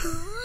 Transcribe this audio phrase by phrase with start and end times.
[0.00, 0.10] Hey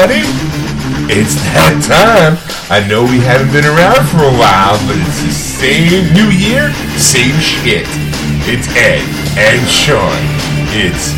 [0.00, 0.24] everybody!
[1.12, 2.40] It's that time.
[2.70, 6.72] I know we haven't been around for a while, but it's the same new year,
[6.96, 7.84] same shit.
[8.48, 9.04] It's Ed
[9.36, 10.16] and Sean.
[10.72, 11.12] It's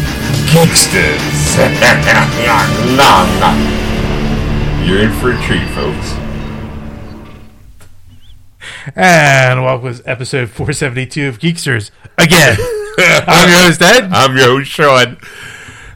[0.51, 1.23] Geeksters.
[4.87, 6.19] You're in for a treat, folks.
[8.97, 12.57] And welcome to episode 472 of Geeksters again.
[12.99, 14.11] I'm your host, Ed.
[14.13, 15.19] I'm your host, Sean.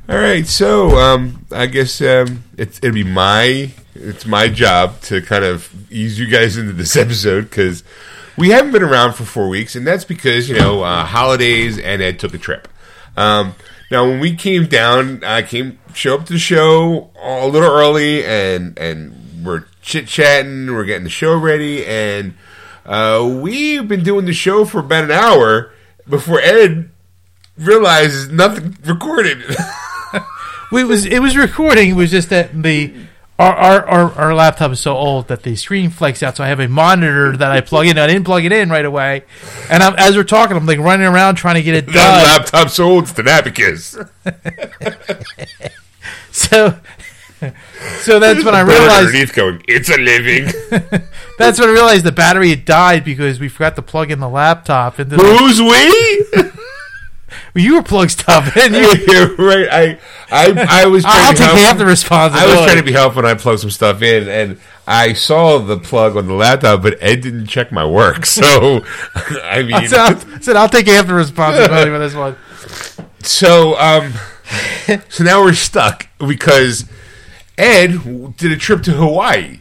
[0.08, 5.20] All right, so um, I guess um, it's it'd be my it's my job to
[5.20, 7.82] kind of ease you guys into this episode because
[8.38, 12.00] we haven't been around for four weeks, and that's because you know uh, holidays and
[12.00, 12.68] Ed took a trip.
[13.16, 13.56] Um,
[13.90, 18.24] now, when we came down, I came show up to the show a little early,
[18.24, 22.34] and and we're chit chatting, we're getting the show ready, and
[22.84, 25.72] uh, we've been doing the show for about an hour
[26.08, 26.90] before Ed
[27.58, 29.42] realizes nothing recorded.
[30.72, 31.90] We was it was recording.
[31.90, 32.94] It was just that the
[33.38, 36.38] our, our, our, our laptop is so old that the screen flakes out.
[36.38, 37.98] So I have a monitor that I plug in.
[37.98, 39.24] I didn't plug it in right away,
[39.70, 42.22] and I'm, as we're talking, I'm like running around trying to get it that done.
[42.24, 43.96] laptop so old, it's an abacus.
[46.30, 46.78] So
[48.00, 50.46] so that's when I realized underneath going, it's a living.
[51.38, 54.28] that's when I realized the battery had died because we forgot to plug in the
[54.28, 56.50] laptop into the, Who's we?
[57.54, 58.74] You were plug stuff in.
[58.74, 59.68] You, right.
[59.70, 59.98] I,
[60.30, 61.02] I, I was.
[61.02, 62.52] Trying I'll to take help- half the responsibility.
[62.52, 65.58] I was trying to be helpful when I plugged some stuff in, and I saw
[65.58, 68.24] the plug on the laptop, but Ed didn't check my work.
[68.36, 68.84] So,
[69.42, 72.36] I mean, I said, I'll, I said I'll take half the responsibility for this one.
[73.22, 74.12] So, um,
[75.08, 76.84] so now we're stuck because
[77.58, 79.60] Ed did a trip to Hawaii,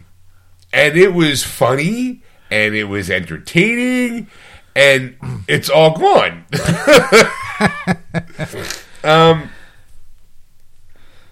[0.74, 2.22] and it was funny
[2.52, 4.28] and it was entertaining,
[4.76, 5.16] and
[5.48, 6.46] it's all gone.
[9.04, 9.50] um,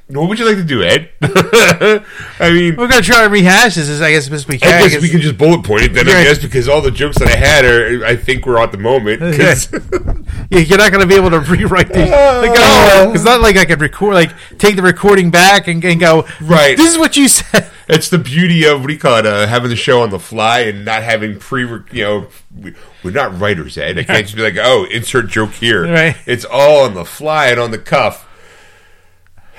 [0.08, 1.09] what would you like to do, Ed?
[1.22, 4.74] I mean, We're gonna try to rehash this as I guess best we can.
[4.74, 6.09] I guess we can just bullet point it then.
[6.09, 8.78] I guess because all the jokes that I had are, I think, we're at the
[8.78, 9.22] moment.
[9.22, 9.56] Yeah,
[10.59, 12.09] you're not going to be able to rewrite these.
[12.09, 16.00] Like, oh, it's not like I could record, like take the recording back and, and
[16.00, 16.28] go.
[16.41, 16.75] Right.
[16.75, 17.72] This is what you said.
[17.88, 19.25] It's the beauty of what do you call it?
[19.25, 21.64] Uh, having the show on the fly and not having pre.
[21.64, 22.28] You know,
[22.58, 23.97] we, we're not writers, Ed.
[23.97, 25.84] I can't just be like, oh, insert joke here.
[25.90, 26.18] Right.
[26.25, 28.28] It's all on the fly and on the cuff.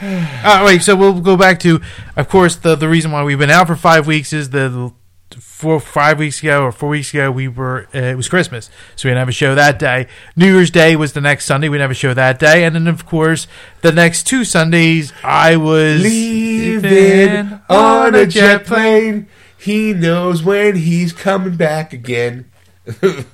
[0.47, 1.81] Uh, wait, so we'll go back to,
[2.16, 4.93] of course, the the reason why we've been out for five weeks is the
[5.38, 9.09] four five weeks ago or four weeks ago we were uh, it was Christmas, so
[9.09, 10.06] we didn't have a show that day.
[10.37, 12.75] New Year's Day was the next Sunday, we didn't have a show that day, and
[12.75, 13.47] then of course
[13.81, 19.28] the next two Sundays I was Leaving on a jet plane.
[19.56, 22.50] He knows when he's coming back again.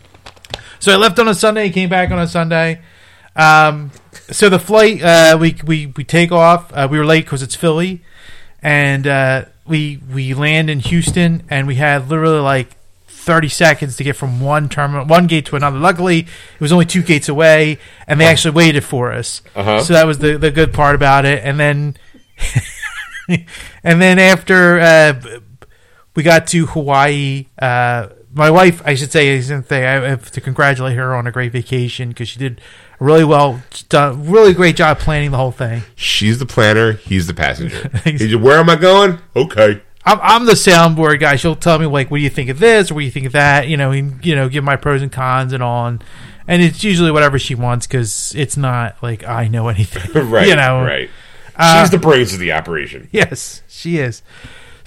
[0.80, 2.80] So I left on a Sunday, came back on a Sunday.
[3.40, 3.90] Um,
[4.30, 6.70] so the flight, uh, we we we take off.
[6.72, 8.02] Uh, we were late because it's Philly,
[8.62, 14.04] and uh, we we land in Houston, and we had literally like thirty seconds to
[14.04, 15.78] get from one terminal, one gate to another.
[15.78, 19.40] Luckily, it was only two gates away, and they actually waited for us.
[19.56, 19.82] Uh-huh.
[19.82, 21.42] So that was the the good part about it.
[21.42, 21.96] And then,
[23.82, 25.40] and then after uh,
[26.14, 27.46] we got to Hawaii.
[27.58, 29.72] Uh, my wife, I should say, isn't?
[29.72, 32.60] I have to congratulate her on a great vacation because she did
[33.00, 35.82] really well, done, really great job planning the whole thing.
[35.96, 36.92] She's the planner.
[36.92, 37.90] He's the passenger.
[38.04, 39.18] He said, Where am I going?
[39.34, 39.82] Okay.
[40.04, 41.36] I'm, I'm the soundboard guy.
[41.36, 43.26] She'll tell me like, "What do you think of this?" or "What do you think
[43.26, 45.86] of that?" You know, and, you know, give my pros and cons and all.
[45.86, 46.02] And,
[46.48, 50.28] and it's usually whatever she wants because it's not like I know anything.
[50.30, 50.48] right.
[50.48, 51.10] You know, Right.
[51.54, 53.08] Uh, She's the brains of the operation.
[53.12, 54.22] Yes, she is.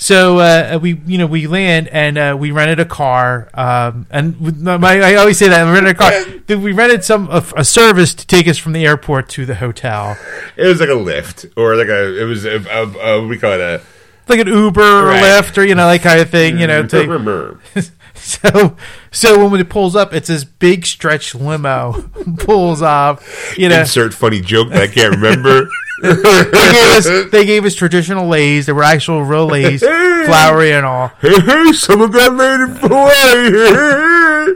[0.03, 3.49] So uh, we, you know, we land and uh, we rented a car.
[3.53, 6.57] Um, and my, I always say that we rented a car.
[6.59, 10.17] We rented some a, a service to take us from the airport to the hotel,
[10.57, 12.21] It was like a Lyft, or like a.
[12.21, 12.57] It was a.
[12.57, 13.61] a, a what do we call it?
[13.61, 13.81] A.
[14.27, 15.23] like an Uber or Right.
[15.23, 16.59] Lyft or you know, that kind of thing.
[16.59, 17.57] You know, to,
[18.13, 18.75] so
[19.09, 22.09] so when it pulls up, it's this big stretch limo
[22.39, 23.57] pulls off.
[23.57, 25.69] You know, Insert funny joke that I can't remember.
[26.03, 28.65] They gave us they gave us traditional leis.
[28.65, 31.07] They were actual real leis, flowery and all.
[31.21, 34.55] Hey, hey, someone got laid in Hawaii.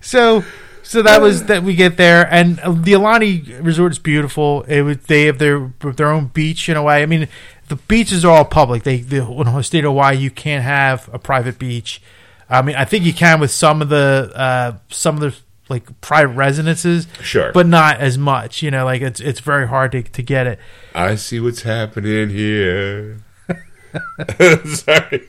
[0.00, 0.44] So
[0.82, 4.62] so that was that we get there, and the Aulani Resort is beautiful.
[4.62, 7.02] It was, they have their their own beach in a way.
[7.02, 7.28] I mean,
[7.68, 8.82] the beaches are all public.
[8.82, 12.02] They the in the state of Hawaii, you can't have a private beach.
[12.50, 15.36] I mean, I think you can with some of the uh, some of the
[15.68, 17.52] like private residences, Sure.
[17.52, 18.62] but not as much.
[18.62, 20.58] You know, like it's it's very hard to to get it.
[20.94, 23.18] I see what's happening here.
[24.66, 25.28] Sorry.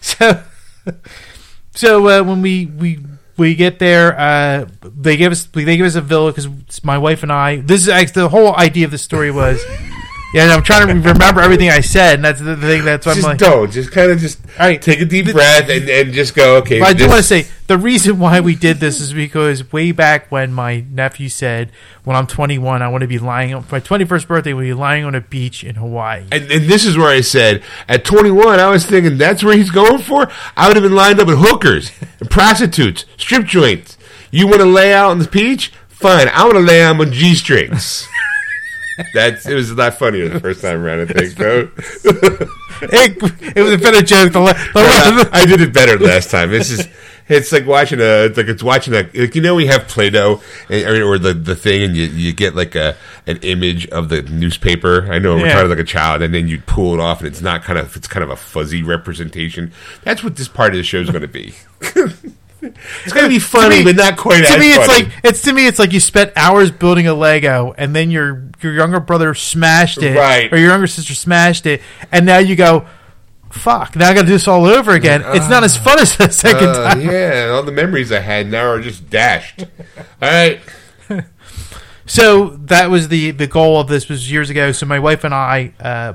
[0.00, 0.42] So,
[1.74, 2.98] so uh, when we we
[3.36, 6.48] we get there, uh, they give us they give us a villa because
[6.82, 7.56] my wife and I.
[7.56, 9.62] This is actually the whole idea of the story was.
[10.32, 12.84] Yeah, and I'm trying to remember everything I said, and that's the thing.
[12.84, 13.70] That's why I'm Just like, don't.
[13.70, 14.80] Just kind of just right.
[14.80, 16.78] take a deep The- breath and, and just go, okay.
[16.78, 19.90] But I do want to say the reason why we did this is because way
[19.90, 21.72] back when my nephew said,
[22.04, 25.04] "When I'm 21, I want to be lying on my 21st birthday, we'll be lying
[25.04, 28.68] on a beach in Hawaii." And, and this is where I said, at 21, I
[28.70, 30.30] was thinking that's where he's going for.
[30.56, 31.90] I would have been lined up with hookers,
[32.20, 33.96] and prostitutes, strip joints.
[34.30, 35.72] You want to lay out on the beach?
[35.88, 36.28] Fine.
[36.28, 38.06] I want to lay out on G strings.
[39.14, 41.00] That's it was not funny the first time around.
[41.00, 41.68] I think, bro.
[42.82, 44.32] it, it was a better joke.
[44.32, 46.50] The, the, I did it better last time.
[46.50, 46.88] This is
[47.28, 50.40] it's like watching a it's like it's watching a like you know we have Play-Doh
[50.68, 54.08] and, or, or the the thing and you, you get like a an image of
[54.08, 55.10] the newspaper.
[55.12, 55.62] I know we're Yeah.
[55.62, 58.08] like a child and then you pull it off and it's not kind of it's
[58.08, 59.72] kind of a fuzzy representation.
[60.02, 61.54] That's what this part of the show is going to be.
[62.62, 65.04] it's going to be funny, me- but not quite to as me, it's funny.
[65.04, 68.44] like it's to me, it's like you spent hours building a Lego, and then your
[68.62, 70.52] your younger brother smashed it, Right.
[70.52, 71.80] or your younger sister smashed it,
[72.12, 72.86] and now you go,
[73.50, 75.22] "Fuck!" Now I got to do this all over again.
[75.26, 77.00] it's not as fun as the second Uh, time.
[77.00, 79.60] yeah, all the memories I had now are just dashed.
[80.22, 80.60] All right.
[82.06, 84.72] So that was the the goal of this was years ago.
[84.72, 86.14] So my wife and I, uh,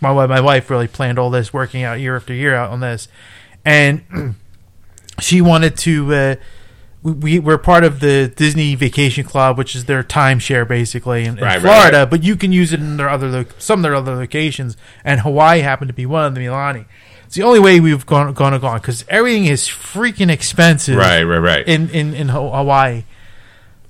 [0.00, 3.06] my my wife really planned all this, working out year after year out on this,
[3.64, 4.02] and
[5.20, 6.14] she wanted to.
[6.14, 6.34] Uh,
[7.02, 11.36] we- we we're part of the Disney Vacation Club, which is their timeshare basically in,
[11.36, 12.10] Right, Florida, right.
[12.10, 15.60] but you can use it in their other some of their other locations, and Hawaii
[15.60, 16.86] happened to be one of the Milani.
[17.24, 21.38] It's the only way we've gone gone gone because everything is freaking expensive Right, right,
[21.38, 21.66] right.
[21.68, 23.04] in in in Hawaii.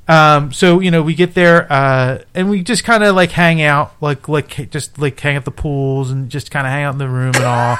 [0.08, 3.60] Um, so you know, we get there uh, and we just kind of like hang
[3.60, 6.94] out, like like just like hang at the pools and just kind of hang out
[6.94, 7.78] in the room and all.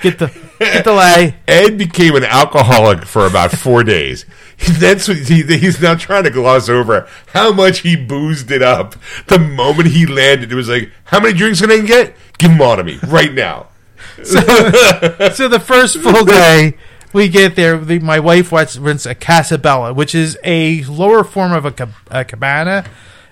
[0.00, 0.28] Get the
[0.58, 1.36] get the lei.
[1.46, 4.24] Ed became an alcoholic for about four days.
[4.78, 8.94] That's what he, he's now trying to gloss over how much he boozed it up.
[9.26, 12.14] The moment he landed, it was like, "How many drinks can I get?
[12.38, 13.68] Give them all to me right now."
[14.22, 14.40] So
[15.48, 16.76] the first full day
[17.12, 21.52] we get there, the, my wife rents, rents a Casabella, which is a lower form
[21.52, 22.84] of a, ca- a cabana.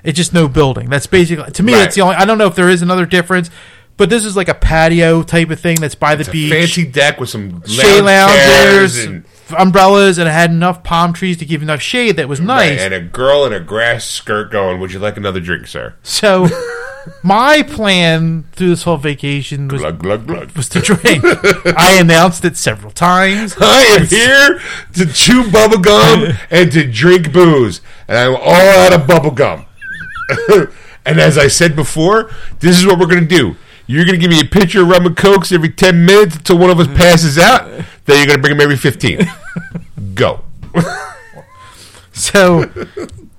[0.05, 0.89] It's just no building.
[0.89, 1.73] That's basically to me.
[1.73, 1.81] Right.
[1.81, 2.17] That's the only.
[2.17, 3.51] I don't know if there is another difference,
[3.97, 6.53] but this is like a patio type of thing that's by the It's beach.
[6.53, 9.25] fancy deck with some shade lounge loungers, and,
[9.59, 12.81] umbrellas, and it had enough palm trees to give enough shade that was nice.
[12.81, 16.47] and a girl in a grass skirt going, "Would you like another drink, sir?" So,
[17.23, 20.51] my plan through this whole vacation was Glug glug glug.
[20.53, 21.23] was to drink.
[21.77, 23.55] I announced it several times.
[23.61, 24.61] I am here
[24.95, 29.67] to chew bubble gum and to drink booze, and I'm all out of bubble gum.
[31.07, 33.57] and as I said before, this is what we're going to do.
[33.87, 36.59] You're going to give me a pitcher of rum and cokes every 10 minutes until
[36.59, 37.65] one of us passes out.
[38.05, 39.21] Then you're going to bring them every 15.
[40.15, 40.45] Go.
[42.13, 42.71] So,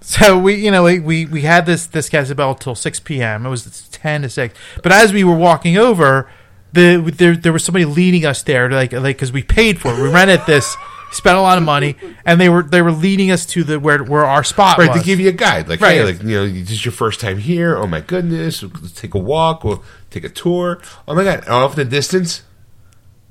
[0.10, 3.46] so we, you know, we, we, we had this this Casabella till six p.m.
[3.46, 4.58] It was ten to six.
[4.82, 6.30] But as we were walking over,
[6.74, 10.01] the there there was somebody leading us there, like like because we paid for it.
[10.01, 10.75] We rented this,
[11.12, 14.04] spent a lot of money, and they were they were leading us to the where
[14.04, 15.00] where our spot Right, was.
[15.00, 15.70] to give you a guide.
[15.70, 15.98] Like, Right.
[15.98, 17.78] hey, like, you know, this is your first time here.
[17.78, 18.63] Oh, my goodness.
[18.63, 19.63] Let's take a walk.
[19.63, 20.80] We'll take a tour.
[21.08, 21.48] Oh, my God.
[21.48, 22.42] Off in the distance,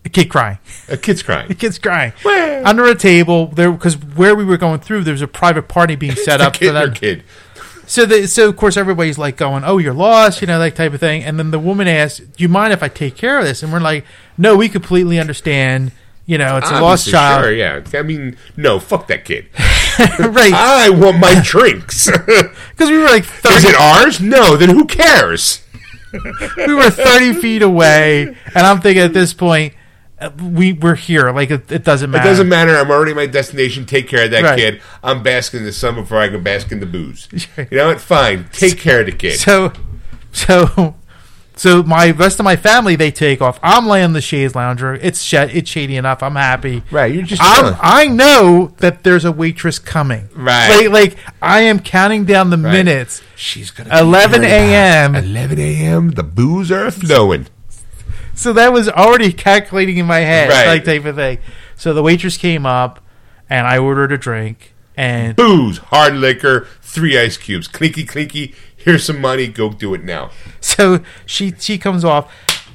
[0.08, 0.58] a kid crying.
[0.88, 1.48] a kid's crying.
[1.48, 2.66] The kid's crying Where?
[2.66, 5.96] under a table there because where we were going through there was a private party
[5.96, 6.94] being set up for or them.
[6.94, 7.24] kid.
[7.86, 10.92] So the, so of course everybody's like going, "Oh, you're lost," you know, that type
[10.92, 11.22] of thing.
[11.24, 13.72] And then the woman asks, "Do you mind if I take care of this?" And
[13.72, 14.04] we're like,
[14.36, 15.92] "No, we completely understand."
[16.26, 17.80] You know, it's a lost child, Sure, yeah.
[17.94, 19.46] I mean, no, fuck that kid.
[20.18, 20.52] right?
[20.52, 22.06] I want my drinks.
[22.10, 24.20] Because we were like Is 30, it ours?
[24.20, 25.62] No, then who cares?
[26.12, 28.24] we were thirty feet away,
[28.54, 29.72] and I'm thinking at this point,
[30.42, 31.30] we we're here.
[31.30, 32.26] Like it, it doesn't matter.
[32.26, 32.76] It doesn't matter.
[32.76, 33.86] I'm already at my destination.
[33.86, 34.58] Take care of that Right.
[34.58, 34.82] kid.
[35.02, 37.28] I'm basking in the sun before I can bask in the booze.
[37.56, 38.00] You know what?
[38.00, 38.48] Fine.
[38.52, 39.38] Take care of the kid.
[39.38, 39.72] So,
[40.32, 40.94] so,
[41.56, 43.58] So my rest of my family they take off.
[43.64, 44.94] I'm laying in the chaise lounger.
[44.94, 46.22] It's sh- it's shady enough.
[46.22, 46.82] I'm happy.
[46.92, 47.76] Right, you're just I'm.
[47.80, 50.28] I know that there's a waitress coming.
[50.36, 50.86] Right.
[50.88, 52.72] Like, like I am counting down the Right.
[52.72, 53.22] minutes.
[53.34, 55.14] She's gonna 11 a.m..
[55.16, 56.10] 11 a.m.
[56.10, 57.46] The booze are flowing.
[58.38, 60.66] So that was already calculating in my head, Right.
[60.68, 61.38] like type of thing.
[61.76, 63.00] So the waitress came up,
[63.50, 68.54] and I ordered a drink, and Booze, hard liquor, three ice cubes, clinky clinky.
[68.76, 69.48] Here's some money.
[69.48, 70.30] Go do it now.
[70.60, 72.32] so she she comes off,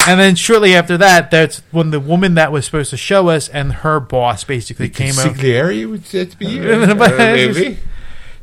[0.07, 3.47] and then shortly after that, that's when the woman that was supposed to show us
[3.49, 5.29] and her boss basically came over.
[5.29, 7.79] Consigliere would that be Uh, maybe.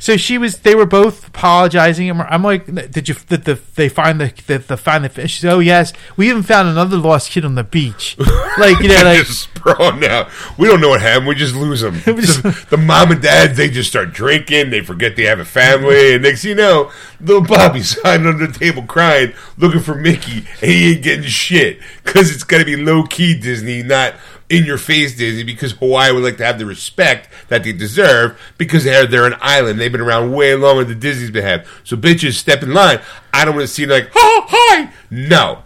[0.00, 0.60] So she was.
[0.60, 2.08] They were both apologizing.
[2.08, 3.14] I'm, I'm like, did you?
[3.28, 5.32] Did the they find the the, the find the fish?
[5.32, 8.16] She said, oh yes, we even found another lost kid on the beach.
[8.58, 10.28] Like you know, like just sprawn out.
[10.58, 11.28] We don't know what happened.
[11.28, 11.94] We just lose them.
[12.04, 14.70] the, the mom and dad, they just start drinking.
[14.70, 16.90] They forget they have a family, and next thing you know,
[17.20, 21.78] little Bobby's hiding under the table crying, looking for Mickey, and he ain't getting shit
[22.04, 24.14] because it's to be low key Disney, not
[24.50, 25.44] in your face Disney.
[25.44, 29.36] Because Hawaii would like to have the respect that they deserve because they're they're an
[29.40, 29.80] island.
[29.80, 31.66] They've been around way longer than Disney's been have.
[31.84, 33.00] So bitches step in line.
[33.32, 35.62] I don't want to see like, oh hi, no.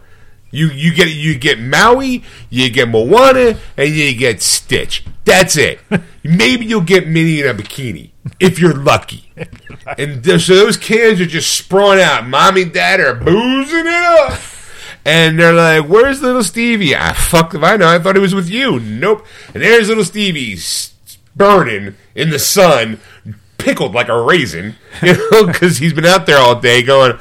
[0.51, 5.05] You you get you get Maui, you get Moana, and you get Stitch.
[5.25, 5.81] That's it.
[6.23, 9.31] Maybe you'll get Minnie in a bikini if you're lucky.
[9.99, 12.27] And so those kids are just sprawling out.
[12.27, 14.33] Mommy and dad are boozing it up.
[15.05, 17.89] And they're like, "Where's little Stevie?" Ah, fuck if I know.
[17.89, 18.81] I thought he was with you.
[18.81, 19.27] Nope.
[19.53, 20.57] And there's little Stevie
[21.37, 23.01] burning in the sun,
[23.59, 27.19] pickled like a raisin, you know, because he's been out there all day going.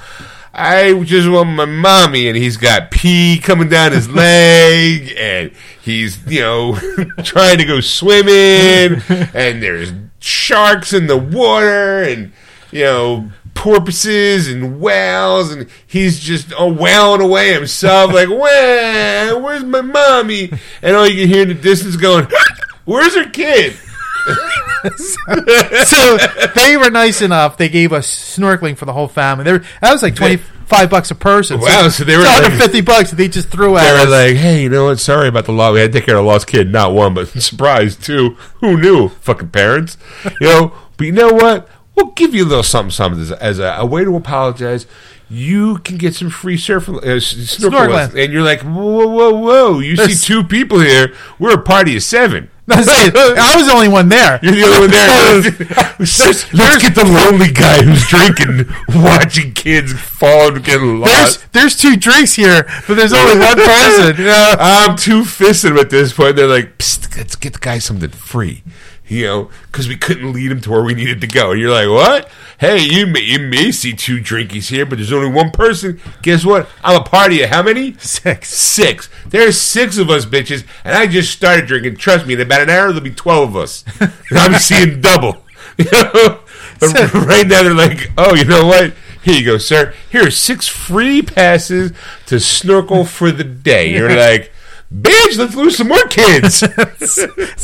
[0.55, 6.23] I just want my mommy, and he's got pee coming down his leg, and he's
[6.27, 6.75] you know
[7.23, 9.01] trying to go swimming,
[9.33, 12.31] and there's sharks in the water, and
[12.71, 19.63] you know porpoises and whales, and he's just oh, wailing away himself like, "Wah, where's
[19.63, 22.27] my mommy?" And all you can hear in the distance going,
[22.85, 23.77] "Where's her kid?"
[24.95, 26.17] so
[26.55, 27.57] they were nice enough.
[27.57, 28.07] They gave us
[28.37, 29.43] snorkeling for the whole family.
[29.43, 31.59] That was like twenty five bucks a person.
[31.59, 33.83] Wow, so they were like- 150 bucks that they just threw at.
[33.83, 34.99] They were like, "Hey, you know what?
[34.99, 35.73] Sorry about the loss.
[35.73, 36.71] We had to take care of a lost kid.
[36.71, 38.31] Not one, but surprise two.
[38.61, 39.09] Who knew?
[39.09, 39.97] Fucking parents,
[40.39, 40.73] you know.
[40.97, 41.67] But you know what?
[41.95, 44.85] We'll give you a little something, something as, as a, a way to apologize.
[45.29, 48.23] You can get some free surf uh, Snorkeling.
[48.23, 49.79] and you're like, whoa, whoa, whoa!
[49.79, 51.13] You There's- see two people here.
[51.39, 52.49] We're a party of seven.
[52.69, 54.39] I was the only one there.
[54.41, 55.95] You're the only one there.
[55.99, 58.73] let's, let's get the lonely guy who's drinking,
[59.03, 61.51] watching kids fall and get lost.
[61.51, 64.15] There's there's two drinks here, but there's only one person.
[64.17, 64.55] You know?
[64.59, 66.37] I'm too fisted at this point.
[66.37, 68.63] They're like, Psst, let's get the guy something free,
[69.07, 71.51] you know, because we couldn't lead him to where we needed to go.
[71.51, 72.29] And you're like, what?
[72.59, 75.99] Hey, you may, you may see two drinkies here, but there's only one person.
[76.21, 76.69] Guess what?
[76.83, 77.93] I'm a party of how many?
[77.97, 78.53] Six.
[78.53, 79.09] Six.
[79.27, 81.97] There's six of us bitches, and I just started drinking.
[81.97, 83.83] Trust me, in about an hour there'll be twelve of us.
[83.99, 85.37] And I'm seeing double.
[85.77, 86.39] You know?
[86.79, 88.93] But right now they're like, oh, you know what?
[89.23, 89.93] Here you go, sir.
[90.11, 91.93] Here are six free passes
[92.27, 93.91] to snorkel for the day.
[93.91, 94.52] You're like,
[94.93, 96.63] bitch, let's lose some more kids.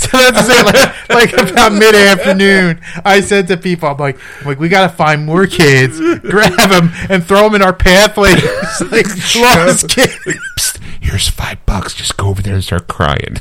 [0.10, 1.10] So that's it.
[1.10, 4.90] Like, like about mid afternoon, I said to people, I'm like, I'm like, we got
[4.90, 8.32] to find more kids, grab them, and throw them in our pathway.
[8.92, 9.06] like
[9.36, 10.16] lost kids.
[10.58, 11.94] Psst, here's five bucks.
[11.94, 13.38] Just go over there and start crying.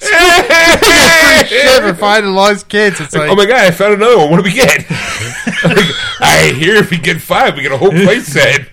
[0.00, 3.00] Shit for finding lost kids.
[3.00, 4.30] It's like, oh my god, I found another one.
[4.30, 4.84] What do we get?
[5.62, 5.84] Like,
[6.20, 8.66] I hear if we get five, we get a whole place set.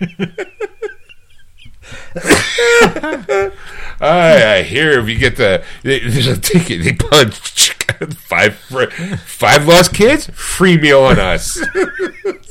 [4.00, 7.72] I, I hear if you get the there's a ticket, they punch
[8.14, 11.60] five five lost kids, free meal on us.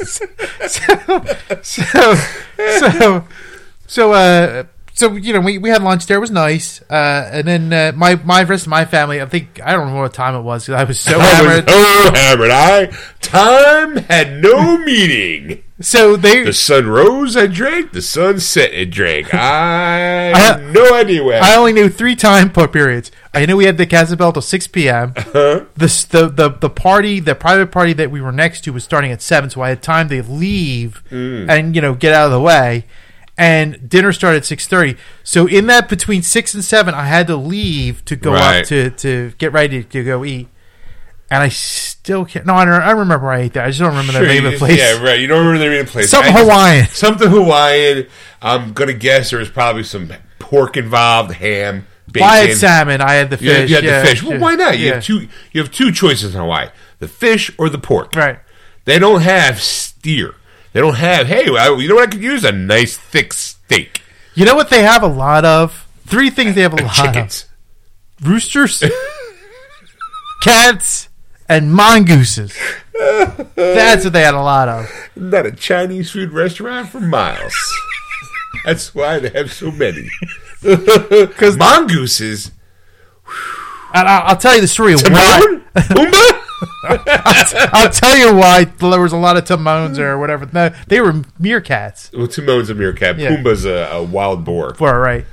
[0.03, 0.25] So
[1.61, 2.15] so,
[2.61, 3.27] so,
[3.87, 4.63] so, uh,
[4.97, 6.17] so you know, we, we had lunch there.
[6.17, 9.21] It was nice, uh, and then uh, my my rest of my family.
[9.21, 11.65] I think I don't know what time it was 'cause I was so I was
[11.65, 12.51] so hammered.
[12.51, 12.85] I
[13.21, 15.63] time had no meaning.
[15.79, 17.91] So they The sun rose, I drank.
[17.91, 19.31] The sun set, I drank.
[19.33, 21.39] I I- had no idea where.
[21.41, 23.11] I only knew three time periods.
[23.33, 25.13] I knew we had the Casabel till six p.m.
[25.13, 25.67] The,
[26.09, 29.21] the the the party, the private party that we were next to was starting at
[29.21, 32.85] seven, so I had time to leave and you know get out of the way.
[33.37, 34.97] And dinner started at six thirty.
[35.23, 38.61] So in that between six and seven, I had to leave to go Right.
[38.61, 40.47] up to to get ready to go eat.
[41.29, 42.45] And I still can't.
[42.45, 43.65] No, I, don't, I remember I ate that.
[43.65, 44.79] I just don't remember Sure, the name of the place.
[44.79, 45.19] Yeah, right.
[45.19, 46.09] You don't remember the name of the place.
[46.09, 46.87] Something I Hawaiian.
[46.91, 48.07] Something Hawaiian.
[48.41, 52.29] I'm gonna guess there was probably some pork involved, ham, bacon.
[52.29, 53.01] I had salmon.
[53.01, 53.69] I had the You had, fish.
[53.69, 54.23] you had yeah, the fish.
[54.23, 54.79] Well, why not?
[54.79, 54.93] You yeah.
[54.95, 55.27] have two.
[55.51, 58.15] You have two choices in Hawaii: the fish or the pork.
[58.15, 58.39] Right.
[58.85, 60.33] They don't have steer.
[60.77, 61.25] They don't have.
[61.25, 62.43] Hey, I, you know what I could use?
[62.43, 64.03] A nice thick steak.
[64.35, 65.87] You know what they have a lot of?
[66.05, 67.47] Three things they have a lot Chickens.
[68.21, 68.83] of: roosters,
[70.43, 71.09] cats,
[71.49, 72.55] and mongooses.
[73.55, 74.87] That's what they had a lot of.
[75.15, 77.55] Not a Chinese food restaurant for miles.
[78.63, 80.11] That's why they have so many.
[80.61, 82.51] Because mongooses.
[83.95, 85.59] And I'll, I'll tell you the story of why.
[85.75, 86.43] Pumbaa?
[86.83, 90.49] I'll tell you why there was a lot of Timons or whatever.
[90.51, 92.15] No, they were meerkats.
[92.17, 93.19] well, Timon's a meerkat.
[93.19, 93.35] Yeah.
[93.35, 94.75] Pumbaa's a, a wild boar.
[94.79, 95.25] Well, right.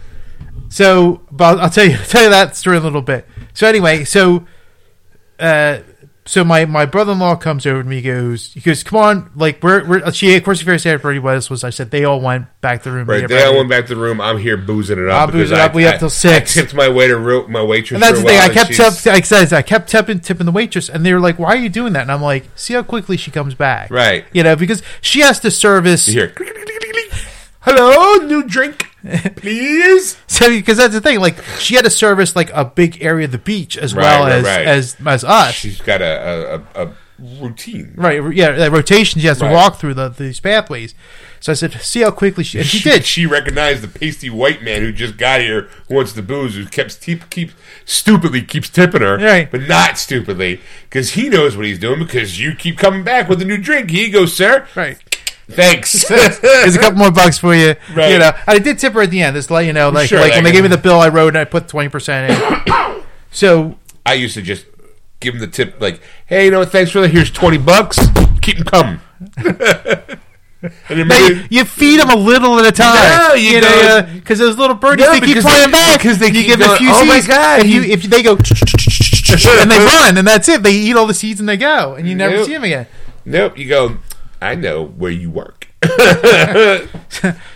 [0.68, 3.26] So, but I'll tell you, I'll tell you that story in a little bit.
[3.52, 4.46] So anyway, so,
[5.38, 5.78] uh,
[6.26, 8.00] so my, my brother in law comes over to me.
[8.00, 11.20] Goes, he goes, come on, like we're, we're she of course the very sad part
[11.22, 13.08] was was I said they all went back to the room.
[13.08, 14.20] Right, they all went back to the room.
[14.20, 15.28] I'm here boozing it up.
[15.28, 15.74] I'm boozing it I- up.
[15.74, 16.56] We up I- till six.
[16.56, 17.96] I tipped my waiter, my waitress.
[17.96, 18.40] And that's the thing.
[18.40, 21.20] I kept tip, like I said, I kept tipping tipping the waitress, and they were
[21.20, 23.90] like, "Why are you doing that?" And I'm like, "See how quickly she comes back."
[23.90, 24.24] Right.
[24.32, 26.08] You know, because she has to service.
[26.08, 26.32] You hear,
[27.60, 28.86] hello, new drink,
[29.36, 30.16] please.
[30.26, 33.32] So because that's the thing, like she had to service like a big area of
[33.32, 34.66] the beach as Right, well right, as, right.
[34.66, 35.54] as as us.
[35.54, 36.94] She's got a, a, a,
[37.40, 37.92] routine.
[37.96, 39.20] Right, yeah, that rotation.
[39.20, 40.94] She has to walk through the, these pathways.
[41.40, 43.04] So I said, "See how quickly she." And she, did.
[43.04, 46.64] She recognized the pasty white man who just got here, who wants the booze, who
[46.66, 47.52] keeps keep, keep
[47.84, 49.50] stupidly keeps tipping her, Right.
[49.50, 51.98] but not stupidly, because he knows what he's doing.
[51.98, 53.90] Because you keep coming back with a new drink.
[53.90, 54.66] He goes, sir.
[54.74, 54.96] right.
[55.50, 56.08] Thanks.
[56.08, 57.74] Here's a couple more bucks for you.
[57.94, 58.12] Right.
[58.12, 59.36] You know, I did tip her at the end.
[59.36, 61.28] Just let you know, like, Sure, like when they gave me the bill, I wrote
[61.28, 63.02] and I put twenty percent in.
[63.30, 64.66] so I used to just
[65.20, 67.08] give them the tip, like, "Hey, you know, thanks for that.
[67.10, 67.98] Here's twenty bucks.
[68.40, 69.00] Keep them coming."
[69.36, 70.18] and
[70.88, 73.28] then They, maybe- you feed them a little at a time.
[73.28, 75.72] No, you know, go- because uh, those little birdies No, they keep because flying they-
[75.72, 75.98] back.
[75.98, 77.28] because they you keep give them a few "Oh my seeds.
[77.28, 78.32] God, If you if they go
[79.60, 82.08] and they run and that's it, they eat all the seeds and they go, and
[82.08, 82.46] you never Nope.
[82.46, 82.86] see them again.
[83.26, 83.58] nope.
[83.58, 83.96] You go.
[84.40, 85.68] I know where you work.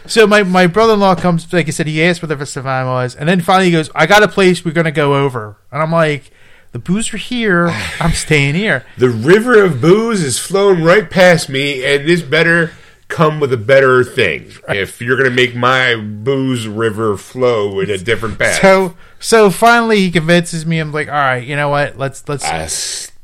[0.07, 2.71] So my, my brother in law comes, like I said, he asked what the festival
[2.87, 5.83] was, and then finally he goes, "I got a place we're gonna go over," and
[5.83, 6.31] I'm like,
[6.73, 7.69] "The booze are here.
[8.01, 12.73] I'm staying here." The river of booze is flowing right past me, and this better
[13.09, 14.51] come with a better thing.
[14.69, 19.51] If you're going to make my booze river flow in a different path, So so
[19.51, 20.79] finally he convinces me.
[20.79, 21.99] I'm like, "All right, you know what?
[21.99, 22.67] Let's let's." I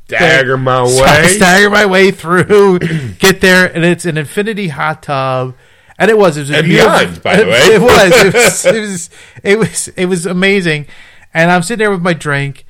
[0.07, 1.27] stagger my So I way.
[1.27, 2.79] stagger my way through,
[3.19, 5.55] get there, and it's an infinity hot tub,
[5.97, 7.59] and it was it was And beyond, by the way.
[7.75, 9.09] It was it was it was
[9.43, 10.87] it was it was amazing,
[11.33, 12.64] and I'm sitting there with my drink,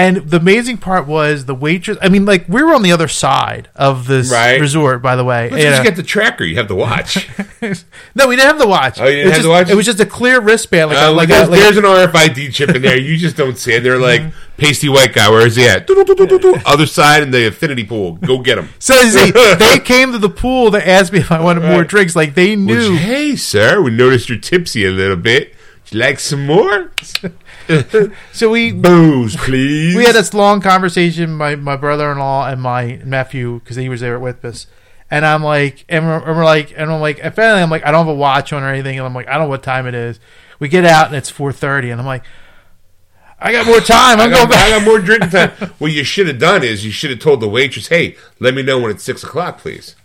[0.00, 1.98] and the amazing part was the waitress.
[2.02, 4.60] I mean, like we were on the other side of this Right.
[4.60, 5.50] resort, by the way.
[5.50, 5.84] Let's you just know.
[5.90, 6.44] get the tracker.
[6.44, 7.28] You have the watch.
[8.14, 9.00] no, we didn't have the watch.
[9.00, 9.70] Oh, you didn't it was have just, the watch?
[9.70, 11.84] It was just a clear wristband, like Uh, a, like, there's, a, like there's an
[11.84, 12.98] RFID chip in there.
[12.98, 13.82] You just don't see it.
[13.82, 14.22] They're like
[14.56, 15.28] pasty white guy.
[15.30, 15.88] Where is he at?
[16.66, 18.12] Other side in the infinity pool.
[18.16, 18.68] Go get him.
[18.78, 22.16] So see, they came to the pool to ask me if I wanted more drinks.
[22.16, 22.92] Like they knew.
[22.92, 25.54] you- hey, sir, we noticed you're tipsy a little bit.
[25.84, 26.90] Would you like some more?
[28.32, 29.96] So we Booze, please.
[29.96, 33.88] we had this long conversation, my my brother in law and my nephew, because he
[33.88, 34.66] was there with us.
[35.10, 37.84] And I'm like, and we're, and we're like, and I'm like, and finally, I'm like,
[37.84, 39.62] I don't have a watch on or anything, and I'm like, I don't know what
[39.62, 40.20] time it is.
[40.60, 42.22] We get out and it's 4:30, and I'm like,
[43.40, 44.20] I got more time.
[44.20, 44.66] I I'm got, going back.
[44.66, 45.50] I got more drinking time.
[45.78, 48.62] What you should have done is you should have told the waitress, "Hey, let me
[48.62, 49.96] know when it's six o'clock, please."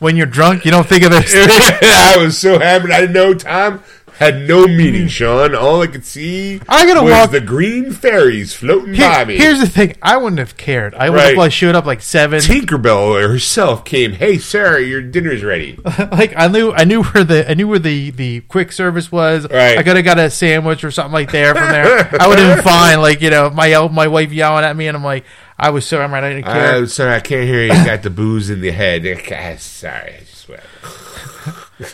[0.00, 1.30] When you're drunk, you don't think of this.
[1.36, 2.90] I was so happy.
[2.90, 3.82] I didn't know time
[4.20, 5.08] had no meaning, hmm.
[5.08, 5.54] Sean.
[5.56, 9.36] All I could see I gotta was walk- the green fairies floating Here- by me.
[9.36, 10.94] here's the thing: I wouldn't have cared.
[10.94, 11.28] I would Right.
[11.30, 12.38] have like showed up like seven.
[12.40, 14.12] Tinkerbell herself came.
[14.12, 15.78] Hey, Sarah, your dinner's ready.
[16.12, 19.48] like I knew, I knew where the, I knew where the the quick service was.
[19.50, 19.78] Right.
[19.78, 22.08] I could have got a sandwich or something like there from there.
[22.20, 23.00] I would have been fine.
[23.00, 25.24] Like you know, my my wife yelling at me, and I'm like,
[25.58, 26.22] I was so I'm right.
[26.24, 26.76] I didn't care.
[26.76, 27.72] I'm sorry, I can't hear you.
[27.72, 29.02] You got the booze in the head.
[29.60, 30.58] Sorry, I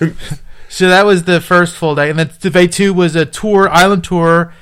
[0.01, 0.17] went.
[0.77, 3.67] So that was the first full day, and then the day two was a tour,
[3.71, 4.53] island tour,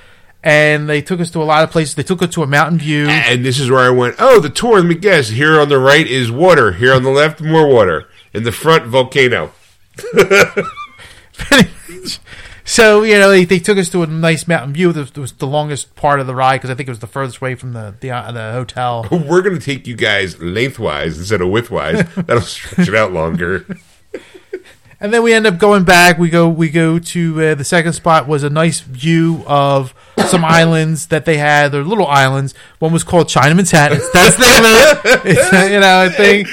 [0.45, 1.97] and they took us to a lot of places.
[1.97, 3.09] They took us to a mountain view.
[3.09, 4.15] And this is where I went.
[4.21, 4.77] Oh, the tour.
[4.77, 5.31] Let me guess.
[5.31, 6.71] Here on the right is water.
[6.71, 8.07] Here on the left, more water.
[8.33, 9.51] In the front, volcano.
[12.65, 14.91] so you know they, they took us to a nice mountain view.
[14.91, 17.39] It was the longest part of the ride because I think it was the furthest
[17.39, 19.09] away from the the, uh, the hotel.
[19.11, 22.07] We're going to take you guys lengthwise instead of widthwise.
[22.27, 23.67] That'll stretch it out longer.
[25.01, 26.19] And then we end up going back.
[26.19, 29.95] We go we go to uh, the second spot was a nice view of
[30.29, 31.73] some islands that they had.
[31.73, 32.55] They're little islands.
[32.79, 33.93] One was called Chinaman's Hat.
[33.93, 35.23] It's, that's the name.
[35.37, 36.45] It's, you know, thing.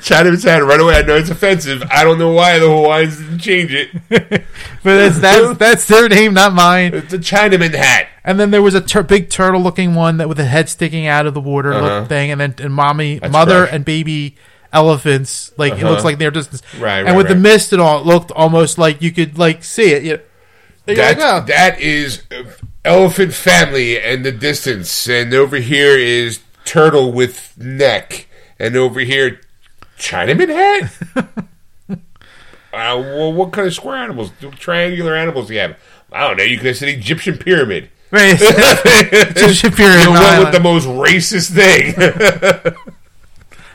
[0.00, 0.94] Chinaman's hat right away.
[0.96, 1.82] I know it's offensive.
[1.90, 3.90] I don't know why the Hawaiians didn't change it.
[4.82, 6.94] But that's that's that's their name, not mine.
[6.94, 8.06] It's a Chinaman hat.
[8.22, 11.06] And then there was a tur- big turtle looking one that with a head sticking
[11.08, 12.04] out of the water Uh-huh.
[12.04, 13.74] thing, and then and mommy, mother, fresh.
[13.74, 14.36] and baby
[14.76, 15.50] elephants.
[15.56, 15.90] Like it Uh-huh.
[15.90, 16.62] looks like near distance.
[16.78, 19.64] Right, And right, with the mist and all, it looked almost like you could like
[19.64, 20.02] see it.
[20.04, 21.44] You know, That, like, oh.
[21.46, 22.22] that is
[22.84, 25.08] elephant family and the distance.
[25.08, 28.28] And over here is turtle with neck.
[28.58, 29.40] And over here,
[29.98, 30.92] Chinaman hat?
[31.88, 31.96] uh,
[32.72, 34.30] well, what kind of square animals?
[34.40, 35.76] Do triangular animals do you have?
[36.12, 36.44] I don't know.
[36.44, 37.90] You could have said Egyptian pyramid.
[38.10, 38.36] Right.
[38.40, 41.94] Egyptian pyramid You went with the most racist thing.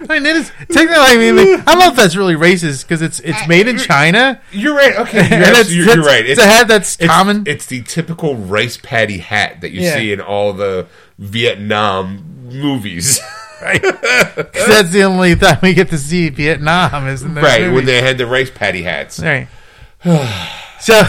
[0.09, 0.95] I mean, it is technically.
[0.97, 4.41] I mean, I don't know if that's really racist because it's it's made in China.
[4.51, 4.95] you're right.
[4.97, 6.25] Okay, you're, And it's- you're, you're right.
[6.25, 7.43] It's a hat that's it's, common.
[7.47, 9.95] It's the typical rice paddy hat that you Yeah.
[9.95, 10.87] see in all the
[11.19, 13.19] Vietnam movies.
[13.61, 13.79] Right.
[13.79, 17.85] 'Cause that's the only time we get to see Vietnam is in those right, when
[17.85, 19.19] they had the rice paddy hats.
[19.19, 19.47] Right.
[20.79, 21.03] so,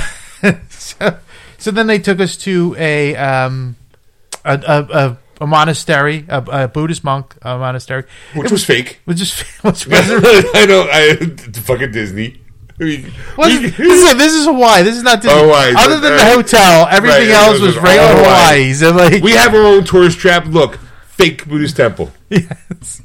[0.69, 1.17] so,
[1.57, 3.77] so then they took us to a um,
[4.45, 9.01] a, a, a, a monastery, a, a Buddhist monk a monastery, Which was fake.
[9.05, 9.33] which is
[9.67, 10.25] which wasn't.
[10.55, 10.87] I know.
[10.91, 11.17] I
[11.69, 12.39] fucking Disney.
[12.81, 13.03] I mean,
[13.39, 14.83] we- this, is, this is Hawaii.
[14.83, 15.39] This is not Disney.
[15.39, 18.25] Oh, Hawaii, Other than the hotel, everything Right, else was was regular Hawaii.
[18.25, 18.73] Hawaii.
[18.73, 20.47] So like, we have our own tourist trap.
[20.47, 20.79] Look,
[21.19, 22.11] fake Buddhist temple.
[22.31, 23.03] Yes.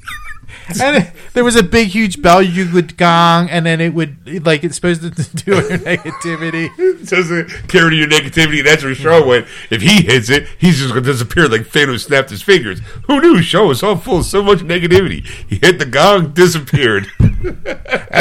[0.81, 4.45] and it- there was a big, huge bell you would gong, and then it would
[4.45, 5.09] like it's supposed to
[5.45, 6.69] do your negativity.
[6.97, 8.63] It doesn't carry to your negativity.
[8.63, 9.45] That's where Shaw went.
[9.69, 12.79] If he hits it, he's just going to disappear like Thanos snapped his fingers.
[13.05, 13.41] Who knew?
[13.41, 15.25] Shaw was all full of so much negativity.
[15.47, 17.07] He hit the gong, disappeared.
[17.19, 17.67] And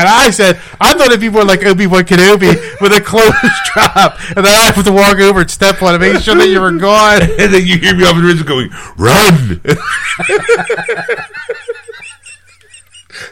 [0.08, 3.34] I said, I thought it'd be more like Obi Wan Kenobi with a closed
[3.72, 6.48] drop, and then I have to walk over and step on it, make sure that
[6.48, 7.22] you were gone.
[7.22, 9.60] and then you hear me off the ridge going, "Run!"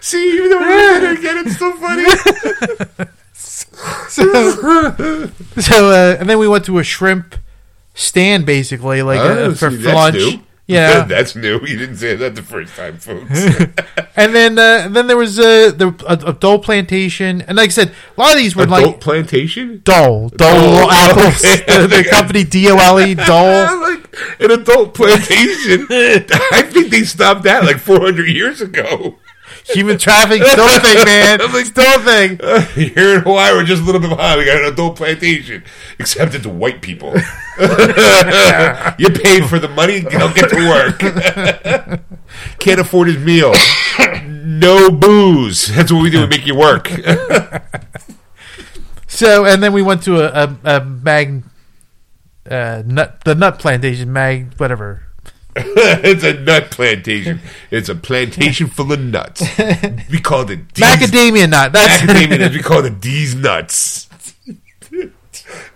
[0.01, 2.05] See, even though we're doing it again, it's still funny.
[4.09, 4.23] So,
[5.59, 7.35] so uh, and then we went to a shrimp
[7.95, 10.15] stand, basically, like uh, Oh, for, see, for lunch.
[10.17, 10.41] new.
[10.67, 11.61] Yeah, that's new.
[11.61, 13.29] You didn't say that the first time, folks.
[14.17, 17.71] and then uh, then there was uh, the a, a Dole plantation, and like I
[17.71, 19.83] said, a lot of these were Adult like plantation.
[19.85, 20.39] Dole, Dole
[20.79, 23.81] Dole, apples, the, the company D O L E Dole.
[23.83, 25.87] like an adult plantation.
[25.91, 29.17] I think they stopped that like 400 years ago.
[29.69, 31.41] Human trafficking still a thing, man.
[31.41, 32.39] I'm still a thing.
[32.95, 34.39] Here in Hawaii, we're just a little bit behind.
[34.39, 35.65] We got an adult plantation,
[35.99, 37.13] except it's white people.
[37.59, 40.99] you paid for the money, you don't get to work.
[42.59, 43.55] Can't afford his meal.
[44.29, 45.69] No booze.
[45.69, 46.21] That's what we do.
[46.21, 46.91] We make you work.
[49.15, 51.45] So, and then we went to a, a, a mag,
[52.51, 55.05] uh, nut, the nut plantation, mag, whatever.
[55.57, 57.41] it's a nut plantation.
[57.71, 59.43] It's a plantation full of nuts.
[60.11, 61.73] We called it D's, Macadamia nut.
[61.73, 62.55] That's macadamia nuts.
[62.57, 64.09] We called it D's nuts.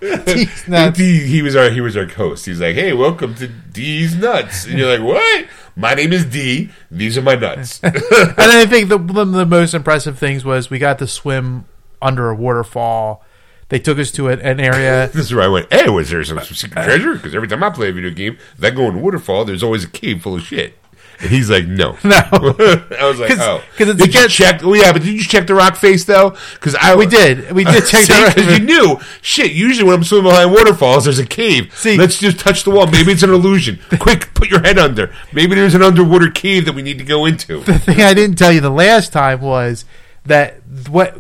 [0.01, 0.99] These nuts.
[0.99, 2.47] D, he was our he was our host.
[2.47, 5.47] He's like, "Hey, welcome to D's nuts," and you're like, "What?
[5.77, 6.71] My name is D.
[6.91, 7.95] These are my nuts." And
[8.39, 11.67] I think the, one of the most impressive things was we got to swim
[12.01, 13.25] under a waterfall.
[13.71, 15.09] They took us to an, an area.
[15.13, 15.73] this is where I went.
[15.73, 17.15] Hey, was there some secret treasure?
[17.15, 19.85] Because every time I play a video game, if I go in waterfall, there's always
[19.85, 20.79] a cave full of shit.
[21.21, 22.15] And he's like, "No." No.
[22.23, 24.63] I was like, 'Cause- "Oh, 'cause it's did you check?
[24.63, 26.37] Oh yeah, but did you check the rock face though?
[26.55, 27.51] Because I We did.
[27.51, 29.51] We did check the rock because you knew shit.
[29.51, 31.75] Usually when I'm swimming behind waterfalls, there's a cave.
[31.77, 32.87] See- let's just touch the wall.
[32.87, 33.81] Maybe it's an illusion.
[33.99, 35.13] Quick, put your head under.
[35.33, 37.61] Maybe there's an underwater cave that we need to go into.
[37.65, 39.85] The thing I didn't tell you the last time was
[40.29, 41.17] that what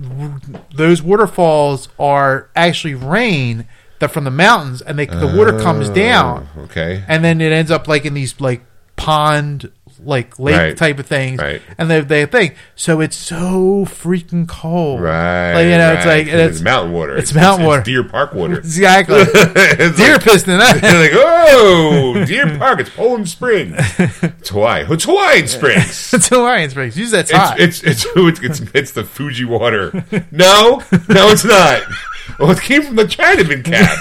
[0.74, 3.66] those waterfalls are actually rain
[3.98, 6.48] that from the mountains, and they, the water comes down.
[6.56, 7.04] Oh, okay.
[7.08, 8.62] and then it ends up like in these like
[8.96, 9.70] pond
[10.04, 10.76] like lake Right.
[10.76, 11.60] type of things Right.
[11.76, 15.54] and they they think so it's so freaking cold Right.
[15.54, 17.16] like, you know it's like and it's, mountain water.
[17.16, 17.82] it's mountain water.
[17.82, 18.58] Deer Park water.
[18.58, 22.80] exactly It's deer like- pissed in that They're like, oh, Deer Park.
[22.80, 23.74] It's Poland Springs.
[23.98, 24.84] It's Hawaii.
[24.88, 26.14] It's Hawaiian Springs.
[26.14, 29.92] it's Hawaiian Springs use that It's, it's it's it's it's the Fuji water.
[30.30, 31.82] No, no, it's not.
[32.38, 33.96] Well, it came from the Chinaman cap.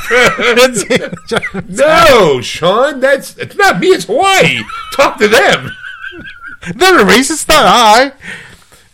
[1.70, 3.88] no, Sean, that's it's not me.
[3.88, 4.60] It's Hawaii.
[4.96, 5.72] Talk to them.
[6.76, 8.14] They're racist not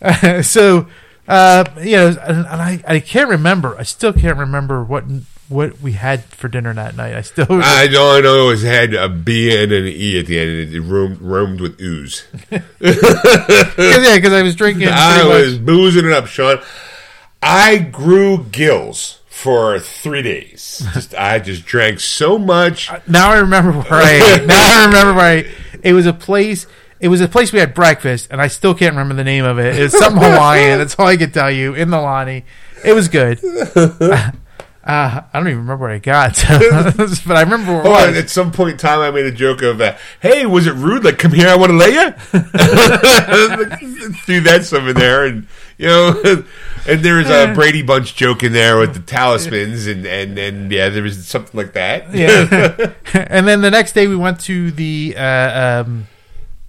[0.01, 0.87] I so
[1.27, 5.03] uh you know and, and I I can't remember I still can't remember what
[5.49, 8.49] what we had for dinner that night I still I don't know.
[8.49, 10.73] It had a B and an E at the end.
[10.73, 12.23] It roamed, roamed with ooze.
[12.49, 16.59] Cause, yeah because I was drinking I pretty much- was boozing it up, Sean.
[17.41, 20.81] I grew gills for three days.
[20.93, 22.89] Just, I just drank so much.
[23.05, 24.41] Now I remember right.
[24.47, 25.45] now I remember right.
[25.83, 26.65] It was a place.
[27.03, 29.59] It was a place we had breakfast, and I still can't remember the name of
[29.59, 29.77] it.
[29.77, 30.79] It was something Hawaiian.
[30.79, 31.73] That's all I can tell you.
[31.73, 32.45] In the Lonnie,
[32.85, 33.41] it was good.
[34.85, 36.35] Uh, I don't even remember what I got,
[37.25, 39.79] but I remember what Oh, at some point in time, I made a joke of,
[39.79, 41.05] uh, "Hey, was it rude?
[41.05, 42.11] Like, come here, I want to lay you."
[44.25, 46.21] Threw that some in there, and you know,
[46.85, 50.69] and there was a Brady Bunch joke in there with the talismans, and and and
[50.69, 52.13] yeah, there was something like that.
[52.13, 52.91] Yeah.
[53.13, 56.07] and then the next day we went to the uh, um,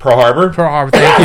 [0.04, 0.90] Pearl Harbor, Pearl Harbor.
[0.92, 1.18] Thank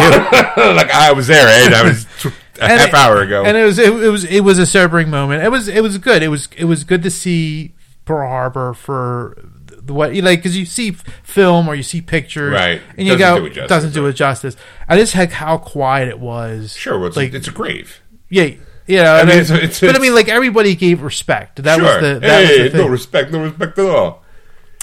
[0.58, 0.64] you.
[0.74, 1.76] like I was there, eh?
[1.76, 2.26] I was tw-
[2.60, 3.44] a And half it- hour ago.
[3.46, 5.44] and it was it, was it was a sobering moment.
[5.44, 6.24] It was it was good.
[6.24, 7.74] It was it was good to see
[8.06, 9.38] Pearl Harbor for
[9.68, 10.92] the what you like because you see
[11.24, 12.82] film or you see pictures, Right.
[12.98, 14.56] And you Doesn't go do it justice, doesn't do it justice.
[14.88, 16.76] I just like how quiet it was.
[16.76, 18.02] sure, well, it's, like it's a grave.
[18.30, 18.52] yeah.
[18.88, 21.62] You know, I mean, mean, it's- it's- but I mean, like everybody gave respect.
[21.62, 24.24] That sure, was the that hey, was the no respect, no respect at all.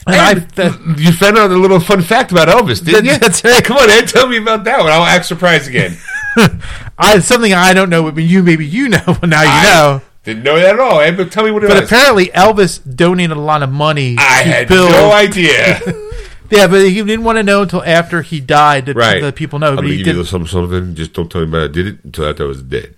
[0.07, 3.19] And I, that- you found out a little fun fact about Elvis, didn't you?
[3.19, 3.63] That's right.
[3.65, 4.89] Come on, Ed, tell me about that one.
[4.93, 5.97] I'll act surprised again.
[6.99, 9.03] I something I don't know, but you maybe you know.
[9.21, 10.03] But now you I know.
[10.25, 11.01] Didn't know that at all.
[11.01, 11.91] Ed, but tell me what it But was.
[11.91, 14.91] apparently, Elvis donated a lot of money I had build.
[14.91, 15.81] no idea.
[16.49, 18.87] Yeah, but he didn't want to know until after he died.
[18.87, 19.21] That right.
[19.21, 19.71] the people know.
[19.71, 20.95] I'm But he give did something.
[20.95, 22.95] Just don't tell me I did it until after I was dead.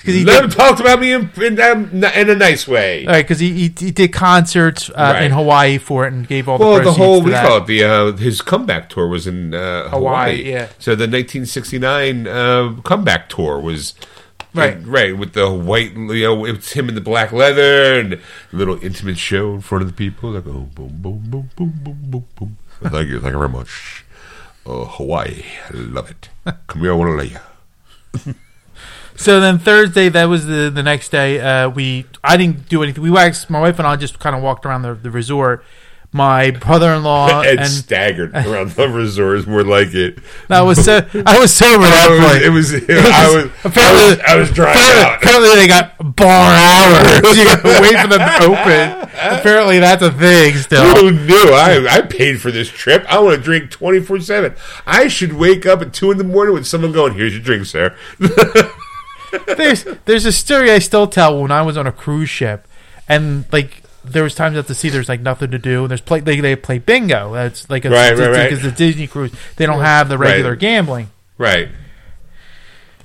[0.00, 3.04] Because he Let did him talk about me in, in, in a nice way.
[3.06, 5.24] right because he, he he did concerts uh, Right.
[5.24, 7.46] in Hawaii for it and gave all the well, the proceeds whole we that.
[7.46, 10.36] call it the uh, his comeback tour was in uh, Hawaii.
[10.38, 10.66] Hawaii, yeah.
[10.78, 13.94] So the 1969 uh, comeback tour was
[14.52, 14.78] Right.
[14.84, 15.92] right with the white.
[15.94, 18.18] You know, it's him in the black leather and a
[18.52, 20.30] little intimate show in front of the people.
[20.32, 22.56] Like oh, boom, boom, boom, boom, boom, boom, boom.
[22.82, 24.04] Thank you, thank you very much.
[24.66, 26.30] Uh, Hawaii, I love it.
[26.66, 27.30] Come here, I want to lay
[28.26, 28.34] you.
[29.20, 31.38] So then Thursday, that was the the next day.
[31.40, 33.02] Uh, we I didn't do anything.
[33.02, 35.62] We waxed my wife and I just kind of walked around the, the resort.
[36.12, 40.18] My brother in law Ed and staggered around the resort is more like it.
[40.48, 42.88] I was so I was sober at that it, was, point.
[42.88, 43.04] it was.
[43.04, 43.36] I was.
[43.36, 43.50] I was.
[43.64, 45.22] apparently- I was drying Apparently, out.
[45.22, 47.36] apparently they got bar hours.
[47.38, 49.10] You got to wait for them to open.
[49.38, 50.82] Apparently that's a thing still.
[50.96, 51.52] Who knew?
[51.52, 53.04] I I paid for this trip.
[53.06, 54.54] I want to drink twenty four seven.
[54.86, 57.66] I should wake up at two in the morning with someone going, "Here's your drink,
[57.66, 57.94] sir."
[59.56, 62.66] There's there's a story I still tell when I was on a cruise ship,
[63.08, 65.82] and like there was times at the sea there's like nothing to do.
[65.82, 67.32] And there's play they, they play bingo.
[67.34, 68.48] That's like a Right, right, right.
[68.50, 70.58] because the Disney cruise they don't have the regular Right.
[70.58, 71.10] gambling.
[71.38, 71.68] right.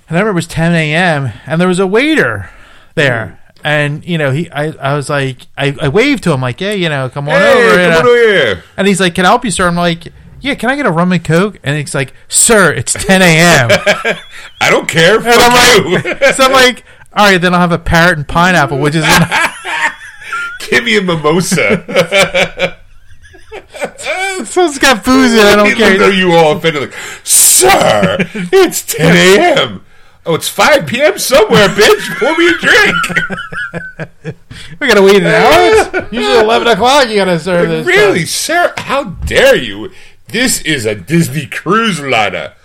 [0.07, 1.31] And I remember it was 10 a.m.
[1.47, 2.49] and there was a waiter
[2.93, 3.39] there.
[3.41, 3.61] Mm.
[3.63, 6.75] And you know, he, I, I was like, I, I waved to him like, "Hey,
[6.77, 8.11] you know, come on Hey, over." you come on know.
[8.11, 8.63] over here.
[8.77, 10.09] And he's like, "Can I help you, sir?" I'm like,
[10.45, 13.69] "Yeah, can I get a rum and coke?" And he's like, "Sir, it's 10 a.m."
[14.61, 15.17] I don't care.
[15.17, 18.79] And I'm like, so I'm like, "All right, then I'll have a parrot and pineapple,
[18.79, 19.03] which is
[20.69, 22.77] Give me a mimosa.
[24.45, 25.39] so it's got booze in.
[25.39, 28.17] it, I don't Even though care." you all offended, like, sir,
[28.51, 29.81] it's ten a.m.
[30.27, 31.19] Oh, it's five p.m.
[31.19, 32.17] somewhere, bitch.
[32.19, 34.35] Pour me a drink.
[34.79, 35.99] We gotta wait an hour.
[35.99, 37.07] It's usually 11 o'clock.
[37.09, 37.85] You gotta serve this.
[37.85, 38.73] Really, sir?
[38.77, 39.91] How dare you?
[40.35, 42.55] This is a Disney cruise liner.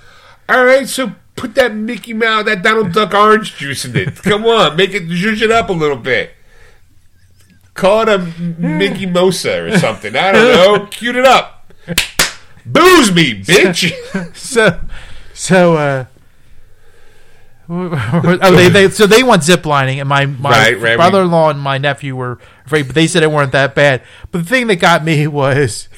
[0.49, 4.17] All right, so put that Mickey Mouse, that Donald Duck orange juice in it.
[4.25, 6.33] Come on, make it zhuzh it up a little bit.
[7.75, 10.17] Call it a Mickey Mosa or something.
[10.17, 10.87] I don't know.
[10.91, 11.73] Cute it up.
[12.67, 13.93] Booze me, bitch.
[14.35, 14.81] So,
[15.33, 16.05] so, uh,
[17.69, 21.51] oh, they, they, so they went ziplining, and my, my Right, right, brother in law
[21.51, 24.03] and my nephew were afraid, but they said it weren't that bad.
[24.33, 25.89] But the thing that got me was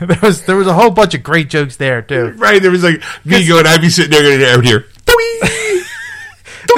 [0.00, 2.32] there was there was a whole bunch of great jokes there too.
[2.36, 4.86] right, there was like me going, I'd be sitting there going out here.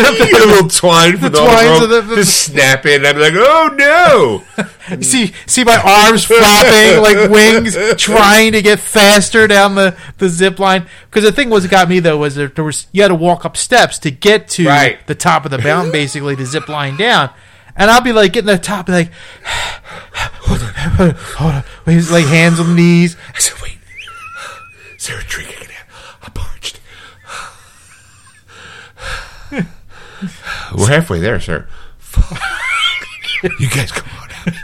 [0.00, 3.20] a little twine for The the, twines of the- the- just snap it, I'd be
[3.20, 9.74] like, "Oh no!" See, see my arms flapping like wings, trying to get faster down
[9.74, 10.86] the the zip line.
[11.10, 13.14] Because the thing was, it got me though was there, there was you had to
[13.14, 15.04] walk up steps to get to Right.
[15.06, 17.30] the top of the mountain, basically to zip line down.
[17.74, 22.10] And I'll be like getting to the top, be like, hold on, hold on, his
[22.10, 23.16] like hands on the knees.
[23.34, 23.78] I said, "Wait,
[24.96, 26.16] is there a drink I can have?
[26.22, 26.80] I'm parched."
[30.76, 31.66] We're halfway there, sir.
[33.58, 34.54] you guys come on out.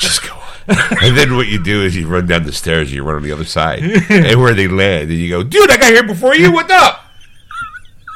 [0.00, 0.40] Just go on.
[1.02, 3.22] And then what you do is you run down the stairs and you run on
[3.22, 3.82] the other side.
[3.82, 6.52] and where they land, and you go, dude, I got here before you.
[6.52, 7.06] What's up?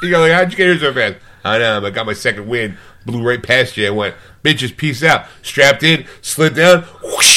[0.02, 1.16] You go like, how'd you get here so fast?
[1.44, 1.84] I know.
[1.84, 2.76] I got my second wind.
[3.06, 3.86] Blew right past you.
[3.86, 5.26] I went, bitches, peace out.
[5.42, 6.82] Strapped in, slid down.
[7.02, 7.33] Whoosh.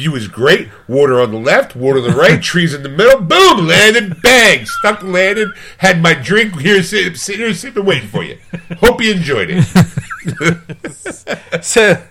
[0.00, 0.68] View is great.
[0.88, 3.20] Water on the left, water on the right, trees in the middle.
[3.20, 3.66] Boom!
[3.66, 4.22] Landed.
[4.22, 4.64] Bang!
[4.64, 5.50] Stuck landed.
[5.76, 8.38] Had my drink here, sitting, sitting here, sipping, waiting for you.
[8.78, 9.66] Hope you enjoyed it.
[11.62, 12.02] So,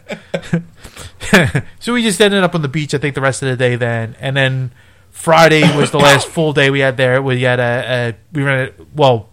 [1.79, 2.93] so we just ended up on the beach.
[2.93, 4.71] I think the rest of the day then, and then
[5.09, 7.21] Friday was the last full day we had there.
[7.21, 9.29] We had a, a we ran a, well,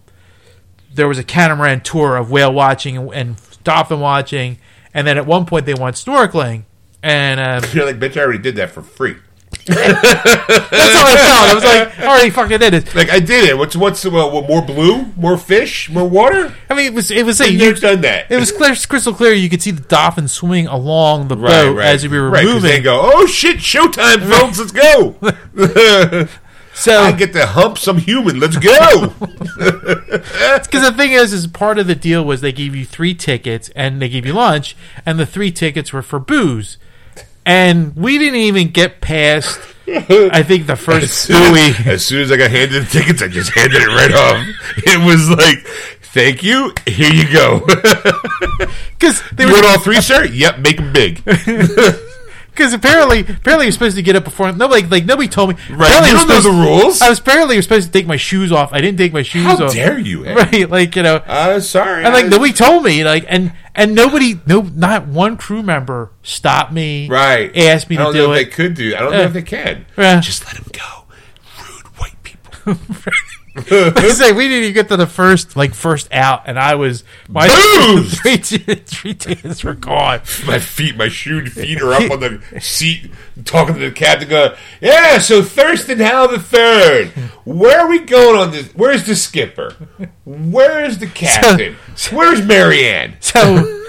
[0.93, 4.59] there was a catamaran tour of whale watching and dolphin watching,
[4.93, 6.63] and then at one point they went snorkeling,
[7.03, 9.17] and um, You're like, bitch, I already did that for free.
[9.65, 11.49] that's how I felt.
[11.49, 12.95] I was like, I already fucking did it.
[12.95, 13.57] Like I did it.
[13.57, 16.53] What's what's well, what, more blue, more fish, more water?
[16.69, 18.29] I mean, it was it was a You've done that.
[18.29, 19.33] It was clear, crystal clear.
[19.33, 21.85] You could see the dolphin swimming along the right, boat right.
[21.85, 22.63] as we were right, moving.
[22.63, 25.15] They go, oh shit, showtime, folks, let's go.
[26.73, 28.39] so I get to hump some human.
[28.39, 29.13] Let's go.
[29.57, 33.69] Because the thing is, is part of the deal was they gave you three tickets
[33.75, 36.77] and they gave you lunch, and the three tickets were for booze,
[37.47, 39.59] and we didn't even get past.
[39.89, 41.71] I think the first buoy.
[41.91, 44.45] as soon as I got handed the tickets, I just handed it right off.
[44.85, 45.59] It was like,
[46.13, 46.73] thank you.
[46.85, 47.65] Here you go.
[48.99, 50.25] Because they you were all three, sir?
[50.25, 51.23] Yep, make them big.
[51.25, 55.55] because apparently apparently you're supposed to get up before nobody like nobody told me.
[55.69, 55.87] Right?
[55.87, 57.01] Apparently You don't know the rules.
[57.03, 58.73] I was apparently you're supposed to take my shoes off.
[58.73, 59.73] I didn't take my shoes How off.
[59.73, 60.25] dare you?
[60.25, 60.33] eh?
[60.51, 62.03] Right, like you know, Uh, sorry.
[62.03, 66.11] and like I- nobody told me, like, and and nobody, no, not one crew member
[66.23, 67.55] stopped me, Right.
[67.55, 68.93] Asked me I to don't do know if they could do.
[68.95, 69.85] I don't know if they can.
[69.97, 70.19] Yeah.
[70.19, 71.05] Just let them go.
[71.63, 72.75] Rude white people.
[73.71, 77.03] I say we didn't even get to the first like first out, and I was
[77.27, 77.47] my
[78.09, 80.21] three, tickets- three tickets were gone.
[80.45, 83.11] my feet, my shoe feet are up on the seat,
[83.45, 84.29] talking to the captain.
[84.29, 85.17] Going, yeah.
[85.17, 87.07] So Thurston Howell the third.
[87.45, 88.67] Where are we going on this?
[88.73, 89.73] Where's the skipper?
[90.25, 91.77] Where's the captain?
[92.11, 93.15] Where's Mary Ann?
[93.21, 93.83] So,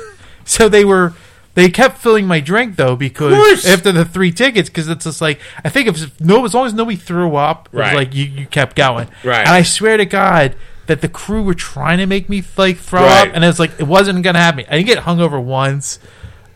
[0.44, 1.12] so they were
[1.58, 5.40] they kept filling my drink though because after the three tickets because it's just like
[5.64, 7.96] I think if no as long as nobody threw up, it was Right.
[7.96, 9.08] like you you kept going.
[9.24, 9.40] Right.
[9.40, 10.54] And I swear to God.
[10.86, 13.28] That the crew were trying to make me like throw Right.
[13.28, 14.64] up, and it was like it wasn't gonna happen.
[14.70, 15.98] I didn't get hungover once.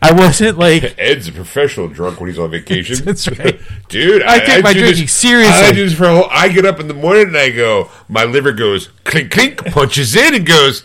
[0.01, 2.95] I wasn't like Ed's a professional drunk when he's on vacation.
[3.05, 3.59] That's right.
[3.89, 5.53] Dude, I take my do drinking this- seriously.
[5.67, 7.91] I do this for a whole, I get up in the morning and I go,
[8.09, 10.83] my liver goes clink clink, punches in and goes,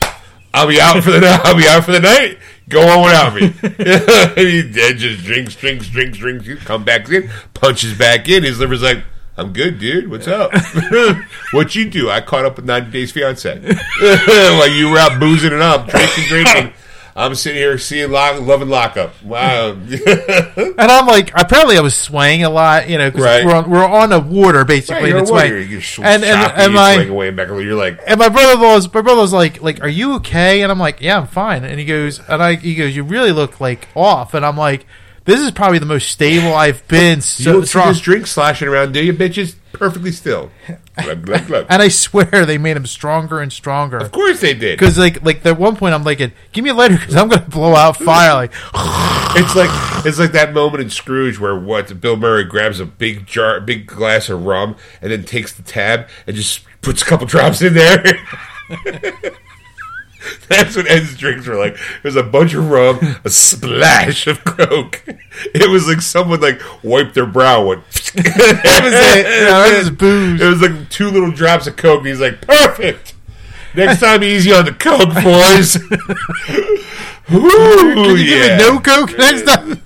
[0.52, 1.40] I'll be out for the night.
[1.44, 2.38] I'll be out for the night.
[2.68, 3.48] Go on without me.
[4.42, 6.46] he Ed just drinks, drinks, drinks, drinks.
[6.46, 8.42] He Come back in, punches back in.
[8.42, 9.02] His liver's like,
[9.38, 10.10] I'm good, dude.
[10.10, 10.52] What's up?
[11.52, 12.10] what you do?
[12.10, 13.58] I caught up with 90 Days Fiance.
[14.00, 16.72] While you were out boozing it up, drinking, drinking.
[17.20, 19.20] I'm sitting here seeing lock, love and lockup.
[19.24, 19.76] Wow.
[20.78, 23.44] And I'm like, apparently I was swaying a lot, you know, because Right.
[23.44, 25.02] we're, on, we're on the water basically.
[25.02, 25.50] Right, you're and it's a swaying.
[25.50, 25.64] warrior.
[25.66, 27.48] You're sh- and and, and my away back.
[27.48, 30.62] You're like, and my brother-in-law's my brother's like, like, are you okay?
[30.62, 31.64] And I'm like, yeah, I'm fine.
[31.64, 34.34] And he goes, and I he goes, you really look like off.
[34.34, 34.86] And I'm like,
[35.24, 37.16] this is probably the most stable I've been.
[37.16, 39.56] you So don't see this drink sloshing around, do you, bitches?
[39.72, 40.50] Perfectly still.
[41.02, 41.66] Glug, glug, glug.
[41.68, 43.98] And I swear they made him stronger and stronger.
[43.98, 44.78] Of course they did.
[44.78, 46.18] Because like like at one point I'm like,
[46.52, 48.34] give me a lighter because I'm gonna blow out fire.
[48.34, 48.52] Like
[49.36, 49.70] It's like
[50.06, 53.86] it's like that moment in Scrooge where what Bill Murray grabs a big jar, big
[53.86, 57.74] glass of rum, and then takes the tab and just puts a couple drops in
[57.74, 58.04] there.
[60.48, 61.74] That's what Ed's drinks were like.
[61.74, 65.04] It was a bunch of rum, a splash of coke.
[65.54, 67.64] It was like someone like wiped their brow.
[67.64, 67.84] Went.
[67.92, 69.44] that was it.
[69.48, 70.40] Know, it was booze.
[70.40, 73.14] It was like two little drops of coke, and he's like, "Perfect."
[73.76, 75.76] Next time, easy on the coke, boys.
[77.32, 78.56] Ooh, Can you give yeah.
[78.56, 79.80] me no coke next time?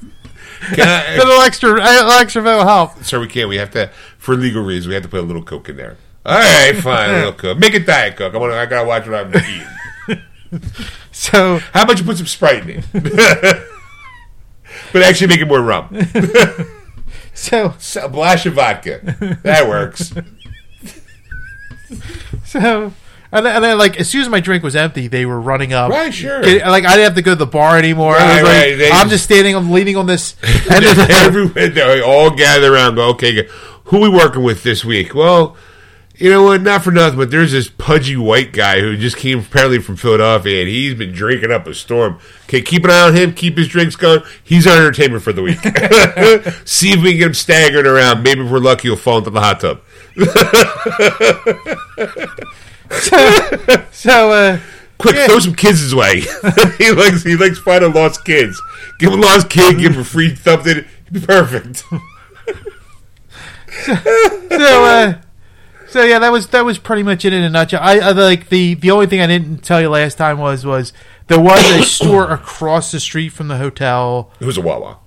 [0.74, 3.04] Can I- A little extra, a little extra mental health.
[3.04, 3.48] Sir, we can't.
[3.48, 5.96] We have to, for legal reasons, we have to put a little coke in there.
[6.24, 7.58] All right, fine, a little coke.
[7.58, 8.34] Make it diet coke.
[8.34, 8.52] I want.
[8.52, 9.66] I gotta watch what I'm eating.
[11.12, 12.84] So How about you put some Sprite in it?
[14.92, 15.88] but actually, make it more rum.
[17.34, 19.00] so So, a blash of vodka.
[19.42, 20.12] That works.
[22.44, 22.92] so.
[23.34, 25.72] And then, and then, like, as soon as my drink was empty, they were running
[25.72, 25.90] up.
[25.90, 26.42] Right, sure.
[26.42, 28.14] Like, I didn't have to go to the bar anymore.
[28.14, 30.36] I Right, like, right, they I'm just- standing, I'm leaning on this
[30.70, 32.96] end of the Everywhere they all gather around.
[32.96, 33.48] Go, okay,
[33.84, 35.14] who we working with this week?
[35.14, 35.56] Well,
[36.16, 36.62] you know what?
[36.62, 40.60] Not for nothing, but there's this pudgy white guy who just came apparently from Philadelphia,
[40.60, 42.18] and he's been drinking up a storm.
[42.44, 43.34] Okay, keep an eye on him.
[43.34, 44.20] Keep his drinks going.
[44.44, 45.58] He's our entertainment for the week.
[46.66, 48.22] See if we can get him staggering around.
[48.22, 49.80] Maybe if we're lucky, he'll fall into the hot tub.
[53.90, 54.58] So, uh,
[54.98, 55.26] Quick, Yeah.
[55.26, 56.20] throw some kids his way.
[56.78, 58.60] he likes he likes finding lost kids.
[58.98, 59.78] Give him a lost kid.
[59.78, 60.76] Give him a free something.
[61.04, 61.84] He'd be perfect.
[63.86, 65.14] so, uh,
[65.92, 67.80] so yeah, that was that was pretty much it in a nutshell.
[67.82, 70.92] I, I like the the only thing I didn't tell you last time was was
[71.26, 74.30] there was a store across the street from the hotel.
[74.40, 74.98] It was a Wawa.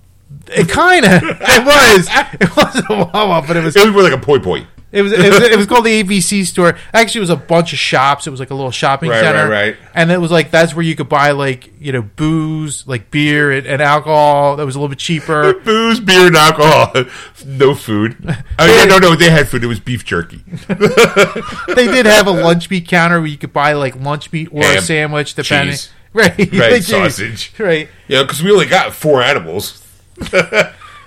[0.47, 2.07] It kind of it was
[2.39, 4.67] it wasn't a Wawa, but it was It was more like a poi poi.
[4.95, 6.77] It was, it was it was called the ABC store.
[6.93, 8.27] Actually, it was a bunch of shops.
[8.27, 9.77] It was like a little shopping Right, center, right, right.
[9.93, 13.51] And it was like that's where you could buy like you know booze, like beer
[13.51, 15.53] and, and alcohol that was a little bit cheaper.
[15.65, 16.93] Booze, beer, and alcohol.
[17.45, 18.17] No food.
[18.57, 19.63] Oh, yeah, no, no, they had food.
[19.63, 20.37] It was beef jerky.
[20.67, 24.63] they did have a lunch meat counter where you could buy like lunch meat or
[24.63, 25.73] a sandwich, depending.
[25.73, 25.91] cheese.
[26.13, 27.53] right, right sausage.
[27.59, 27.87] right.
[28.07, 29.85] Yeah, because we only got four animals.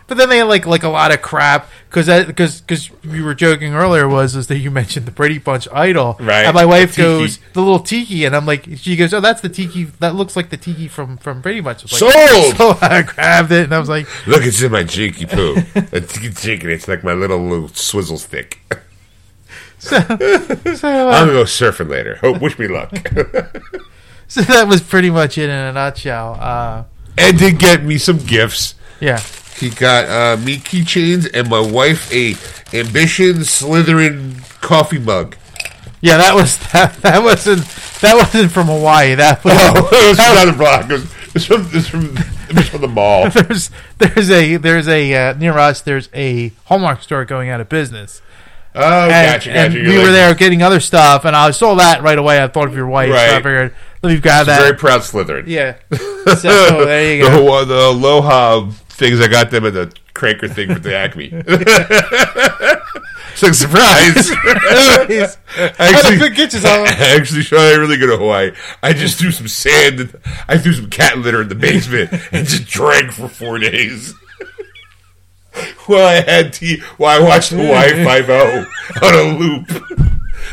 [0.08, 3.34] But then they had like like a lot of crap because because because we were
[3.34, 6.96] joking earlier was is that you mentioned the Brady Bunch idol, Right, And my wife
[6.96, 10.14] the goes the little tiki, and I'm like, she goes, oh, that's the tiki that
[10.14, 11.80] looks like the tiki from from Brady Bunch.
[11.80, 12.56] I like, Sold.
[12.56, 15.56] So I grabbed it and I was like, Look, it's in my jinky poo.
[15.74, 16.72] it's jinky.
[16.72, 18.60] It's like my little, little swizzle stick.
[19.78, 22.16] so, so, I'm uh, gonna go surfing later.
[22.16, 22.90] Hope, wish me luck.
[24.28, 26.36] so that was pretty much it in a nutshell.
[26.40, 26.84] Uh,
[27.16, 28.74] and did get me some gifts.
[29.00, 29.22] yeah,
[29.58, 32.34] He got uh, me keychains and my wife a
[32.76, 35.36] Ambition Slytherin coffee mug.
[36.00, 37.60] yeah, that was that that wasn't
[38.00, 39.14] that wasn't from Hawaii.
[39.14, 40.84] That was Oh, it was from the block.
[40.84, 41.04] It was,
[41.34, 42.16] it from, it was from,
[42.58, 43.28] it from the mall.
[43.34, 47.68] there's there's a there's a uh, near us there's a Hallmark store going out of
[47.68, 48.22] business.
[48.74, 49.82] Oh, and, gotcha, and gotcha.
[49.84, 52.40] we You're were like- there getting other stuff, and I saw that right away.
[52.40, 53.36] I thought of your wife, so I Right.
[53.36, 54.60] figured let me grab that.
[54.60, 55.44] Very proud Slytherin.
[55.48, 55.76] yeah.
[56.36, 57.42] So there you the, go.
[57.44, 61.30] Hawa- the Aloha things, I got them at the cranker thing for the Acme.
[63.32, 64.30] it's like, surprise.
[65.78, 66.88] I actually, Good catches, Alan.
[66.88, 68.52] I actually, Sean, I really go to Hawaii.
[68.82, 70.00] I just threw some sand.
[70.00, 70.10] in-
[70.48, 74.14] I threw some cat litter in the basement and just drank for four days.
[75.86, 78.66] While I had tea, while I watched Hawaii Five O
[79.02, 79.66] oh on a loop,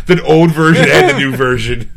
[0.05, 1.91] the old version and the new version.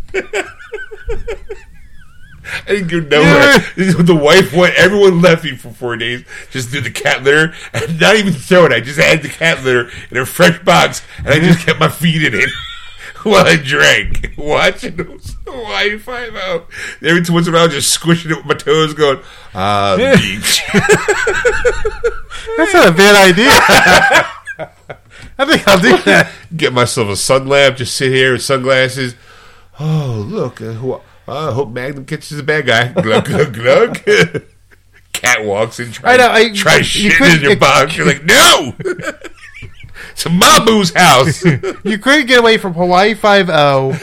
[2.66, 3.58] I didn't go nowhere.
[4.08, 4.74] The wife went.
[4.76, 6.24] Everyone left me for four days.
[6.50, 8.72] Just did the cat litter and not even throw it.
[8.72, 11.88] I just had the cat litter in a fresh box and I just kept my
[11.88, 12.50] feet in it
[13.22, 14.96] while I drank, watching
[15.46, 16.66] Hawaii Five O.
[17.02, 19.20] Every once in a while, just squishing it with my toes, going,
[19.54, 20.62] "Ah, the beach."
[22.56, 23.50] That's not a bad idea.
[25.38, 26.32] I think I'll do that.
[26.56, 27.76] Get myself a sun lamp.
[27.76, 29.14] Just sit here with sunglasses.
[29.78, 30.60] Oh, look!
[30.60, 32.92] Uh, who, I hope Magnum catches a bad guy.
[33.02, 33.98] Glug glug glug.
[35.12, 37.96] Cat walks and try, I know, I- try couldn't- in your box.
[37.96, 38.74] You're like, no.
[40.12, 41.44] it's a Mabu's house.
[41.84, 43.98] You couldn't get away from Hawaii Five O,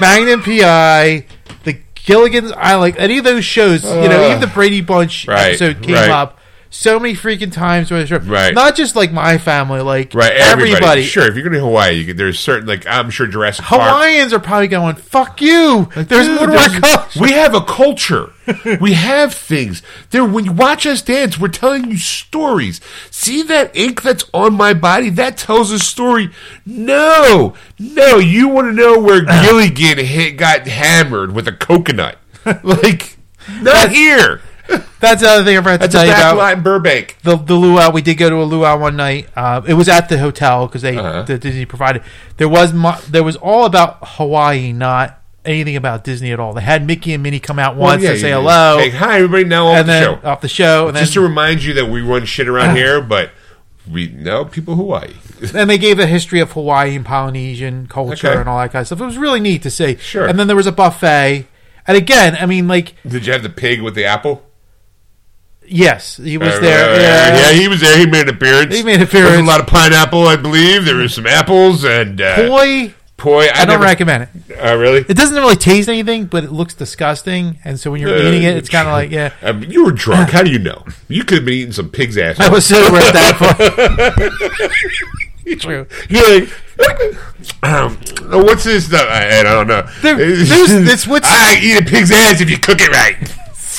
[0.00, 1.26] Magnum PI,
[1.64, 3.82] the Gilligan's Island, any of those shows.
[3.84, 6.10] you know, uh, even the Brady Bunch Right, episode came right.
[6.10, 6.38] up
[6.74, 7.90] so many freaking times.
[7.90, 8.54] Where Right.
[8.54, 10.72] not just like my family, like right, everybody.
[10.72, 11.02] everybody.
[11.04, 13.82] Sure, if you're going to Hawaii, you could, there's certain like I'm sure Jurassic Park.
[13.82, 17.20] Hawaiians are probably going, "Fuck you." There's Dude, more there's- culture.
[17.20, 18.30] We have a culture.
[18.80, 19.82] we have things.
[20.10, 22.80] There, when you watch us dance, we're telling you stories.
[23.10, 25.10] See that ink that's on my body?
[25.10, 26.30] That tells a story.
[26.66, 32.16] No, no, you want to know where Gilligan hit, got hammered with a coconut?
[32.64, 33.16] Like,
[33.60, 34.40] not here.
[35.00, 36.52] That's the other thing I forgot to That's a tell you back about.
[36.58, 37.16] in Burbank.
[37.24, 37.90] the the luau.
[37.90, 39.28] We did go to a luau one night.
[39.34, 41.22] Uh, it was at the hotel because they Uh-huh.
[41.22, 42.02] the Disney provided.
[42.36, 46.52] There was mo- there was all about Hawaii, not anything about Disney at all.
[46.52, 49.42] They had Mickey and Minnie come out once to say hello, Hey, hi, everybody.
[49.44, 50.20] Now off and the then show.
[50.28, 53.00] off the show, and then Just to remind you that we run shit around here,
[53.00, 53.30] but
[53.90, 55.14] we know people Hawaii.
[55.54, 58.38] and they gave the history of Hawaiian Polynesian culture Okay.
[58.38, 59.00] and all that kind of stuff.
[59.00, 59.96] It was really neat to see.
[59.96, 60.28] Sure.
[60.28, 61.46] And then there was a buffet,
[61.88, 64.44] and again, I mean, like Did you have the pig with the apple?
[65.66, 66.90] Yes, he was Uh, there.
[66.94, 67.36] uh, yeah.
[67.38, 67.98] yeah, he was there.
[67.98, 68.76] He made an appearance.
[68.76, 69.32] He made an There appearance.
[69.38, 70.84] was a lot of pineapple, I believe.
[70.84, 73.48] There was some apples and uh, Boy, poi.
[73.48, 74.58] I, don't never- recommend it.
[74.62, 74.98] Uh, really?
[75.08, 77.58] It doesn't really taste anything, but it looks disgusting.
[77.64, 79.32] And so when you're Uh, eating it, it's kind of like, yeah.
[79.42, 80.30] I mean, you were drunk.
[80.36, 80.84] How do you know?
[81.08, 82.38] You could have been eating some pig's ass.
[82.40, 83.36] I was sober at that
[85.46, 85.60] point.
[85.60, 85.86] True.
[86.08, 86.48] You're like,
[87.64, 87.96] um,
[88.44, 89.06] what's this stuff?
[89.08, 89.82] I, I don't know.
[90.00, 93.16] There- this what's- I eat a pig's ass if you cook it right.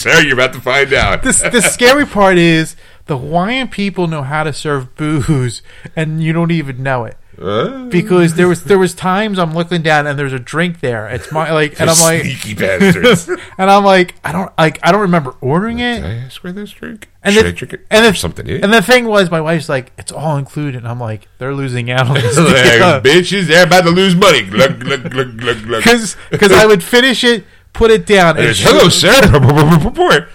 [0.04, 1.24] Sir, you're about to find out.
[1.24, 2.76] This, the scary part is
[3.06, 5.62] the Hawaiian people know how to serve booze,
[5.96, 7.18] and you don't even know it.
[7.42, 11.08] Uh, Because there was there was times I'm looking down and there's a drink there.
[11.08, 13.28] It's my like, and I'm like, sneaky bastards.
[13.58, 16.04] and I'm like, I don't like, I don't remember ordering it.
[16.04, 17.10] I ask where this drink?
[17.24, 17.88] And Should the, I drink it?
[17.90, 18.64] and the, something in it.
[18.64, 21.90] and the thing was, my wife's like, it's all included, and I'm like, they're losing
[21.90, 24.44] out on this like, bitches, they're about to lose money.
[24.44, 29.12] Because because I would finish it, put it down, and Hello, sir.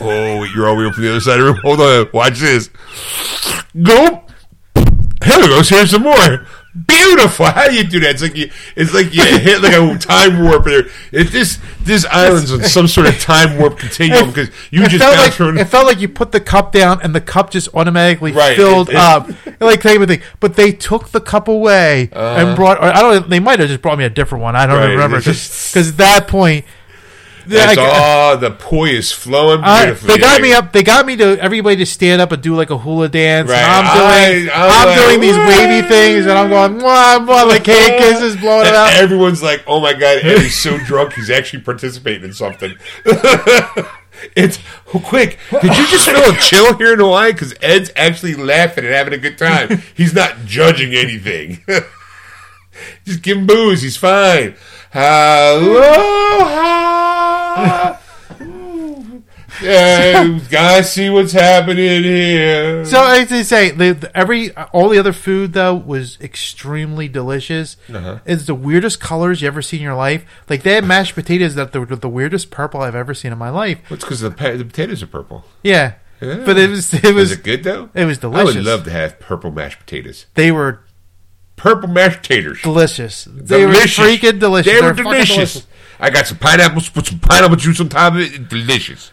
[0.00, 1.60] oh, you're all the way from the other side of the room.
[1.62, 2.08] Hold on.
[2.12, 2.70] Watch this.
[3.82, 4.24] Go.
[5.24, 5.68] Here goes.
[5.68, 6.46] Here's some more.
[6.74, 7.44] Beautiful.
[7.46, 8.12] How do you do that?
[8.12, 8.50] It's like you.
[8.76, 10.86] It's like you hit like a time warp there.
[11.12, 15.04] It, this this island's on some sort of time warp continuum because you it just
[15.04, 18.32] felt like it felt like you put the cup down and the cup just automatically
[18.32, 19.28] Right, filled it- it- up,
[19.60, 20.22] like type of thing.
[20.40, 22.78] But they took the cup away and brought.
[22.78, 23.28] Or I don't.
[23.28, 24.56] They might have just brought me a different one.
[24.56, 24.86] I don't Uh-huh.
[24.86, 26.64] Right, remember because at that point.
[27.50, 30.08] I- all the poi is flowing Uh, beautifully.
[30.14, 30.72] they got me up.
[30.72, 33.48] They got me to everybody to stand up and do like a hula dance.
[33.50, 33.62] Right.
[33.64, 33.84] I'm
[34.36, 37.94] doing, I- I'm like, doing these wavy things, and I'm going, mwah, mwah, like hand
[37.98, 38.92] kisses blowing it out.
[38.94, 42.74] everyone's like, "Oh my god, Eddie's so drunk, he's actually participating in something."
[44.36, 45.38] it's quick.
[45.50, 47.32] Did you just feel a chill here in Hawaii?
[47.32, 49.82] Because Ed's actually laughing and having a good time.
[49.94, 51.64] He's not judging anything.
[53.04, 53.82] just give him booze.
[53.82, 54.54] He's fine.
[54.92, 55.80] Hello.
[59.60, 62.84] Yeah, guys, see what's happening here.
[62.86, 67.76] So as they say, the, the- every all the other food though was extremely delicious.
[67.92, 68.20] Uh-huh.
[68.24, 70.24] It's the weirdest colors you ever seen in your life.
[70.48, 73.50] Like they had mashed potatoes that were the weirdest purple I've ever seen in my
[73.50, 73.78] life.
[73.88, 75.44] What's because the, pa- the potatoes are purple?
[75.62, 76.42] Yeah, Yeah.
[76.46, 77.90] but it was it Was was it good though?
[77.94, 78.54] it was delicious.
[78.54, 80.26] I would love to have purple mashed potatoes.
[80.34, 80.80] They were
[81.54, 82.60] Purple mashed potatoes.
[82.62, 83.24] delicious.
[83.30, 83.96] They delicious.
[83.98, 84.72] were freaking delicious.
[84.72, 85.66] They were They're fucking delicious.
[86.02, 88.48] I got some pineapples, put some pineapple juice on top of it.
[88.48, 89.12] Delicious.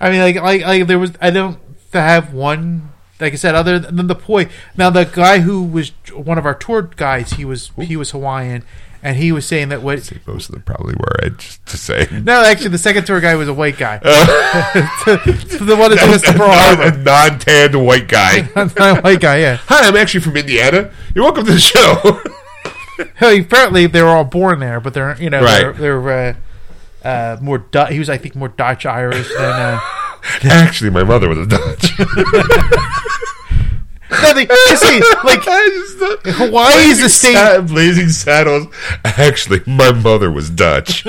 [0.00, 1.12] I mean, like, like, like there was.
[1.20, 1.58] I don't
[1.92, 2.92] have one.
[3.18, 4.48] Like I said, other than the poi.
[4.76, 8.62] Now, the guy who was one of our tour guides, he was he was Hawaiian,
[9.02, 10.08] and he was saying that what.
[10.24, 11.16] Most of them probably were.
[11.24, 12.06] I just to say.
[12.10, 13.98] No, actually, the second tour guy was a white guy.
[14.04, 16.50] the one that took us to Pearl
[16.80, 18.48] a non-tanned white guy.
[18.54, 19.56] Not a white guy, yeah.
[19.66, 20.92] Hi, I'm actually from Indiana.
[21.12, 22.22] You're welcome to the show.
[23.20, 26.34] Apparently, they were all born there, but they're you know they're, they're uh,
[27.08, 27.58] uh, more.
[27.58, 29.40] Du- he was, I think, more Dutch Irish than.
[29.44, 29.80] Uh,
[30.44, 31.98] actually, my mother was a Dutch.
[34.10, 34.46] no, they,
[34.76, 35.40] see, like
[36.24, 37.34] Hawaii is a state.
[37.34, 38.66] Sa- Blazing Saddles.
[39.04, 41.04] Actually, my mother was Dutch.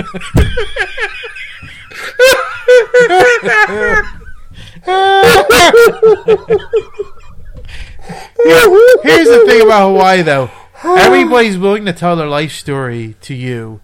[8.43, 10.49] Here's the thing about Hawaii, though.
[10.97, 13.81] Everybody's willing to tell their life story to you.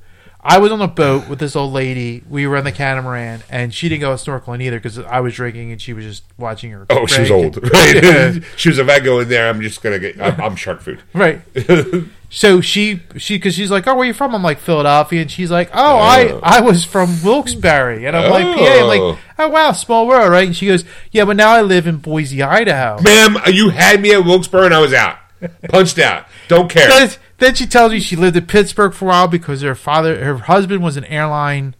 [0.50, 2.24] I was on a boat with this old lady.
[2.30, 5.74] We were on the catamaran, and she didn't go snorkeling either because I was drinking
[5.74, 6.86] and she was just watching her.
[6.90, 7.58] Oh, she was old.
[7.74, 8.02] Right.
[8.02, 8.40] Yeah.
[8.56, 8.78] she was.
[8.80, 10.22] If I go in there, I'm just gonna get.
[10.22, 11.02] I'm, I'm shark food.
[11.14, 11.42] Right.
[12.30, 14.34] So she she because she's like, oh, where you from?
[14.36, 16.40] I'm like Philadelphia, and she's like, oh, I Oh.
[16.44, 18.56] I was from Wilkes-Barre, and I'm like, Oh.
[18.56, 18.80] PA.
[18.82, 20.48] I'm like, oh wow, small world, right?
[20.48, 23.02] And she goes, yeah, but now I live in Boise, Idaho.
[23.02, 25.18] Ma'am, you had me at Wilkes-Barre and I was out.
[25.70, 26.26] Punched out.
[26.48, 26.88] Don't care.
[26.88, 30.24] Then, then she tells me she lived in Pittsburgh for a while because her father,
[30.24, 31.76] her husband was an airline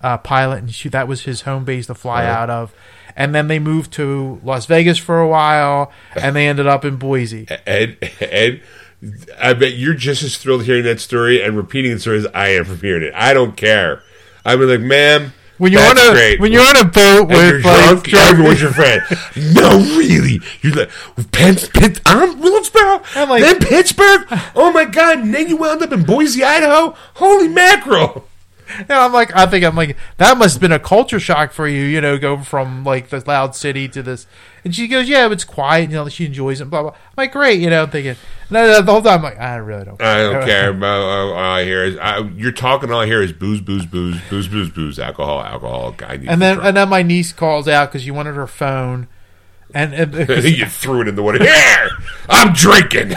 [0.00, 2.32] uh, pilot, and she that was his home base to fly Uh-huh.
[2.40, 2.74] out of.
[3.14, 6.96] And then they moved to Las Vegas for a while, and they ended up in
[6.96, 7.46] Boise.
[7.66, 8.62] Ed, Ed,
[9.38, 12.48] I bet you're just as thrilled hearing that story and repeating the story as I
[12.48, 13.12] am from hearing it.
[13.14, 14.02] I don't care.
[14.46, 16.40] I'm like, ma'am, When you're that's on a great.
[16.40, 19.00] when you're on a boat and you're with like, drunk, drunk- everyone's your friend.
[19.54, 20.40] no, really.
[20.60, 20.90] You're like,
[21.30, 24.22] Penn, Penn, I'm Wilkesboro, I'm like- then Pittsburgh.
[24.56, 25.18] Oh my God!
[25.20, 26.96] And then you wound up in Boise, Idaho.
[27.14, 28.26] Holy mackerel!
[28.78, 31.66] And I'm like, I think I'm like, that must have been a culture shock for
[31.68, 34.26] you, you know, go from like the loud city to this.
[34.64, 36.90] And she goes, yeah, it's quiet, you know, she enjoys it, blah, blah.
[36.92, 38.16] I'm like, great, you know, I'm thinking,
[38.50, 40.70] no, no, the whole time I'm like, I really don't I don't care.
[40.76, 42.90] about uh, all I hear is I, you're talking.
[42.90, 45.94] All I hear is booze, booze, booze, booze, booze, booze, alcohol, alcohol.
[46.06, 49.08] I need And then, and then my niece calls out because she wanted her phone.
[49.74, 51.42] And, and you threw it in the water.
[51.42, 51.90] Here,
[52.28, 53.14] I'm drinking.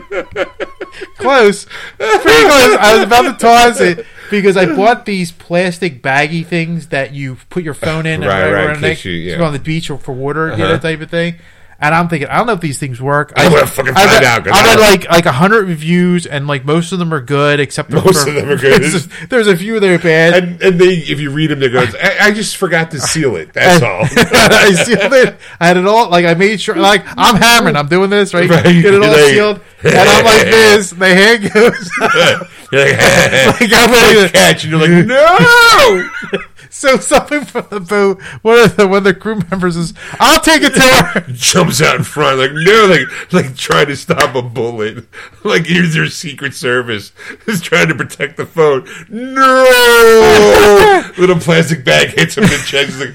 [1.16, 1.64] close,
[1.98, 2.76] pretty close.
[2.78, 7.38] I was about to toss it because I bought these plastic baggy things that you
[7.50, 9.38] put your phone in and Right, right, and in they- case you- yeah.
[9.38, 10.78] go on the beach or for water, you know, Uh-huh.
[10.78, 11.36] type of thing.
[11.80, 13.32] And I'm thinking, I don't know if these things work.
[13.36, 15.66] I wanna fucking I find read, out, 'cause I I read like like a hundred
[15.68, 18.80] reviews, and like most of them are good, except for- Most of them are good.
[18.82, 20.34] There's, there's a few that are bad.
[20.42, 23.36] and, and they, if you read them, they go, I, I just forgot to seal
[23.36, 23.52] it.
[23.52, 24.02] That's all.
[24.10, 25.36] I sealed it.
[25.60, 26.08] I had it all.
[26.10, 26.76] Like I made sure.
[26.76, 27.76] Like I'm hammering.
[27.76, 28.48] I'm doing this right.
[28.48, 28.62] Right.
[28.62, 29.60] Get it all Like- sealed.
[29.82, 30.90] And I'm like this.
[30.90, 31.90] The hand goes.
[32.72, 36.08] You're like, like I'm ready to- catch, and you're like, no.
[36.70, 38.20] So something from the boat.
[38.42, 41.32] One of the one of the crew members is, "I'll take it to her."
[41.64, 45.04] Jumps out in front, like no, like like trying to stop a bullet.
[45.44, 47.12] Like here's your Secret Service
[47.46, 48.86] is trying to protect the phone.
[49.10, 52.92] No, little plastic bag hits him in the chest.
[52.92, 53.14] He's like,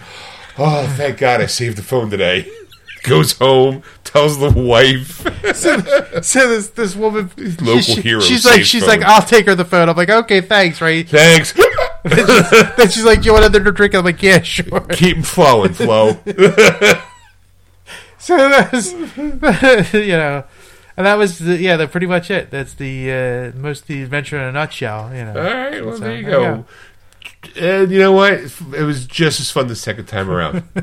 [0.58, 2.48] oh, thank God, I saved the phone today.
[3.04, 5.24] Goes home, tells the wife.
[5.56, 5.80] So,
[6.22, 7.32] so this this woman,
[7.62, 9.00] Local she- hero She's like, she's phone.
[9.00, 11.08] like, "I'll take her the phone." I'm like, "Okay, thanks." Right.
[11.08, 11.54] Thanks.
[12.04, 16.20] then she's like, "Do you want another drink?" I'm like, "Yeah, sure." Keep flowing, Flo.
[18.22, 18.92] So that's
[19.94, 20.44] you know,
[20.98, 22.52] and that was the, yeah, that's pretty much it.
[22.52, 23.12] That's the
[23.54, 25.12] uh, most the adventure in a nutshell.
[25.16, 25.34] You know.
[25.38, 26.66] All right, well So, there you go.
[27.58, 28.34] And you know what?
[28.34, 30.64] It was just as fun the second time around.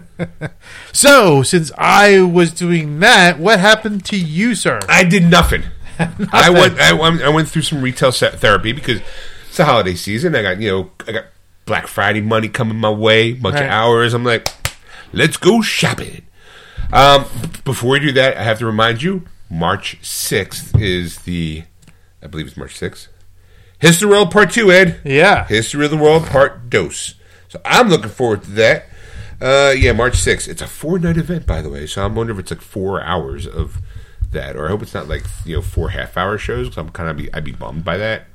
[0.93, 4.81] So since I was doing that, what happened to you, sir?
[4.89, 5.63] I did nothing.
[6.33, 6.79] I went.
[6.81, 9.01] I, went- I went through some retail therapy because
[9.49, 10.35] it's the holiday season.
[10.35, 11.25] I got you know I got
[11.67, 13.65] Black Friday money coming my way, bunch Right.
[13.65, 14.15] of hours.
[14.15, 14.49] I'm like,
[15.13, 16.23] let's go shopping.
[16.93, 17.25] Um,
[17.65, 21.65] before we do that, I have to remind you, March 6th is the,
[22.23, 23.09] I believe it's March 6th.
[23.79, 25.01] History of the World Part 2, Ed.
[25.05, 25.47] Yeah.
[25.47, 27.15] History of the World Part Dos.
[27.49, 28.87] So I'm looking forward to that.
[29.41, 30.49] Uh, yeah, March 6th.
[30.49, 31.87] It's a four night event, by the way.
[31.87, 33.81] So I'm wondering if it's like four hours of
[34.33, 36.69] that, or I hope it's not like you know four half hour shows.
[36.69, 38.27] Because I'm kind of be I'd be bummed by that.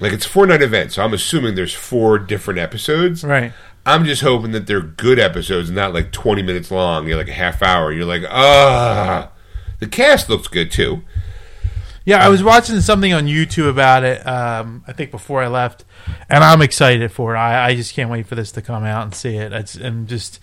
[0.00, 3.22] Like it's a four night event, so I'm assuming there's four different episodes.
[3.22, 3.52] Right.
[3.84, 7.08] I'm just hoping that they're good episodes, not like 20 minutes long.
[7.08, 7.92] You're like a half hour.
[7.92, 9.32] You're like, ah.
[9.80, 11.02] The cast looks good too.
[12.04, 14.24] Yeah, I was watching something on YouTube about it.
[14.26, 15.84] Um, I think before I left,
[16.28, 17.38] and I'm excited for it.
[17.38, 19.52] I, I just can't wait for this to come out and see it.
[19.52, 20.40] It's, I'm just,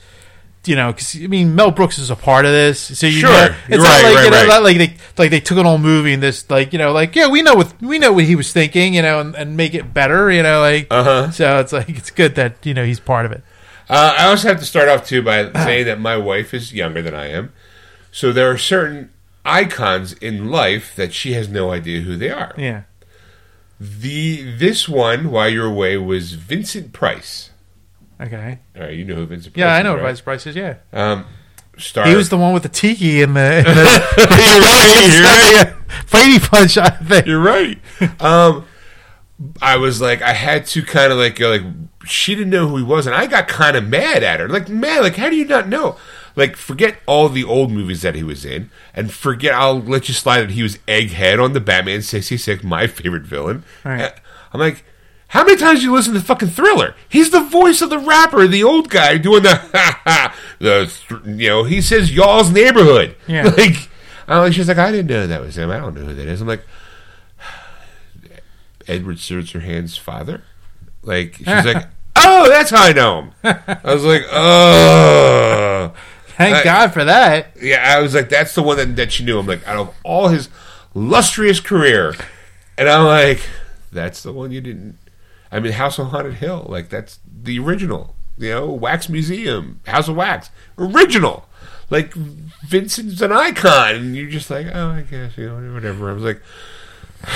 [0.66, 3.30] you know, because I mean, Mel Brooks is a part of this, so you Sure.
[3.32, 4.48] know, it's You're not like right, you know, right.
[4.48, 7.16] not like they like they took an old movie and this like you know like
[7.16, 9.74] yeah we know what we know what he was thinking you know and, and make
[9.74, 11.32] it better you know like Uh-huh.
[11.32, 13.42] so it's like it's good that you know he's part of it.
[13.90, 17.02] Uh, I also have to start off too by saying that my wife is younger
[17.02, 17.54] than I am,
[18.12, 19.12] so there are certain
[19.46, 22.54] icons in life that she has no idea who they are.
[22.58, 22.82] Yeah.
[23.80, 27.49] The this one while you're away was Vincent Price.
[28.22, 28.60] Okay.
[28.76, 30.02] All right, you know who Vincent Price Yeah, I is, know right?
[30.04, 30.56] Vice Price is.
[30.56, 30.78] Yeah.
[30.92, 31.26] Um,
[31.78, 32.06] star.
[32.08, 33.72] He was the one with the tiki in the, in the
[34.18, 35.64] you're right.
[35.64, 36.08] You're right.
[36.12, 36.78] Brady Bunch.
[36.78, 37.26] I think.
[37.26, 37.80] You're right.
[38.22, 38.66] Um,
[39.62, 41.64] I was like, I had to kind of like go like,
[42.06, 44.50] she didn't know who he was, and I got kind of mad at her.
[44.50, 45.96] Like, man, like, how do you not know?
[46.36, 49.54] Like, forget all the old movies that he was in, and forget.
[49.54, 53.64] I'll let you slide that he was Egghead on the Batman '66, my favorite villain.
[53.86, 54.02] Right.
[54.02, 54.12] Uh,
[54.54, 54.84] I'm like.
[55.30, 56.96] How many times you listen to fucking Thriller?
[57.08, 60.36] He's the voice of the rapper, the old guy doing the ha ha.
[60.60, 63.16] The th- you know he says y'all's neighborhood.
[63.28, 63.44] Yeah.
[63.58, 63.90] Like,
[64.28, 65.72] I'm like she's like I didn't know that was him.
[65.72, 66.40] I don't know who that is.
[66.42, 66.64] I'm like,
[68.88, 70.44] Edward Scissorhands' father?
[71.02, 73.32] Like, she's like, oh, that's how I know him.
[73.44, 75.94] I was like, oh.
[76.38, 77.58] Thank I- God for that.
[77.60, 79.40] Yeah, I was like, that's the one that, that she knew.
[79.40, 80.50] I'm like, out of all his
[80.94, 82.16] lustrous career.
[82.78, 83.42] And I'm like,
[83.92, 84.99] that's the one you didn't.
[85.52, 88.16] I mean, House on Haunted Hill, like, that's the original.
[88.38, 91.48] You know, Wax Museum, House of Wax, original.
[91.90, 93.96] Like, Vincent's an icon.
[93.96, 96.10] And you're just like, oh, I guess, you know, whatever.
[96.10, 96.42] I was like,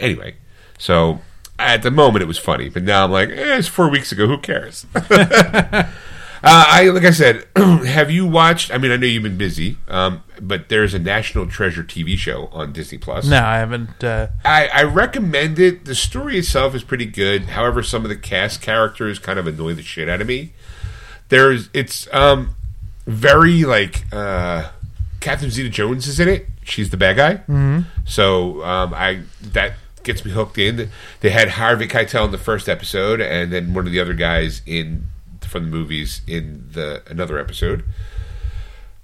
[0.00, 0.36] anyway.
[0.78, 1.20] So,
[1.58, 2.68] at the moment, it was funny.
[2.68, 4.26] But now I'm like, eh, it's four weeks ago.
[4.26, 4.86] Who cares?
[6.46, 8.70] Uh, I like I said, have you watched?
[8.70, 12.46] I mean, I know you've been busy, um, but there's a National Treasure TV show
[12.52, 13.26] on Disney Plus.
[13.26, 14.04] No, I haven't.
[14.04, 15.86] Uh, I, I recommend it.
[15.86, 17.46] The story itself is pretty good.
[17.46, 20.52] However, some of the cast characters kind of annoy the shit out of me.
[21.30, 22.54] There's it's um
[23.08, 24.70] very like uh,
[25.18, 26.46] Catherine Zeta Jones is in it.
[26.62, 27.34] She's the bad guy.
[27.34, 27.80] Mm-hmm.
[28.04, 29.72] So um, I that
[30.04, 30.90] gets me hooked in.
[31.22, 34.62] They had Harvey Keitel in the first episode, and then one of the other guys
[34.64, 35.08] in
[35.46, 37.84] from the movies in the another episode.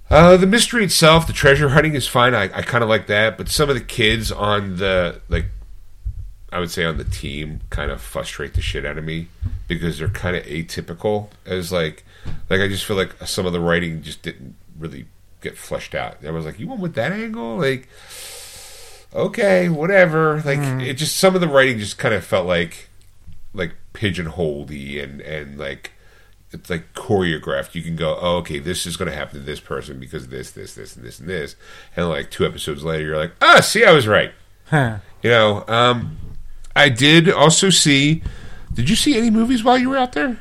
[0.09, 2.35] Uh, the mystery itself, the treasure hunting is fine.
[2.35, 5.45] I, I kind of like that, but some of the kids on the like,
[6.51, 9.27] I would say on the team, kind of frustrate the shit out of me
[9.67, 11.29] because they're kind of atypical.
[11.45, 12.05] As like,
[12.49, 15.05] like I just feel like some of the writing just didn't really
[15.41, 16.23] get fleshed out.
[16.25, 17.87] I was like, you went with that angle, like,
[19.15, 20.41] okay, whatever.
[20.45, 22.89] Like, it just some of the writing just kind of felt like,
[23.53, 25.91] like pigeonholedy and and like
[26.53, 27.75] it's like choreographed.
[27.75, 30.29] You can go, oh, okay, this is going to happen to this person because of
[30.29, 31.55] this, this, this, and this, and this.
[31.95, 34.31] And like two episodes later, you're like, ah, see, I was right.
[34.65, 34.97] huh.
[35.21, 36.17] You know, um,
[36.75, 38.23] I did also see.
[38.73, 40.39] Did you see any movies while you were out there?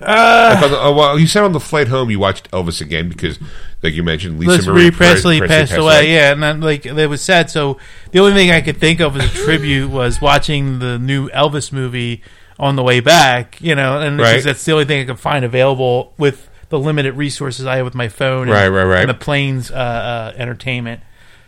[0.00, 3.08] Uh, Like the, oh, well, you said on the flight home you watched Elvis again
[3.08, 3.38] because,
[3.82, 6.12] like you mentioned, Lisa Marie Marie Presley, Pre- passed, away.
[6.12, 7.50] Yeah, and then like it was sad.
[7.50, 7.78] So
[8.12, 11.72] the only thing I could think of as a tribute was watching the new Elvis
[11.72, 12.22] movie
[12.58, 13.60] on the way back.
[13.60, 14.42] You know, and Right.
[14.42, 17.94] that's the only thing I could find available with the limited resources I have with
[17.94, 18.42] my phone.
[18.48, 19.00] And, Right, right, right.
[19.00, 21.00] And the plane's uh, uh, entertainment.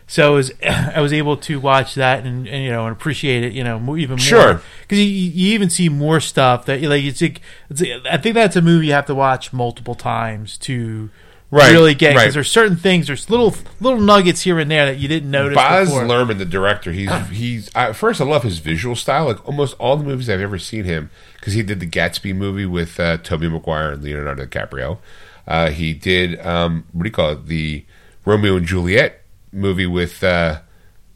[0.07, 3.43] So I was, I was able to watch that and, and you know and appreciate
[3.43, 4.61] it you know even more Sure.
[4.81, 8.55] because you, you even see more stuff that like it's, like, it's I think that's
[8.55, 11.09] a movie you have to watch multiple times to
[11.51, 12.33] Right, really get because right.
[12.35, 15.87] there's certain things there's little little nuggets here and there that you didn't notice Baz
[15.87, 16.03] before.
[16.03, 18.21] Luhrmann, the director, he's he's I, first.
[18.21, 19.25] I love his visual style.
[19.25, 22.67] Like almost all the movies I've ever seen him, because he did the Gatsby movie
[22.67, 24.99] with uh, Tobey Maguire and Leonardo DiCaprio.
[25.47, 27.47] Uh, he did um, what do you call it?
[27.47, 27.83] The
[28.25, 29.21] Romeo and Juliet
[29.51, 30.59] movie with uh,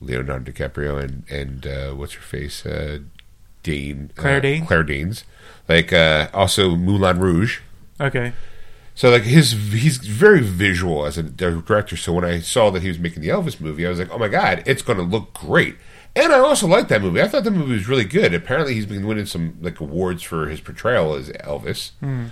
[0.02, 3.00] Leonardo DiCaprio and and uh, what's her face, uh,
[3.62, 4.68] Dane, Claire uh, Danes?
[4.68, 5.26] Claire Danes.
[5.70, 7.60] Like uh, also Moulin Rouge.
[8.02, 8.34] okay
[8.96, 11.98] So like his he's very visual as a director.
[11.98, 14.18] So when I saw that he was making the Elvis movie, I was like, oh
[14.18, 15.76] my god, it's going to look great.
[16.16, 17.22] And I also liked that movie.
[17.22, 18.36] I thought the movie was really good.
[18.36, 21.92] Apparently, he's been winning some like awards for his portrayal as Elvis.
[22.00, 22.26] Hmm.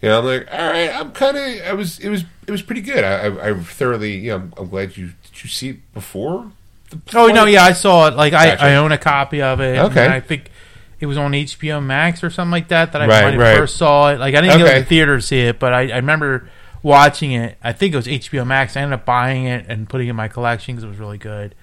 [0.00, 2.62] You know, I'm like, all right, I'm kind of, I was, it was, it was
[2.62, 3.02] pretty good.
[3.02, 6.52] I, I, I thoroughly, you know, I'm, I'm glad you did you see it before.
[6.90, 8.14] The Oh no, yeah, I saw it.
[8.14, 8.64] Like I, Gotcha.
[8.64, 9.78] I own a copy of it.
[9.78, 10.04] Okay.
[10.04, 10.50] and I think
[10.98, 12.92] it was on HBO Max or something like that.
[12.92, 13.56] That I Right, right.
[13.56, 14.18] first saw it.
[14.18, 16.48] Like I didn't go to the theater to see it, but I, I remember
[16.82, 17.58] watching it.
[17.62, 18.76] I think it was HBO Max.
[18.76, 21.18] I ended up buying it and putting it in my collection because it was really
[21.18, 21.54] good.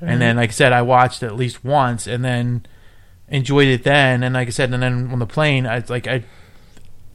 [0.00, 0.18] And mm-hmm.
[0.20, 2.64] then, like I said, I watched it at least once, and then
[3.28, 4.22] enjoyed it then.
[4.22, 6.24] And like I said, and then on the plane, I like I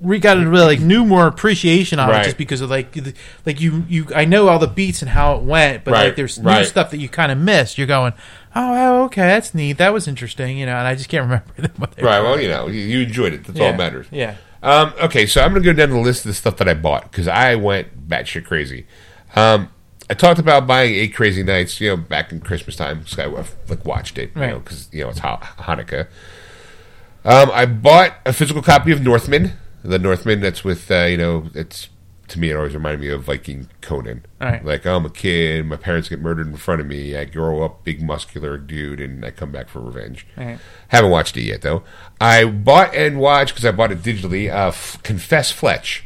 [0.03, 2.21] re got a really like new more appreciation on Right.
[2.21, 3.13] it just because of like the-
[3.45, 6.15] like you you I know all the beats and how it went, but Right, like
[6.15, 6.65] there's new right.
[6.65, 7.77] stuff that you kind of missed.
[7.77, 8.13] You're going,
[8.55, 9.77] oh, oh, okay, that's neat.
[9.79, 10.75] That was interesting, you know.
[10.75, 11.45] And I just can't remember
[11.77, 12.19] what they Right.
[12.19, 12.25] were.
[12.25, 13.45] Well, you know, you, you enjoyed it.
[13.45, 13.65] That's yeah.
[13.65, 14.07] all that matters.
[14.11, 14.35] Yeah.
[14.61, 16.73] Um, okay, so I'm going to go down the list of the stuff that I
[16.73, 18.85] bought because I went batshit crazy.
[19.35, 19.69] Um,
[20.09, 23.03] I talked about buying Eight Crazy Nights, you know, back in Christmas time.
[23.17, 24.49] I like watched it, you Right.
[24.51, 26.07] know, because you know it's Ha- Hanukkah.
[27.25, 31.49] Um, I bought a physical copy of Northman, the Northman that's with uh, you know,
[31.53, 31.89] it's
[32.29, 34.25] to me it always reminded me of Viking Conan.
[34.39, 34.63] Right.
[34.63, 37.15] Like I'm a kid, my parents get murdered in front of me.
[37.17, 40.25] I grow up big muscular dude, and I come back for revenge.
[40.37, 40.57] Right.
[40.87, 41.83] Haven't watched it yet though.
[42.21, 44.49] I bought and watched because I bought it digitally.
[44.51, 46.05] Uh, F- Confess Fletch.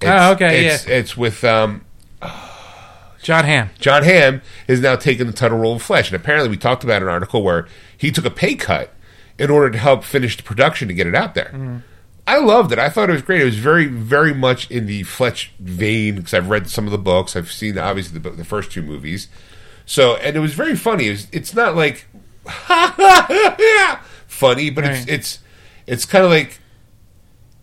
[0.00, 1.84] It's, Oh, okay, It's, it's with um,
[3.22, 3.70] Jon Hamm.
[3.78, 7.02] Jon Hamm is now taking the title role of Fletch, and apparently we talked about
[7.02, 8.92] an article where he took a pay cut
[9.38, 11.82] in order to help finish the production to get it out there.
[12.26, 12.78] I loved it.
[12.78, 13.40] I thought it was great.
[13.42, 16.98] It was very, very much in the Fletch vein because I've read some of the
[16.98, 17.34] books.
[17.34, 19.28] I've seen obviously the, the first two movies.
[19.86, 21.08] So, and it was very funny.
[21.08, 22.06] It was, it's not like
[24.26, 24.92] funny, but Right.
[24.94, 25.38] it's it's
[25.86, 26.60] it's kind of like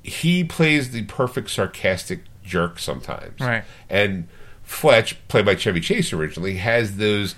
[0.04, 3.40] he plays the perfect sarcastic jerk sometimes.
[3.40, 3.64] Right.
[3.90, 4.28] And
[4.64, 7.36] Fletch, played by Chevy Chase originally, has those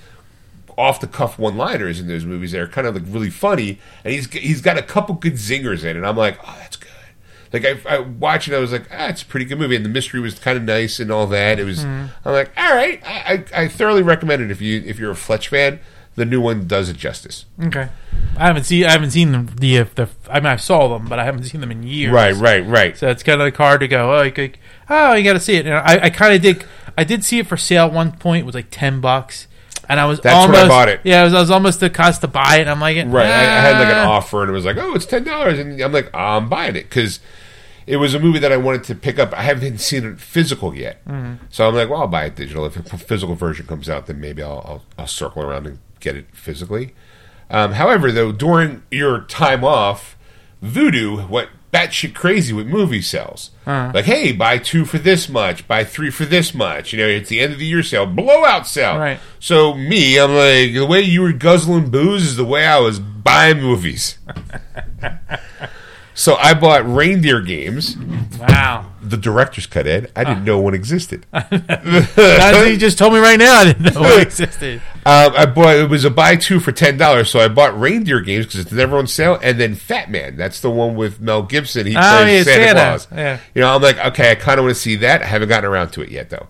[0.78, 3.80] off the cuff one liners in those movies that are kind of like really funny,
[4.04, 6.91] and he's he's got a couple good zingers in, and I'm like, oh, that's good.
[7.54, 9.84] Like I, I watched it, I was like, ah, it's a pretty good movie, and
[9.84, 11.60] the mystery was kind of nice and all that.
[11.60, 14.98] It was, I'm like, all right, I, I, I thoroughly recommend it if you if
[15.00, 15.80] you're a Fletch fan.
[16.16, 17.46] The new one does it justice.
[17.64, 17.88] Okay.
[18.38, 21.08] I haven't seen I haven't seen them the uh, the I mean I saw them,
[21.08, 22.12] but I haven't seen them in years.
[22.12, 22.98] Right, right, right.
[22.98, 24.14] So it's kind of like hard to go.
[24.18, 24.58] Oh, you could,
[24.90, 25.66] oh, you got to see it.
[25.66, 26.66] And I, I kind of did.
[26.98, 28.42] I did see it for sale at one point.
[28.42, 29.48] It was like ten bucks,
[29.88, 31.00] and I was That's when I almost bought it.
[31.06, 32.62] Yeah, I was, I was almost the cost to buy it.
[32.62, 33.26] And I'm like, Right.
[33.26, 35.60] I, I had like an "Ah." offer, and it was like, oh, it's ten dollars,
[35.60, 37.22] and I'm like, I'm buying it because
[37.92, 39.34] it was a movie that I wanted to pick up.
[39.34, 41.02] I haven't seen it physical yet,
[41.50, 42.66] so I'm like, well, I'll buy it digital.
[42.66, 46.16] If a physical version comes out, then maybe I'll I'll, I'll circle around and get
[46.16, 46.94] it physically.
[47.50, 50.16] Um, however, though, during your time off,
[50.64, 53.52] Vudu went batshit crazy with movie sales.
[53.94, 56.94] Like, hey, buy two for this much, buy three for this much.
[56.94, 58.98] You know, it's the end of the year sale, blowout sale.
[58.98, 59.20] Right.
[59.42, 63.00] So me, I'm like, the way you were guzzling booze is the way I was
[63.00, 64.18] buying movies.
[66.14, 67.96] so I bought Reindeer Games,
[68.40, 68.92] Wow.
[69.02, 69.88] the director's cut.
[69.88, 71.26] Ed, I didn't know one existed.
[71.34, 71.48] um,
[72.68, 73.60] you just told me right now.
[73.60, 74.82] I didn't know it existed.
[75.06, 77.30] I bought it was a buy two for ten dollars.
[77.30, 80.36] So I bought Reindeer Games because it's never on sale, and then Fat Man.
[80.38, 81.88] That's the one with Mel Gibson.
[81.88, 82.80] He Oh, plays yeah, Santa, Santa.
[82.80, 83.08] Claus.
[83.12, 83.40] Yeah.
[83.56, 85.22] You know, I'm like, okay, I kind of want to see that.
[85.22, 86.48] I haven't gotten around to it yet, though.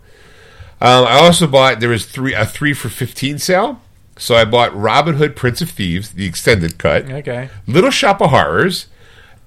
[0.84, 3.80] Um, I also bought there was three a three for fifteen sale.
[4.18, 7.10] So I bought Robin Hood, Prince of Thieves, the extended cut.
[7.10, 7.50] Okay.
[7.66, 8.88] Little Shop of Horrors.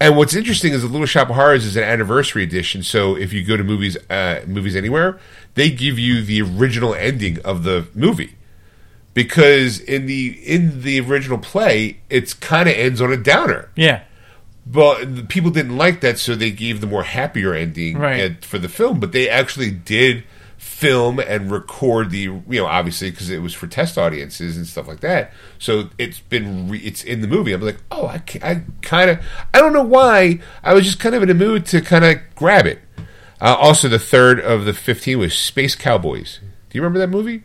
[0.00, 2.82] And what's interesting is the Little Shop of Horrors is an anniversary edition.
[2.82, 5.18] So if you go to movies, uh, movies anywhere,
[5.54, 8.34] they give you the original ending of the movie
[9.14, 13.70] because in the in the original play, it's kind of ends on a downer.
[13.76, 14.02] Yeah.
[14.66, 18.42] But the people didn't like that, so they gave the more happier ending Right.
[18.44, 18.98] for the film.
[18.98, 20.24] But they actually did
[20.64, 24.88] film and record the, you know, obviously because it was for test audiences and stuff
[24.88, 25.30] like that.
[25.58, 27.52] So it's been, re- it's in the movie.
[27.52, 29.20] I'm like, oh, I, I kind of,
[29.52, 30.40] I don't know why.
[30.62, 32.80] I was just kind of in a mood to kind of grab it.
[33.40, 36.40] Uh, also, the third of the 15 was Space Cowboys.
[36.70, 37.44] Do you remember that movie?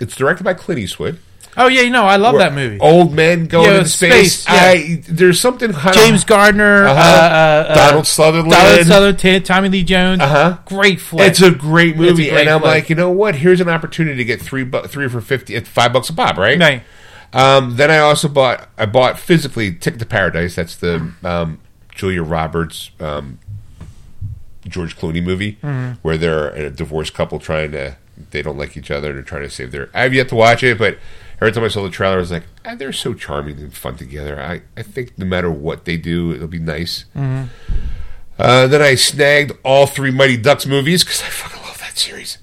[0.00, 1.20] It's directed by Clint Eastwood.
[1.60, 2.78] Oh yeah, you know I love that movie.
[2.78, 4.40] Old men going Yeah, into space.
[4.42, 4.54] space, yeah.
[4.70, 7.00] I there's something kind James Garner, Uh-huh.
[7.00, 8.52] uh, uh, uh, Donald Sutherland.
[8.52, 8.86] Donald
[9.18, 10.20] Sutherland, Tommy Lee Jones.
[10.20, 10.58] Uh-huh.
[10.66, 11.28] Great flick.
[11.28, 12.70] It's a great movie, great and I'm flick.
[12.70, 13.34] like, you know what?
[13.34, 16.36] Here's an opportunity to get three bu- three for fifty, it's five bucks a pop,
[16.36, 16.58] right?
[16.58, 16.82] Right.
[17.32, 20.54] Um, then I also bought I bought physically Ticket to Paradise.
[20.54, 21.60] That's the um,
[21.94, 23.38] Julia Roberts, um,
[24.66, 25.92] George Clooney movie Mm-hmm.
[26.02, 27.96] where they're a divorced couple trying to
[28.30, 29.90] they don't like each other and they're trying to save their.
[29.94, 30.98] I have yet to watch it, but
[31.40, 33.96] every time I saw the trailer, I was like, ah, they're so charming and fun
[33.96, 34.40] together.
[34.40, 37.04] I I think no matter what they do, it'll be nice.
[37.16, 37.44] Mm-hmm.
[38.38, 42.38] Uh, then I snagged all three Mighty Ducks movies because I fucking love that series.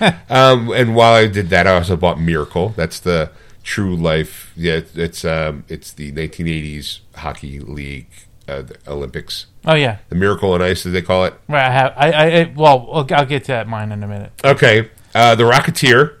[0.28, 2.70] um, and while I did that, I also bought Miracle.
[2.70, 3.30] That's the
[3.62, 4.52] true life.
[4.56, 8.08] Yeah, it's um, it's the 1980s hockey league,
[8.48, 11.34] uh, the Olympics, Oh yeah, the Miracle on Ice, as they call it.
[11.48, 11.66] right.
[11.66, 11.92] I have.
[11.96, 12.12] I.
[12.12, 14.32] I, well, I'll, I'll get to that mine in a minute.
[14.44, 16.16] Okay, uh, the Rocketeer.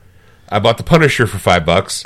[0.48, 2.04] I bought the Punisher for five bucks,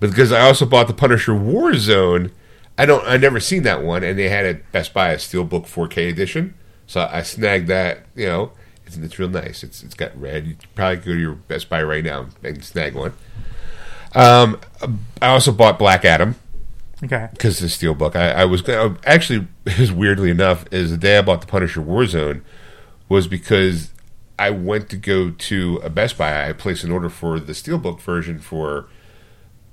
[0.00, 2.30] because I also bought the Punisher Warzone,
[2.76, 3.04] I don't.
[3.06, 6.54] I never seen that one, and they had at Best Buy a Steelbook 4K edition,
[6.86, 8.06] so I snagged that.
[8.14, 8.52] You know,
[8.86, 9.64] it's, it's real nice.
[9.64, 10.46] It's it's got red.
[10.46, 13.14] You probably go to your Best Buy right now and snag one.
[14.14, 14.60] Um,
[15.20, 16.36] I also bought Black Adam
[17.02, 17.28] Okay.
[17.32, 18.14] because the Steelbook.
[18.14, 18.62] I, I was
[19.04, 19.48] actually,
[19.92, 22.42] weirdly enough, is the day I bought the Punisher Warzone
[23.08, 23.90] was because
[24.38, 26.48] I went to go to a Best Buy.
[26.48, 28.88] I placed an order for the Steelbook version for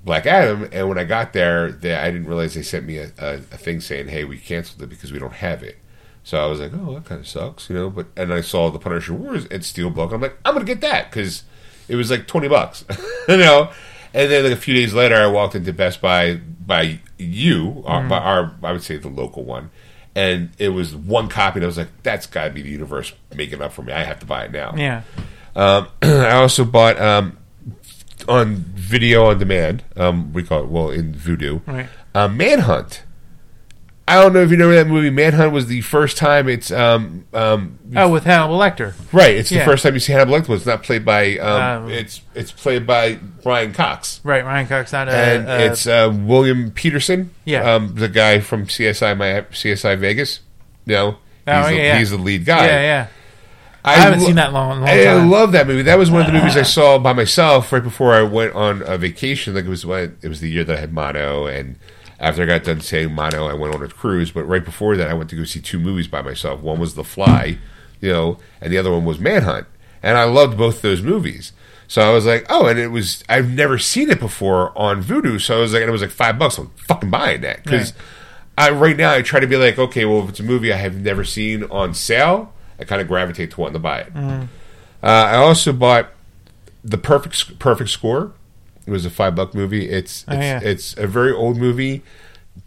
[0.04, 3.12] Black Adam, and when I got there, they, I didn't realize they sent me a,
[3.18, 5.78] a, a thing saying, "Hey, we canceled it because we don't have it."
[6.22, 7.90] So I was like, "Oh, that kind of sucks," you know.
[7.90, 10.12] But and I saw the Punisher Wars at Steelbook.
[10.12, 11.44] I'm like, "I'm gonna get that" because
[11.88, 12.84] it was like twenty bucks,
[13.28, 13.70] you know.
[14.14, 18.02] And then like a few days later, I walked into Best Buy by you, our,
[18.08, 19.70] by our I would say the local one,
[20.16, 21.58] and it was one copy.
[21.58, 23.92] And I was like, "That's got to be the universe making up for me.
[23.92, 25.02] I have to buy it now." Yeah.
[25.54, 27.38] Um, I also bought um,
[28.26, 29.84] on video on demand.
[29.94, 31.64] Um, we call it well in Vudu.
[31.66, 31.88] Right.
[32.14, 33.02] Uh, Manhunt.
[34.08, 35.10] I don't know if you know that movie.
[35.10, 38.94] Manhunt was the first time it's um, um, Oh, with Hannibal Lecter.
[39.12, 39.34] right.
[39.34, 39.64] It's the Yeah.
[39.64, 40.54] first time you see Hannibal Lecter.
[40.54, 41.38] It's not played by.
[41.38, 44.20] Um, Um, it's it's played by Brian Cox.
[44.22, 44.44] Right.
[44.44, 44.92] Ryan Cox.
[44.92, 45.12] Not a.
[45.12, 47.30] and uh, it's uh, William Petersen.
[47.44, 47.74] Yeah.
[47.74, 50.38] um, the guy from CSI my CSI Vegas.
[50.84, 51.16] You know,
[51.48, 51.98] Oh, he's, the, yeah, yeah.
[51.98, 52.66] he's the lead guy.
[52.66, 53.06] yeah, yeah.
[53.84, 55.82] I haven't seen that long- long I, I love that movie.
[55.82, 58.82] That was one of the movies I saw by myself right before I went on
[58.86, 59.54] a vacation.
[59.54, 61.76] Like it was when it was the year that I had mono, and
[62.18, 64.30] after I got done saying mono, I went on a cruise.
[64.30, 66.60] But right before that, I went to go see two movies by myself.
[66.60, 67.58] One was The Fly,
[68.00, 69.66] you know, and the other one was Manhunt,
[70.02, 71.52] and I loved both those movies.
[71.88, 75.40] So I was like, oh, and it was I've never seen it before on Vudu.
[75.40, 76.58] So I was like, and it was like five bucks.
[76.58, 77.92] I'm fucking buying that because.
[77.92, 78.02] Right.
[78.58, 80.76] I, right now, I try to be like, okay, well, if it's a movie I
[80.76, 84.16] have never seen on sale, I kind of gravitate to wanting to buy it.
[84.16, 84.46] Uh,
[85.02, 86.08] I also bought
[86.82, 88.32] the perfect perfect score.
[88.86, 89.88] It was a five buck movie.
[89.90, 90.60] It's it's, Oh, yeah.
[90.62, 92.02] it's a very old movie.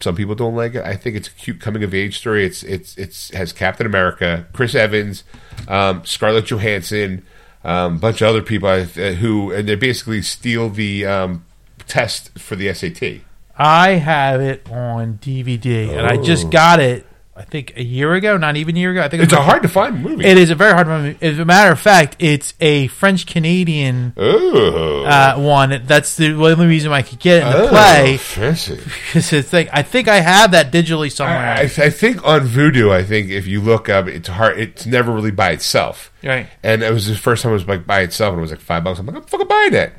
[0.02, 0.84] Some people don't like it.
[0.86, 2.46] I think it's a cute coming of age story.
[2.46, 5.24] It's it's it's has Captain America, Chris Evans,
[5.68, 7.26] um, Scarlett Johansson,
[7.64, 11.46] a um, bunch of other people uh, who and they basically steal the um,
[11.88, 13.22] test for the SAT.
[13.58, 17.06] I have it on DVD, and I just got it.
[17.40, 19.02] I think a year ago, not even a year ago.
[19.02, 20.26] I think it It's a hard to find movie.
[20.26, 21.18] It is a very hard movie.
[21.26, 25.82] As a matter of fact, it's a French Canadian oh, uh, one.
[25.86, 28.80] That's the only reason I could get it into Oh, play fancy.
[29.14, 31.38] it's like I think I have that digitally somewhere.
[31.38, 34.60] I, I I think on Vudu, I think if you look up, it's hard.
[34.60, 36.12] It's never really by itself.
[36.22, 36.48] Right.
[36.62, 38.60] And it was the first time it was like by itself, and it was like
[38.60, 39.00] five bucks.
[39.00, 39.94] I'm like, I'm fucking buying it.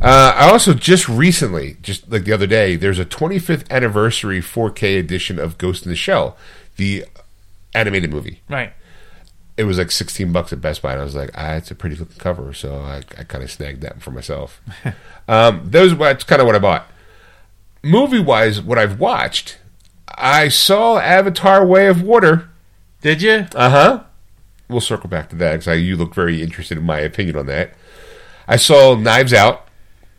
[0.00, 4.98] Uh, I also just recently, just like the other day, there's a 25th anniversary 4K
[4.98, 6.38] edition of Ghost in the Shell,
[6.76, 7.04] the
[7.74, 8.42] animated movie.
[8.48, 8.72] right.
[9.56, 11.74] It was like 16 bucks at Best Buy, and I was like, ah, it's a
[11.74, 14.62] pretty looking cover, so I, I kind of snagged that for myself.
[15.28, 16.86] um, those that's kind of what I bought.
[17.82, 19.58] Movie wise, what I've watched,
[20.16, 22.48] I saw Avatar: Way of Water.
[23.02, 23.48] Did you?
[23.54, 24.04] Uh huh.
[24.68, 27.74] We'll circle back to that because you look very interested in my opinion on that.
[28.48, 29.66] I saw Knives Out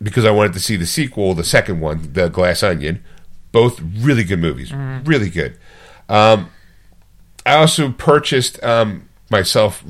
[0.02, 3.04] because I wanted to see the sequel, the second one, The Glass Onion.
[3.52, 5.58] Both really good movies, really good.
[6.12, 6.51] Um,
[7.45, 9.84] I also purchased um, myself,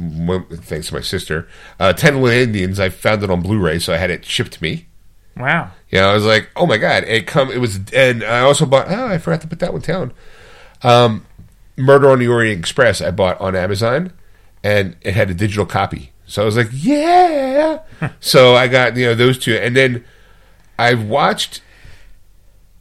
[0.51, 1.47] thanks to my sister,
[1.79, 2.79] uh, Ten Little Indians.
[2.79, 4.87] I found it on Blu-ray, so I had it shipped to me.
[5.35, 5.71] Wow.
[5.89, 7.03] Yeah, I was like, oh my god!
[7.05, 7.51] It come.
[7.51, 8.89] It was, and I also bought.
[8.89, 10.13] Oh, I forgot to put that one down.
[10.83, 11.25] Um,
[11.75, 13.01] Murder on the Orient Express.
[13.01, 14.13] I bought on Amazon,
[14.63, 16.11] and it had a digital copy.
[16.27, 17.79] So I was like, yeah.
[18.19, 20.05] so I got you know those two, and then
[20.77, 21.61] I've watched.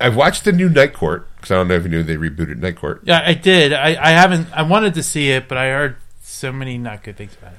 [0.01, 2.59] I've watched the new Night Court because I don't know if you knew they rebooted
[2.59, 3.01] Night Court.
[3.05, 3.72] Yeah, I did.
[3.72, 4.49] I, I haven't.
[4.53, 7.59] I wanted to see it, but I heard so many not good things about it.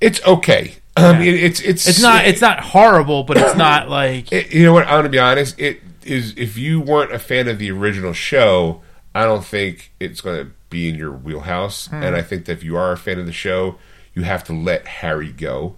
[0.00, 0.76] It's okay.
[0.98, 2.26] It's it's It's not.
[2.26, 4.32] It's not horrible, but it's not like.
[4.32, 4.86] It, you know what?
[4.86, 5.58] I'm gonna be honest.
[5.58, 6.34] It is.
[6.36, 8.80] If you weren't a fan of the original show,
[9.14, 11.86] I don't think it's gonna be in your wheelhouse.
[11.88, 12.02] Hmm.
[12.02, 13.76] And I think that if you are a fan of the show,
[14.14, 15.76] you have to let Harry go.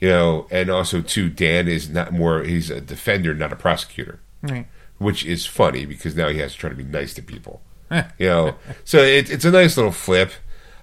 [0.00, 2.42] You know, and also too, Dan is not more.
[2.42, 4.66] He's a defender, not a prosecutor, Right.
[5.02, 7.60] Which is funny because now he has to try to be nice to people.
[7.90, 10.32] you know, so it, it's a nice little flip.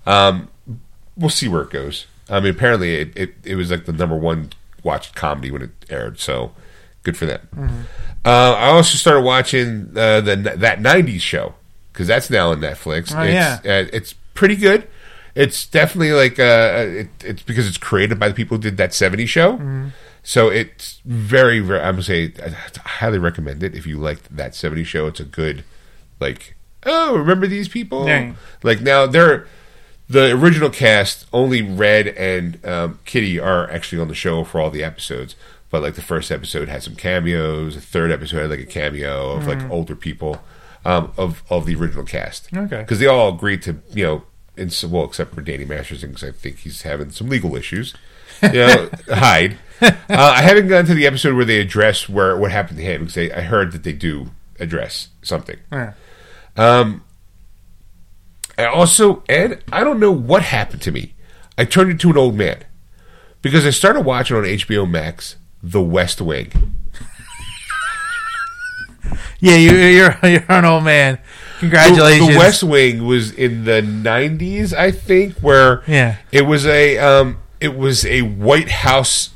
[0.05, 0.49] Um,
[1.17, 2.05] we'll see where it goes.
[2.29, 4.51] I mean, apparently it, it, it was like the number one
[4.83, 6.53] watched comedy when it aired, so
[7.03, 7.85] good for them.
[8.25, 11.55] Uh, I also started watching uh, the that '90s show
[11.91, 13.13] because that's now on Netflix.
[13.15, 13.59] Oh, it's, yeah.
[13.63, 14.87] uh, it's pretty good.
[15.35, 18.91] It's definitely like uh, it, it's because it's created by the people who did that
[18.91, 19.57] '70s show,
[20.23, 21.79] So it's very, very.
[21.79, 22.49] I'm gonna say, I
[22.87, 25.07] highly recommend it if you liked that '70s show.
[25.07, 25.63] It's a good,
[26.19, 26.55] like,
[26.85, 28.07] oh, remember these people?
[28.07, 28.33] Yeah.
[28.61, 29.47] Like now they're
[30.07, 31.25] the original cast.
[31.31, 35.35] Only Red and um, Kitty are actually on the show for all the episodes.
[35.69, 37.75] But like the first episode had some cameos.
[37.75, 40.41] The third episode had like a cameo of like older people
[40.83, 42.49] um, of of the original cast.
[42.53, 42.79] Okay.
[42.81, 44.23] because they all agreed to you know.
[44.57, 47.95] In some, well, except for Danny Masterson, because I think he's having some legal issues.
[48.43, 49.57] You know, hide.
[49.81, 53.05] Uh, I haven't gotten to the episode where they address where what happened to him
[53.05, 55.55] because I, I heard that they do address something.
[55.71, 55.93] Yeah.
[56.57, 57.05] Um,
[58.57, 61.13] I also, Ed, I don't know what happened to me.
[61.57, 62.65] I turned into an old man
[63.41, 66.51] because I started watching on HBO Max The West Wing.
[69.39, 71.15] Yeah, you, you're you're an old man.
[71.15, 72.27] The, Congratulations.
[72.29, 76.17] the West Wing was in the '90s, I think, where Yeah.
[76.33, 79.31] it was a um, it was a White House.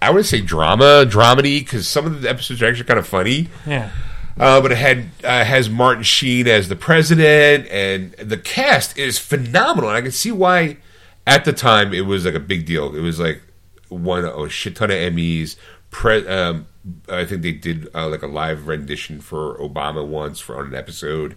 [0.00, 3.48] I would say drama, dramedy, because some of the episodes are actually kind of funny.
[3.66, 3.90] Yeah.
[4.38, 9.18] Uh, but it had uh, has Martin Sheen as the president, and the cast is
[9.18, 9.90] phenomenal.
[9.90, 10.78] And I can see why
[11.26, 12.94] at the time it was like a big deal.
[12.96, 13.42] It was like
[13.90, 15.56] won a shit ton of Emmys.
[15.90, 16.66] Pre- um,
[17.08, 20.74] I think they did uh, like a live rendition for Obama once for on an
[20.74, 21.36] episode.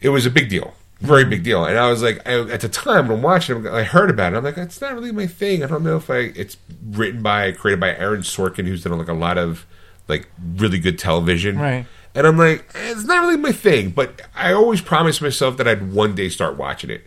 [0.00, 1.64] It was a big deal, very big deal.
[1.64, 4.32] And I was like, I, at the time when I'm watching, it, I heard about
[4.32, 4.36] it.
[4.36, 5.62] I'm like, it's not really my thing.
[5.62, 6.32] I don't know if I.
[6.34, 6.56] It's
[6.90, 9.66] written by, created by Aaron Sorkin, who's done like a lot of
[10.08, 11.58] like really good television.
[11.58, 11.86] Right.
[12.14, 15.92] And I'm like, it's not really my thing, but I always promised myself that I'd
[15.92, 17.02] one day start watching it.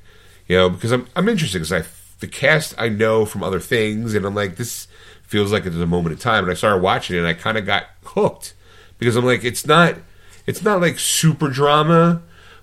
[0.47, 1.83] You know, because I'm I'm interested because I
[2.19, 4.87] the cast I know from other things, and I'm like, this
[5.23, 6.43] feels like it's a moment of time.
[6.43, 8.53] And I started watching it, and I kind of got hooked
[8.99, 9.95] because I'm like, it's not
[10.45, 12.21] it's not like super drama,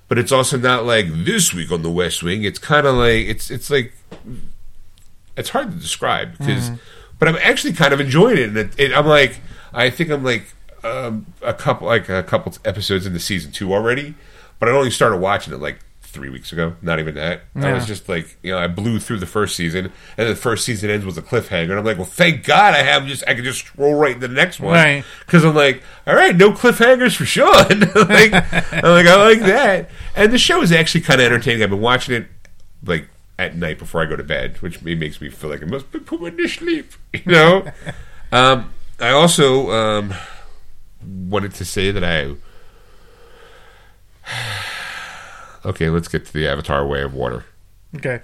[0.09, 2.43] but it's also not like this week on the West Wing.
[2.43, 3.93] It's kind of like it's it's like
[5.37, 6.71] it's hard to describe because,
[7.19, 9.41] but I'm actually kind of enjoying it, and it, it, I'm like,
[9.73, 10.53] I think I'm like
[10.83, 14.15] um, a couple like a couple episodes into season two already,
[14.59, 15.79] but I only started watching it like
[16.19, 16.75] three weeks ago.
[16.83, 17.43] Not even that.
[17.55, 20.65] I was just like, you know, I blew through the first season, and the first
[20.65, 23.35] season ends with a cliffhanger, and I'm like, well, thank God I have just I
[23.35, 25.05] can just scroll right into the next one, Right.
[25.21, 27.47] Because I'm like, all right, no cliffhangers for Sean.
[28.09, 31.63] like, I'm like, I like that, and the show is actually kind of entertaining.
[31.63, 32.27] I've been watching it
[32.83, 33.09] like
[33.39, 36.01] at night before I go to bed, which makes me feel like I must be
[36.01, 36.93] put to sleep.
[37.15, 37.73] You know.
[38.33, 40.15] um, I also um,
[41.03, 42.35] wanted to say that I.
[45.69, 47.45] Okay, let's get to the Avatar Way of Water.
[47.97, 48.23] Okay.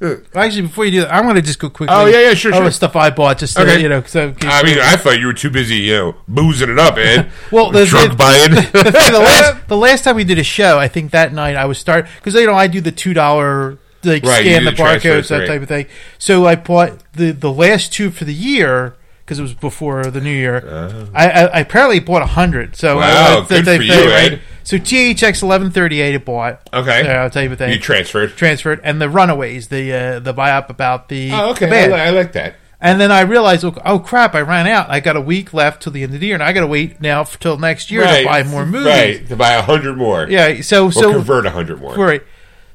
[0.00, 1.94] Uh, Actually, before you do that, I'm going to just go quickly.
[1.96, 2.70] Oh, yeah, yeah, sure, over sure.
[2.72, 3.80] stuff I bought, just to, Okay.
[3.80, 6.78] you know, so I mean, I thought you were too busy, you know, boozing it
[6.78, 7.30] up, Ed.
[7.52, 8.50] Well, the- drunk the- buying.
[8.50, 11.54] the, thing, the last the last time we did a show, I think that night
[11.54, 14.72] I was start because you know I do the two dollar like Right, scan the
[14.72, 15.46] the barcodes that right.
[15.46, 15.86] type of thing.
[16.18, 18.96] So I bought the the last two for the year
[19.32, 21.08] because it was before the new year.
[21.14, 22.76] I, I, I apparently bought a hundred.
[22.76, 22.96] So.
[22.96, 24.40] Wow, I, I, good they- for they- you, right.
[24.64, 26.68] So THX eleven thirty eight it bought.
[26.72, 27.02] Okay.
[27.04, 27.72] Yeah, type of thing.
[27.72, 28.36] you transferred.
[28.36, 31.66] transferred and the Runaways, the uh, the buy up about the Oh, okay.
[31.68, 32.54] the I, I like that.
[32.80, 34.90] And then I realized, oh, crap, I ran out.
[34.90, 36.66] I got a week left till the end of the year, and I got to
[36.66, 38.86] wait now till next year to buy more movies.
[38.88, 40.26] Right, to buy a hundred more.
[40.28, 41.94] Yeah, so Or so convert a hundred more.
[41.94, 42.22] right.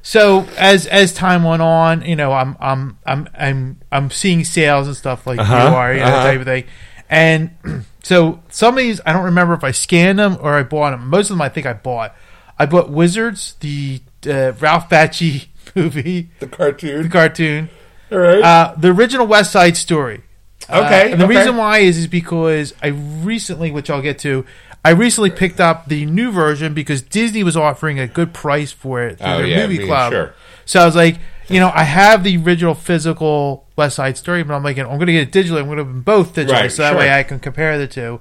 [0.02, 4.86] So as as time went on, you know, I'm I'm I'm I'm I'm seeing sales
[4.86, 6.22] and stuff like Uh-huh, you are, you know, uh-huh.
[6.24, 6.64] type of thing.
[7.10, 7.50] And
[8.02, 11.08] so some of these I don't remember if I scanned them or I bought them.
[11.08, 12.14] Most of them I think I bought.
[12.58, 17.02] I bought Wizards, the uh, Ralph Bakshi movie, The cartoon.
[17.02, 17.68] the cartoon.
[18.10, 18.42] All right.
[18.42, 20.22] Uh, the original West Side Story.
[20.68, 21.36] Uh, Okay, and the okay.
[21.38, 24.44] reason why is is because I recently, which I'll get to,
[24.84, 29.02] I recently picked up the new version because Disney was offering a good price for
[29.02, 30.12] it through Oh, their yeah, movie I mean, club.
[30.12, 30.34] sure.
[30.64, 31.18] So I was like,
[31.48, 35.06] you know, I have the original physical West Side Story, but I'm like, I'm going
[35.06, 35.58] to get it digitally.
[35.60, 36.98] I'm going to have them both digital, Right, so that sure.
[36.98, 38.20] way I can compare the two.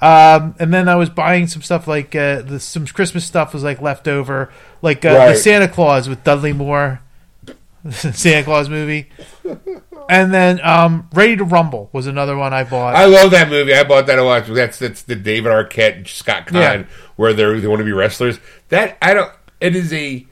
[0.00, 3.64] Um, and then I was buying some stuff like uh, the, some Christmas stuff was
[3.64, 4.50] like left over,
[4.80, 7.00] like uh, the Santa Claus with Dudley Moore,
[7.90, 9.08] Santa Claus movie.
[10.08, 12.94] And then um, Ready to Rumble was another one I bought.
[12.94, 13.74] I love that movie.
[13.74, 14.46] I bought that a lot.
[14.46, 16.84] That's that's the David Arquette, and Scott Caan, Yeah.
[17.16, 18.38] where they they want to be wrestlers.
[18.70, 19.30] That I don't.
[19.60, 20.26] It is a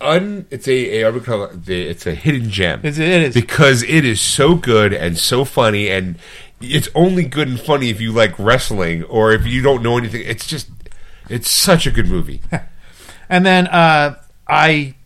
[0.00, 0.46] un.
[0.50, 2.80] It's a, a I would call it it's a hidden gem.
[2.80, 3.34] It's- it is.
[3.34, 6.18] because it is so good and so funny, and
[6.60, 10.22] it's only good and funny if you like wrestling or if you don't know anything.
[10.26, 10.68] It's just
[11.28, 12.40] it's such a good movie.
[13.32, 14.16] And then uh,
[14.48, 14.96] I,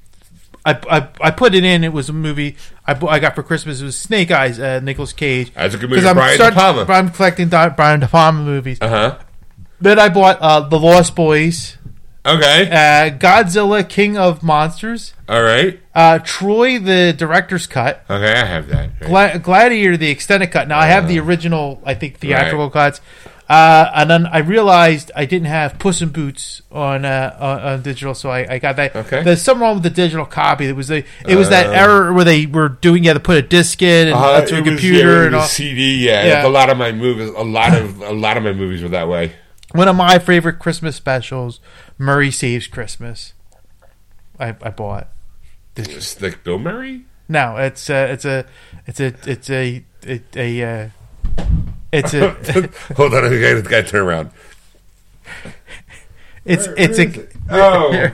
[0.67, 1.85] I, I, I put it in.
[1.85, 2.57] It was a movie
[2.87, 3.81] I, I got for Christmas.
[3.81, 5.53] It was Snake Eyes, uh, Nicolas Cage.
[5.55, 6.07] That's a good movie.
[6.07, 6.93] I'm Brian starting- De Palma.
[6.93, 8.79] I'm collecting Brian De Palma movies.
[8.81, 9.19] Uh huh.
[9.81, 11.77] Then I bought uh, The Lost Boys,
[12.25, 12.71] Okay.
[12.71, 15.79] uh, Godzilla King of Monsters, All right.
[15.95, 18.91] uh, Troy the director's cut, Okay, I have that.
[19.01, 19.07] Right.
[19.33, 20.69] Gla- Gladiator the extended cut.
[20.69, 23.03] Now I have the original, I think theatrical cuts,
[23.49, 27.82] uh, and then I realized I didn't have Puss in Boots on uh, on, on
[27.82, 28.97] digital, so I, I got that.
[28.97, 29.22] Okay.
[29.22, 30.66] There's something wrong with the digital copy.
[30.66, 33.20] It was the it was that Uh, error where they were doing you had to
[33.20, 35.42] put a disc in and Uh, onto a it was- computer yeah, and all.
[35.47, 36.07] CD.
[36.07, 36.34] Yeah, Yeah.
[36.36, 37.28] Like a lot of my movies.
[37.36, 39.32] A lot of a lot of my movies were that way.
[39.72, 41.61] One of my favorite Christmas specials,
[41.99, 43.32] Murray Saves Christmas.
[44.38, 45.09] I, I bought.
[45.76, 47.05] It's like Bill Murray.
[47.28, 48.47] No, it's uh, it's a
[48.86, 50.88] it's a it's a it, a uh,
[51.93, 52.30] it's a
[52.97, 54.30] Hold on, I got to turn around.
[56.45, 58.11] it's it's a Oh,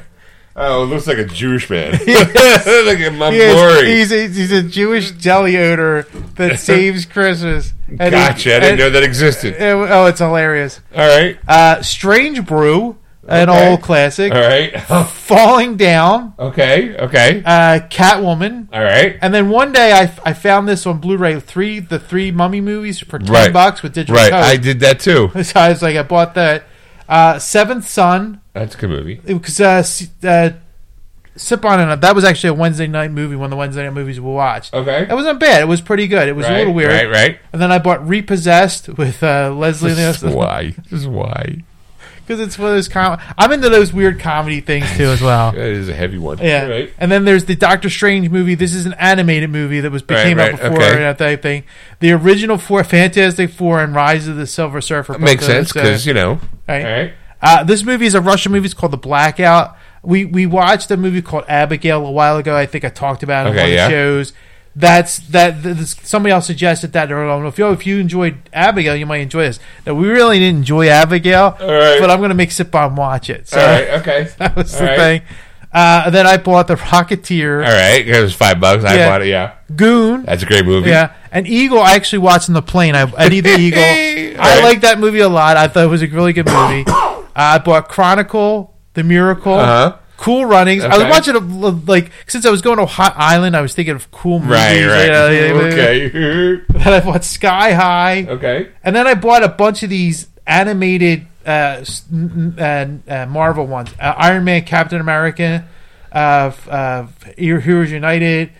[0.57, 1.93] oh, it looks like a Jewish man.
[2.07, 3.85] Look at my he is- boy.
[3.87, 6.03] he's a, he's a Jewish jelly odor
[6.37, 7.73] that saves Christmas.
[7.89, 8.57] And he- Gotcha.
[8.57, 9.57] I didn't and- know that existed.
[9.61, 10.81] Oh, it's hilarious.
[10.95, 11.39] All right.
[11.49, 12.97] Uh, Strange Brew,
[13.29, 13.69] an Okay.
[13.71, 14.33] old classic.
[14.33, 14.81] All right.
[15.09, 16.97] Falling Down, Okay.
[16.97, 17.43] Okay.
[17.45, 18.69] uh, Catwoman.
[18.73, 19.19] All right.
[19.21, 22.99] And then one day I, I found this on Blu-ray three the three Mummy movies
[22.99, 23.53] for ten Right.
[23.53, 24.31] bucks with digital Right.
[24.31, 24.43] code.
[24.45, 25.31] I did that too.
[25.43, 26.65] So I was like I bought that.
[27.09, 29.21] Uh, Seventh Son That's a good movie.
[29.27, 29.83] because uh,
[30.27, 30.51] uh,
[31.37, 32.01] Sip on it.
[32.03, 33.35] That was actually a Wednesday night movie.
[33.37, 34.75] One of the Wednesday night movies we watched.
[34.75, 35.07] Okay.
[35.09, 35.63] It wasn't bad.
[35.63, 36.29] It was pretty good.
[36.29, 36.91] It was right, a little weird.
[36.91, 37.09] Right.
[37.11, 37.39] Right.
[37.53, 40.75] And then I bought Repossessed with uh, Leslie Nielsen why?
[40.91, 41.63] This is why?
[42.31, 42.89] Because it's one of those.
[42.89, 45.51] Com- I'm into those weird comedy things too as well.
[45.61, 46.39] That is a heavy one.
[46.39, 46.93] Yeah, Right.
[46.99, 48.55] and then there's the Doctor Strange movie.
[48.55, 50.91] This is an animated movie that was became Right, out before okay.
[50.93, 51.65] and that type thing.
[51.99, 55.19] The original four, Fantastic Four, and Rise of the Silver Surfer.
[55.19, 56.41] Makes sense those, uh, because you know.
[56.69, 56.85] right.
[56.87, 57.13] All right.
[57.43, 58.67] Uh, this movie is a Russian movie.
[58.67, 59.77] It's called The Blackout.
[60.03, 62.57] We we watched a movie called Abigail a while ago.
[62.57, 63.89] I think I talked about it on Okay, one of yeah.
[63.89, 64.33] the shows.
[64.77, 65.63] That's that.
[65.63, 67.05] this- Somebody else suggested that.
[67.05, 69.59] I don't know if you if you enjoyed Abigail, you might enjoy this.
[69.87, 71.99] Now we really didn't enjoy Abigail, All right.
[72.01, 73.49] but I'm going to make Sip on watch it.
[73.49, 73.89] So All right.
[74.01, 74.29] Okay.
[74.39, 74.97] that was All the right.
[74.99, 75.23] thing.
[75.73, 78.07] Uh, then I bought The Rocketeer, All right.
[78.07, 78.85] It was five bucks.
[78.85, 79.29] I bought it.
[79.29, 79.55] Yeah.
[79.75, 80.23] Goon.
[80.25, 80.91] That's a great movie.
[80.91, 81.79] Yeah, and Eagle.
[81.81, 82.95] I actually watched on the plane.
[82.97, 83.81] I Eddie the Eagle.
[83.83, 84.65] I Alright.
[84.65, 85.57] like that movie a lot.
[85.57, 86.85] I thought it was a really good movie.
[87.31, 89.97] Uh, I bought Chronicle, The Miracle, Uh-huh.
[90.21, 90.85] Cool Runnings.
[90.85, 91.39] I was watching a,
[91.91, 93.57] like since I was going to Hot Island.
[93.57, 94.51] I was thinking of cool movies.
[94.53, 94.85] Right.
[94.87, 95.05] Right.
[95.33, 96.09] you know, okay.
[96.69, 98.69] Then I bought Sky High, okay.
[98.85, 103.27] and then I bought a bunch of these animated uh, s- n- n- uh, uh,
[103.27, 105.67] Marvel ones: uh, Iron Man, Captain America,
[106.13, 107.07] uh, uh,
[107.39, 108.51] Heroes United.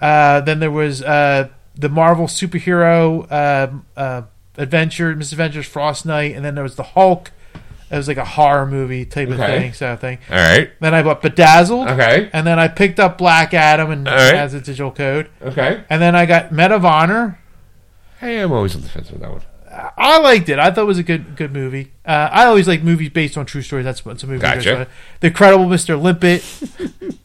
[0.00, 4.22] Uh, then there was uh, the Marvel superhero uh, uh,
[4.56, 7.32] adventure, Miss Adventures, Frost Knight, and then there was the Hulk.
[7.90, 9.70] It was like a horror movie type of Okay.
[9.72, 10.18] thing, of thing.
[10.30, 10.70] All right.
[10.80, 12.28] Then I bought Bedazzled, Okay.
[12.32, 14.34] and then I picked up Black Adam and All right.
[14.34, 15.80] as a digital code, Okay.
[15.88, 17.38] and then I got Men of Honor.
[18.20, 19.42] Hey, I'm always on the fence with that one.
[19.96, 20.58] I liked it.
[20.58, 21.92] I thought it was a good good movie.
[22.04, 23.84] Uh, I always like movies based on true stories.
[23.84, 24.40] That's what's a movie.
[24.40, 24.58] Gotcha.
[24.58, 24.86] based on.
[25.20, 26.00] The Incredible Mr.
[26.00, 26.42] Limpet,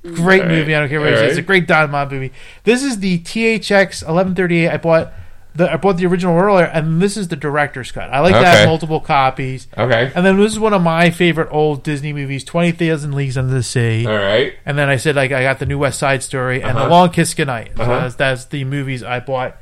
[0.15, 0.75] great All movie.
[0.75, 1.31] I don't care what All it is.
[1.31, 2.31] It's a great Don Knotts movie.
[2.63, 4.69] This is the THX 1138.
[4.69, 5.13] I bought
[5.55, 8.09] the I bought the original earlier, and this is the director's cut.
[8.11, 8.49] I like to Okay.
[8.49, 9.67] have multiple copies.
[9.77, 10.11] Okay.
[10.15, 13.53] And then this is one of my favorite old Disney movies, Twenty Thousand Leagues Under
[13.53, 14.05] the Sea.
[14.07, 14.53] All right.
[14.65, 16.85] And then I said like I got the new West Side Story and Uh-huh.
[16.85, 17.71] The Long Kiss Goodnight.
[17.77, 17.99] So Uh-huh.
[18.01, 19.55] that's, that's the movies I bought.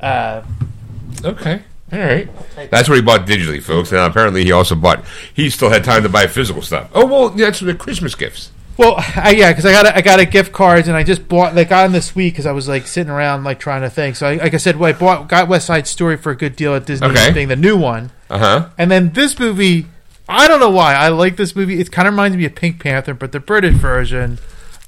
[0.00, 0.42] Uh,
[1.24, 1.62] Okay.
[1.92, 2.28] All right.
[2.70, 3.90] That's what he bought digitally, folks.
[3.92, 5.04] And apparently, he also bought.
[5.32, 6.90] He still had time to buy physical stuff.
[6.94, 8.50] Oh well, that's the Christmas gifts.
[8.78, 11.28] Well, I, yeah, because I got a, I got a gift cards and I just
[11.28, 14.16] bought like on this week because I was like sitting around like trying to think.
[14.16, 16.56] So I, like I said, well, I bought got West Side Story for a good
[16.56, 17.32] deal at Disney Okay.
[17.32, 18.68] thing, the new one, Uh huh.
[18.76, 19.86] and then this movie.
[20.28, 21.78] I don't know why I like this movie.
[21.80, 24.38] It kind of reminds me of Pink Panther, but the British version.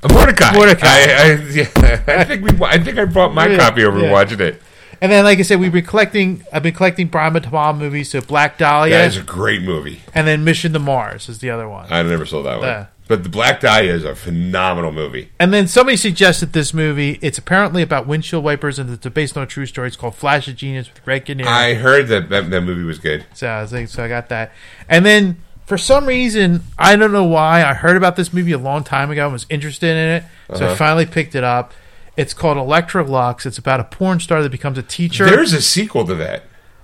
[0.03, 0.51] Mortdecai.
[0.53, 0.83] Mortdecai.
[0.85, 2.65] I, I, yeah, I think we.
[2.67, 4.11] I think I brought my Yeah, copy over yeah.
[4.13, 4.61] watching it.
[5.01, 6.45] And then, like I said, we've been collecting.
[6.53, 10.01] I've been collecting De Palma movies, so Black Dahlia, That is a great movie.
[10.13, 11.87] and then Mission to Mars is the other one.
[11.91, 12.67] I never saw that one.
[12.67, 12.87] Yeah.
[13.09, 15.31] But the Black Dahlia is a phenomenal movie.
[15.41, 17.19] And then somebody suggested this movie.
[17.23, 19.89] It's apparently about windshield wipers, and it's based on a true story.
[19.89, 21.47] It's called Flash of Genius with Greg Kinnear.
[21.49, 23.25] I heard that that, that movie was good.
[23.35, 24.53] So I was like, so I got that.
[24.91, 28.59] And then for some reason, I don't know why, I heard about this movie a
[28.59, 30.25] long time ago and was interested in it.
[30.59, 30.77] So I Uh-huh.
[30.77, 31.73] finally picked it up.
[32.17, 33.47] It's called Elektra Luxx.
[33.47, 35.25] It's about a porn star that becomes a teacher.
[35.25, 36.43] There's a sequel to that.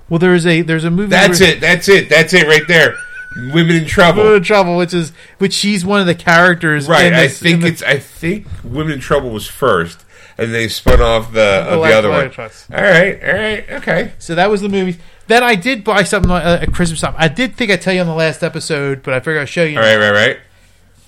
[0.09, 1.11] well, there's a there's a movie.
[1.11, 1.61] That's where- it.
[1.61, 2.09] That's it.
[2.09, 2.95] That's it right there.
[3.37, 4.23] Women in Trouble.
[4.23, 6.89] Women in Trouble, which is which she's one of the characters.
[6.89, 7.07] Right.
[7.07, 7.83] in I this- in think the- it's.
[7.83, 10.05] I think Women in Trouble was first,
[10.39, 12.33] and they spun off the of the Elektra other one.
[12.73, 13.23] All right.
[13.25, 13.71] All right.
[13.73, 14.13] Okay.
[14.19, 14.99] So that was the movie.
[15.27, 17.15] Then I did buy something uh, at Christmas time.
[17.17, 19.65] I did think I'd tell you on the last episode, but I figured I'd show
[19.65, 19.79] you.
[19.79, 19.97] All right.
[19.97, 20.11] Right.
[20.13, 20.39] Right.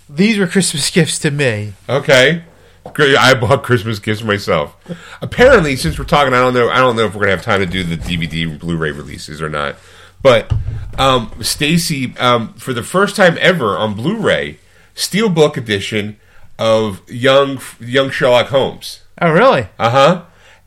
[0.09, 1.75] These were Christmas gifts to me.
[1.89, 2.43] Okay.
[2.95, 3.17] Great.
[3.17, 4.77] I bought Christmas gifts myself.
[5.21, 6.71] Apparently, since we're talking, I don't know.
[6.71, 9.49] I don't know if we're gonna have time to do the DVD Blu-ray releases or
[9.49, 9.77] not.
[10.27, 10.53] But
[10.99, 14.59] um, Stacy, um, for the first time ever on Blu-ray,
[14.93, 16.19] steelbook edition
[16.59, 19.03] of young young Sherlock Holmes.
[19.23, 19.69] Oh, really?
[19.79, 20.25] Uh huh.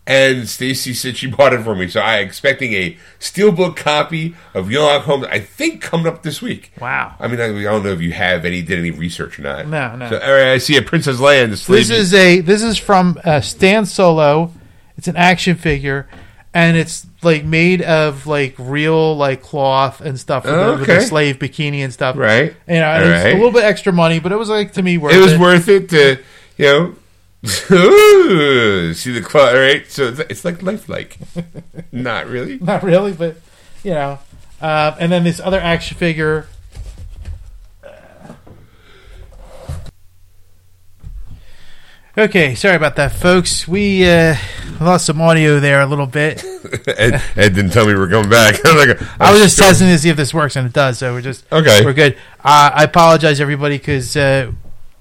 [0.08, 4.72] And Stacy said she bought it for me, so I'm expecting a steelbook copy of
[4.72, 5.26] Sherlock Holmes.
[5.30, 6.72] I think coming up this week.
[6.80, 7.16] Wow.
[7.20, 9.68] I mean, I, I don't know if you have any did any research or not.
[9.68, 10.10] No, no.
[10.10, 11.86] So, all right, I see a Princess Leia in the sleeve.
[11.86, 14.54] This is a this is from uh, Stan Solo.
[14.96, 16.08] It's an action figure,
[16.54, 21.02] and it's like made of like real like cloth and stuff with, the, with the
[21.02, 22.16] slave bikini and stuff.
[22.18, 22.54] right.
[22.68, 23.34] You know, and All it's right.
[23.34, 25.40] a little bit extra money, but it was like to me worth it was it.
[25.40, 26.20] worth it to
[26.58, 26.96] you know
[27.72, 31.18] ooh, see the cloth right so it's- it's like lifelike
[31.92, 33.38] not really Not really, but
[33.84, 34.20] you know.
[34.62, 36.48] Uh, and then this other action figure.
[42.18, 43.68] Okay, sorry about that, folks.
[43.68, 44.36] We uh,
[44.82, 46.44] lost some audio there a little bit.
[46.88, 49.68] ed, ed didn't tell me we were coming back I'm like, I was just sure.
[49.68, 50.98] testing to see if this works, and it does.
[50.98, 51.86] So we're just Okay.
[51.86, 52.16] We're good.
[52.44, 54.52] Uh, I apologize, everybody, because uh,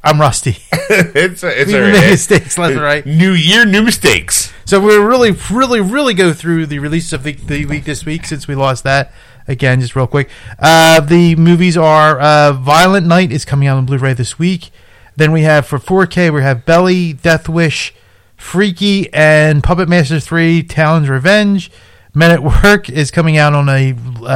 [0.05, 0.59] I'm rusty.
[0.73, 3.07] it's it's we all make mistakes left and right.
[3.07, 7.33] new year new mistakes So we're really, really, really go through the releases of the,
[7.33, 9.13] the week this week since we lost that.
[9.49, 10.29] Again, just real quick.
[10.59, 14.71] Uh, the movies are uh, Violent Night is coming out on Blu-ray this week.
[15.19, 17.93] Then we have for 4K we have Belly, Death Wish,
[18.37, 21.73] Freaky, and Puppet Master 3: Toulon's Revenge.
[22.15, 23.95] Men at Work is coming out on a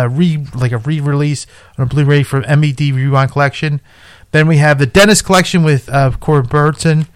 [0.08, 1.46] re like a re-release
[1.78, 3.80] on a Blu-ray for MVD Rewind Collection.
[4.32, 7.06] Then we have the Dennis Collection with uh, Corey Burton.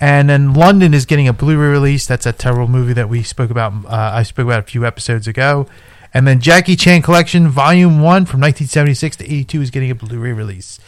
[0.00, 2.06] And then London is getting a Blu-ray release.
[2.06, 3.84] That's a terrible movie that we spoke about.
[3.84, 5.66] Uh, I spoke about a few episodes ago.
[6.14, 10.32] And then Jackie Chan Collection Volume One from 1976 to 82 is getting a Blu-ray
[10.32, 10.80] release.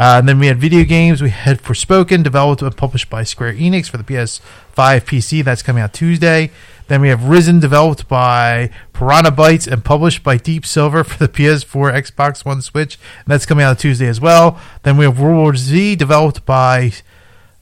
[0.00, 1.20] Uh, and then we had video games.
[1.20, 4.40] We had Forspoken, developed and published by Square Enix for the PS5
[4.74, 5.44] PC.
[5.44, 6.50] That's coming out Tuesday.
[6.88, 11.28] Then we have Risen, developed by Piranha Bytes and published by Deep Silver for the
[11.28, 12.98] PS4, Xbox One, Switch.
[13.18, 14.58] And that's coming out Tuesday as well.
[14.84, 16.92] Then we have World War Z, developed by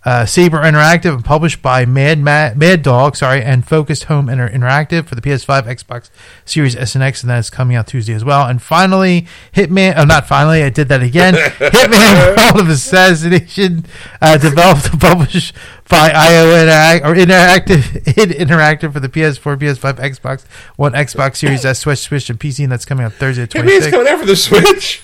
[0.09, 4.48] uh, Saber Interactive and published by Mad Mad, Mad Dog, sorry, and Focused Home Inter-
[4.48, 6.09] Interactive for the PS5, Xbox
[6.47, 8.47] Series S and X, and that's coming out Tuesday as well.
[8.47, 9.94] And finally, Hitman.
[9.98, 11.35] Oh, not finally, I did that again.
[11.59, 13.85] Hitman: World of Assassination,
[14.22, 15.55] uh, developed and published
[15.90, 20.44] by IO Interact or Interactive id Interactive for the PS4, PS5, Xbox
[20.76, 23.64] One, Xbox Series S, Switch, Switch, and PC, and that's coming out Thursday, the Hey,
[23.64, 23.90] man, it's 26th.
[23.90, 25.02] coming out for the switch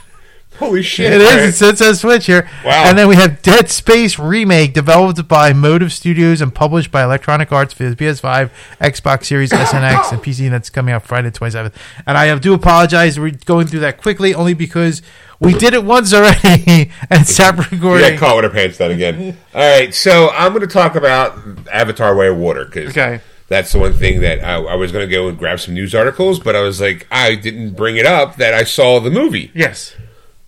[0.59, 1.35] holy shit It is.
[1.35, 1.48] Right.
[1.48, 2.48] It says, says Switch here.
[2.64, 2.85] Wow.
[2.86, 7.51] And then we have Dead Space Remake, developed by Motive Studios and published by Electronic
[7.52, 8.51] Arts for the PS5,
[8.81, 9.85] Xbox Series S and
[10.22, 10.44] PC.
[10.44, 11.72] And that's coming out Friday the 27th.
[12.06, 13.18] And I do apologize.
[13.18, 15.02] We're going through that quickly only because
[15.40, 18.10] we did it once already and stopped recording.
[18.12, 21.36] got caught with our pants down again all right so i'm going to talk about
[21.70, 23.20] avatar way of water because Okay.
[23.48, 25.94] that's the one thing that I, I was going to go and grab some news
[25.94, 29.51] articles but i was like i didn't bring it up that i saw the movie
[29.55, 29.94] Yes.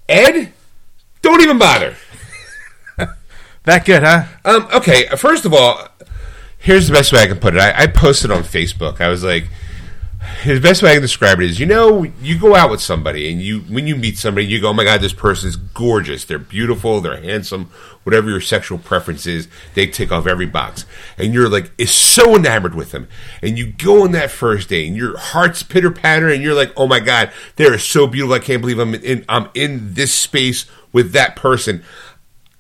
[0.09, 0.53] Ed
[1.23, 1.97] don't even bother
[3.67, 4.25] That good, huh?
[4.45, 5.89] Um, okay, first of all,
[6.57, 7.61] here's the best way I can put it.
[7.61, 9.01] I, I posted on Facebook.
[9.01, 9.49] I was like,
[10.45, 13.31] the best way I can describe it is, you know, you go out with somebody,
[13.31, 16.25] and you when you meet somebody, you go, "Oh my God, this person's gorgeous.
[16.25, 17.01] They're beautiful.
[17.01, 17.71] They're handsome.
[18.05, 20.85] Whatever your sexual preference is, they tick off every box."
[21.19, 23.09] And you're like, is so enamored with them.
[23.43, 26.73] And you go on that first date, and your heart's pitter patter, and you're like,
[26.77, 28.35] "Oh my God, they're so beautiful.
[28.35, 31.83] I can't believe I'm in I'm in this space with that person."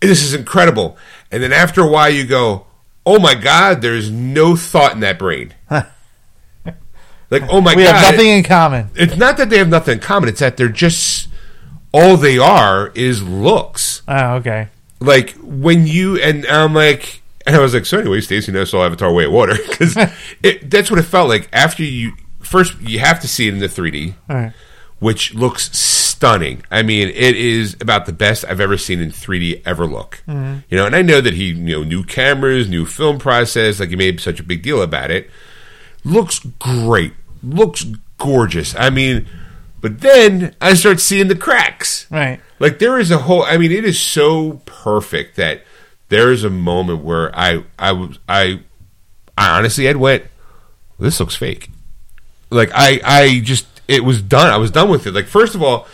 [0.00, 0.96] this is incredible.
[1.30, 2.66] And then after a while, you go,
[3.04, 5.54] oh my God, there's no thought in that brain.
[7.30, 7.94] like, oh my we God.
[7.94, 8.90] We have nothing in common.
[8.94, 11.28] It's not that they have nothing in common, it's that they're just,
[11.92, 14.02] all they are is looks.
[14.08, 14.68] Oh, okay.
[15.00, 18.84] Like, when you, and I'm like, and I was like, so anyway, Stacey knows saw
[18.84, 19.56] Avatar Way of Water.
[19.68, 19.94] Because
[20.62, 21.48] that's what it felt like.
[21.52, 24.52] After you, first, you have to see it in the 3D All right.
[24.98, 26.62] which looks stunning.
[26.70, 30.22] I mean, it is about the best I've ever seen in 3D ever look.
[30.26, 30.60] Mm-hmm.
[30.70, 33.90] You know, and I know that he, you know, new cameras, new film process, like
[33.90, 35.30] he made such a big deal about it.
[36.06, 37.14] Looks great.
[37.42, 37.84] Looks
[38.18, 38.76] gorgeous.
[38.76, 39.26] I mean,
[39.80, 42.06] but then I start seeing the cracks.
[42.10, 42.40] Right.
[42.60, 43.42] Like there is a whole.
[43.42, 45.64] I mean, it is so perfect that
[46.08, 48.60] there is a moment where I, I was, I,
[49.36, 50.24] I honestly, had went,
[50.98, 51.70] this looks fake.
[52.50, 54.46] Like I, I just, it was done.
[54.46, 55.12] I was done with it.
[55.12, 55.88] Like first of all,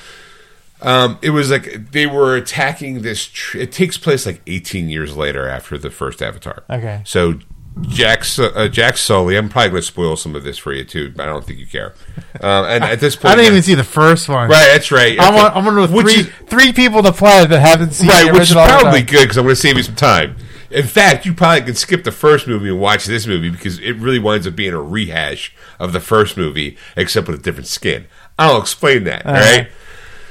[0.83, 3.25] um, it was like they were attacking this.
[3.27, 6.65] Tr- it takes place like 18 years later after the first Avatar.
[6.69, 7.01] Okay.
[7.07, 7.41] So
[7.81, 9.37] Jack uh, Jack Sully.
[9.37, 11.59] I'm probably going to spoil some of this for you too, but I don't think
[11.59, 11.95] you care.
[12.41, 14.49] Um, and at this point, I didn't even see the first one.
[14.51, 15.19] Right, that's right.
[15.19, 18.33] I want, I'm going to three is- three people the planet that haven't seen right,
[18.33, 20.37] which is probably good because I'm going to save you some time.
[20.71, 23.93] In fact, you probably can skip the first movie and watch this movie because it
[23.97, 28.07] really winds up being a rehash of the first movie, except with a different skin.
[28.39, 29.27] I'll explain that.
[29.27, 29.43] All Uh-huh.
[29.59, 29.69] right.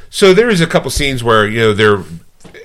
[0.10, 2.04] So there is a couple scenes where you know they're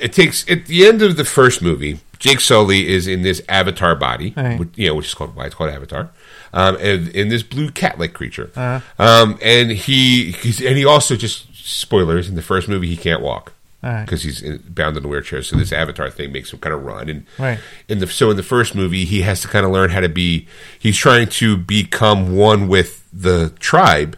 [0.00, 2.00] it takes at the end of the first movie.
[2.18, 4.58] Jake Sully is in this avatar body, Right.
[4.58, 6.10] which, you know, which is called why it's called Avatar,
[6.52, 8.50] um, and in this blue cat-like creature.
[8.56, 8.80] Uh-huh.
[8.98, 13.20] Um, and he he's, and he also just spoilers in the first movie he can't
[13.22, 13.52] walk
[13.82, 15.42] because he's in, bound in a wheelchair.
[15.42, 17.08] So this avatar thing makes him kind of run.
[17.08, 17.58] And Right.
[17.88, 20.08] in the so in the first movie he has to kind of learn how to
[20.08, 20.46] be.
[20.78, 24.16] He's trying to become one with the tribe.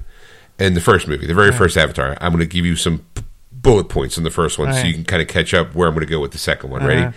[0.59, 3.05] In the first movie, the very first Avatar, I'm going to give you some
[3.61, 4.87] bullet points in the first one, so Right.
[4.87, 6.85] you can kind of catch up where I'm going to go with the second one.
[6.85, 7.15] Ready?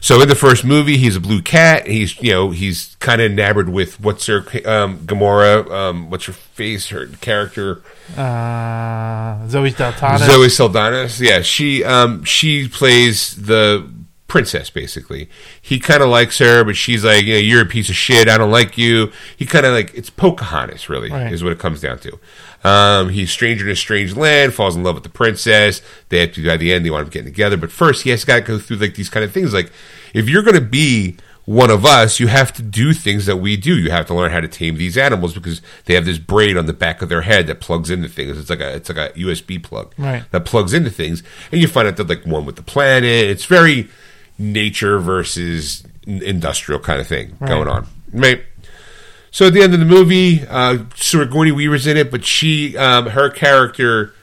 [0.00, 1.86] So in the first movie, he's a blue cat.
[1.86, 5.70] He's you know he's kind of enamored with what's her um, Gamora.
[5.70, 6.88] Um, what's her face?
[6.88, 7.82] Her character.
[8.16, 10.18] Uh, Zoe Deltana.
[10.26, 11.08] Zoe Saldana.
[11.18, 13.88] Yeah, she um she plays the
[14.28, 15.28] princess basically.
[15.62, 18.28] He kind of likes her, but she's like, know, you're a piece of shit.
[18.28, 19.12] I don't like you.
[19.36, 21.32] He kind of like it's Pocahontas, really, Right.
[21.32, 22.18] is what it comes down to.
[22.64, 25.82] Um, he's stranger in a strange land, falls in love with the princess.
[26.08, 28.24] They have to by the end they want them getting together, but first he has
[28.24, 29.54] got to go through like these kind of things.
[29.54, 29.70] Like
[30.14, 33.56] if you're going to be one of us, you have to do things that we
[33.56, 33.78] do.
[33.78, 36.66] You have to learn how to tame these animals because they have this braid on
[36.66, 38.36] the back of their head that plugs into things.
[38.36, 40.24] It's like a it's like a USB plug Right.
[40.32, 41.22] that plugs into things,
[41.52, 43.04] and you find out that like one with the planet.
[43.30, 43.88] It's very
[44.38, 48.42] nature versus industrial kind of thing going on, right?
[49.30, 53.06] So at the end of the movie, uh, Sigourney Weaver's in it, but she, um,
[53.06, 54.14] her character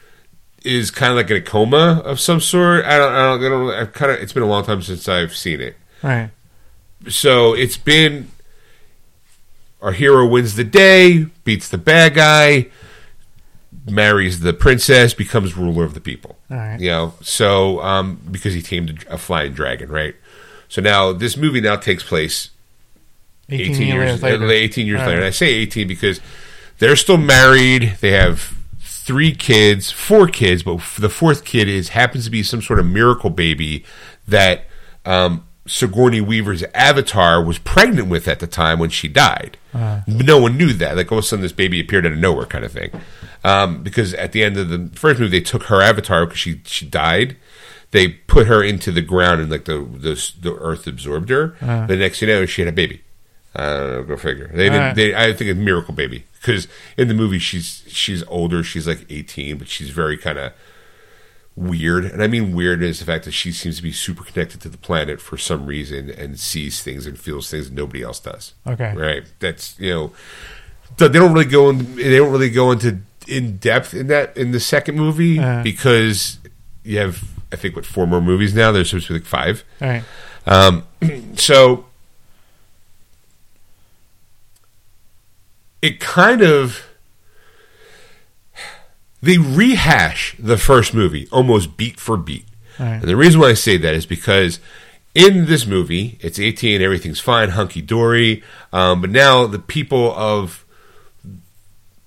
[0.63, 2.85] is kind of like in a coma of some sort.
[2.85, 4.19] I don't, I don't, I don't I've kind of.
[4.19, 6.29] It's been a long time since I've seen it Right.
[7.09, 8.29] so it's been
[9.81, 12.67] our hero wins the day, beats the bad guy,
[13.89, 16.37] marries the princess, becomes ruler of the people.
[16.49, 16.79] All right.
[16.79, 20.15] You know, so um, because he tamed a flying dragon, right?
[20.69, 22.49] So now this movie now takes place
[23.49, 24.45] 18, 18 years, years later.
[24.45, 25.17] uh, 18 years All later.
[25.19, 25.25] right.
[25.25, 26.19] And I say 18 because
[26.79, 27.97] they're still married.
[28.01, 32.61] They have three kids, four kids, but the fourth kid is happens to be some
[32.61, 33.83] sort of miracle baby
[34.27, 34.65] that
[35.05, 39.57] um, Sigourney Weaver's avatar was pregnant with at the time when she died.
[40.07, 40.97] No one knew that.
[40.97, 42.91] Like all of a sudden, this baby appeared out of nowhere, kind of thing.
[43.43, 46.61] Um, because at the end of the first movie, they took her avatar because she
[46.65, 47.37] she died.
[47.91, 51.55] They put her into the ground and like the the, the earth absorbed her.
[51.61, 53.01] The next thing you know, she had a baby.
[53.55, 54.47] Uh, go figure.
[54.47, 54.79] They didn't.
[54.79, 54.95] Alright.
[54.95, 56.67] They, I think it's Miracle Baby because
[56.97, 58.63] in the movie she's she's older.
[58.63, 60.53] She's like eighteen, but she's very kind of
[61.55, 62.05] weird.
[62.05, 64.69] And I mean weird is the fact that she seems to be super connected to
[64.69, 68.53] the planet for some reason and sees things and feels things that nobody else does.
[68.65, 68.93] Okay.
[68.95, 69.23] right.
[69.39, 70.11] That's you know
[70.97, 71.95] they don't really go in.
[71.95, 75.63] They don't really go into in depth in that in the second movie Uh-huh.
[75.63, 76.39] because
[76.83, 78.71] you have I think what four more movies now.
[78.71, 79.63] There's supposed to be like five.
[79.81, 80.03] All right.
[80.47, 80.83] Um,
[81.35, 81.85] so
[85.81, 86.83] it kind of
[89.23, 92.45] they rehash the first movie almost beat for beat.
[92.77, 92.95] Right.
[92.95, 94.59] And the reason why I say that is because
[95.15, 98.43] in this movie, it's 18, everything's fine, hunky dory.
[98.73, 100.65] Um, but now the people of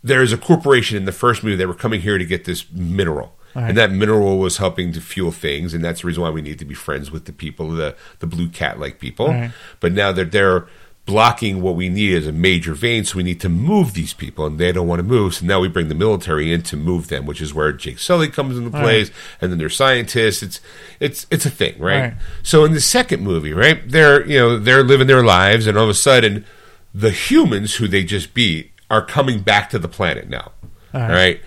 [0.05, 3.35] there's a corporation in the first movie that were coming here to get this mineral.
[3.55, 3.71] Right.
[3.71, 6.59] And that mineral was helping to fuel things, and that's the reason why we need
[6.59, 9.29] to be friends with the people, the the blue cat like people.
[9.29, 9.53] Right.
[9.81, 10.67] But now that they're
[11.07, 14.45] blocking what we need is a major vein, so we need to move these people,
[14.45, 15.35] and they don't want to move.
[15.37, 18.29] So now we bring the military in to move them, which is where Jake Sully
[18.29, 19.11] comes into Right.
[19.41, 20.43] and then they're scientists.
[20.43, 20.61] It's
[21.01, 22.01] it's it's a thing, right?
[22.01, 22.15] Right.
[22.43, 25.85] So in the second movie, right, they're you know they're living their lives, and all
[25.85, 26.45] of a sudden,
[26.95, 30.53] the humans who they just beat are coming back to the planet now,
[30.93, 31.13] All all right.
[31.13, 31.41] right.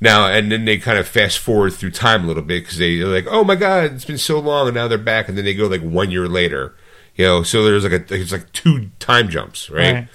[0.00, 2.98] Now and then they kind of fast forward through time a little bit because they,
[2.98, 5.44] they're like, oh my god, it's been so long, and now they're back, and then
[5.44, 6.74] they go like one year later,
[7.16, 7.42] you know.
[7.42, 9.94] So there's like a it's like two time jumps, right?
[9.94, 10.08] Right.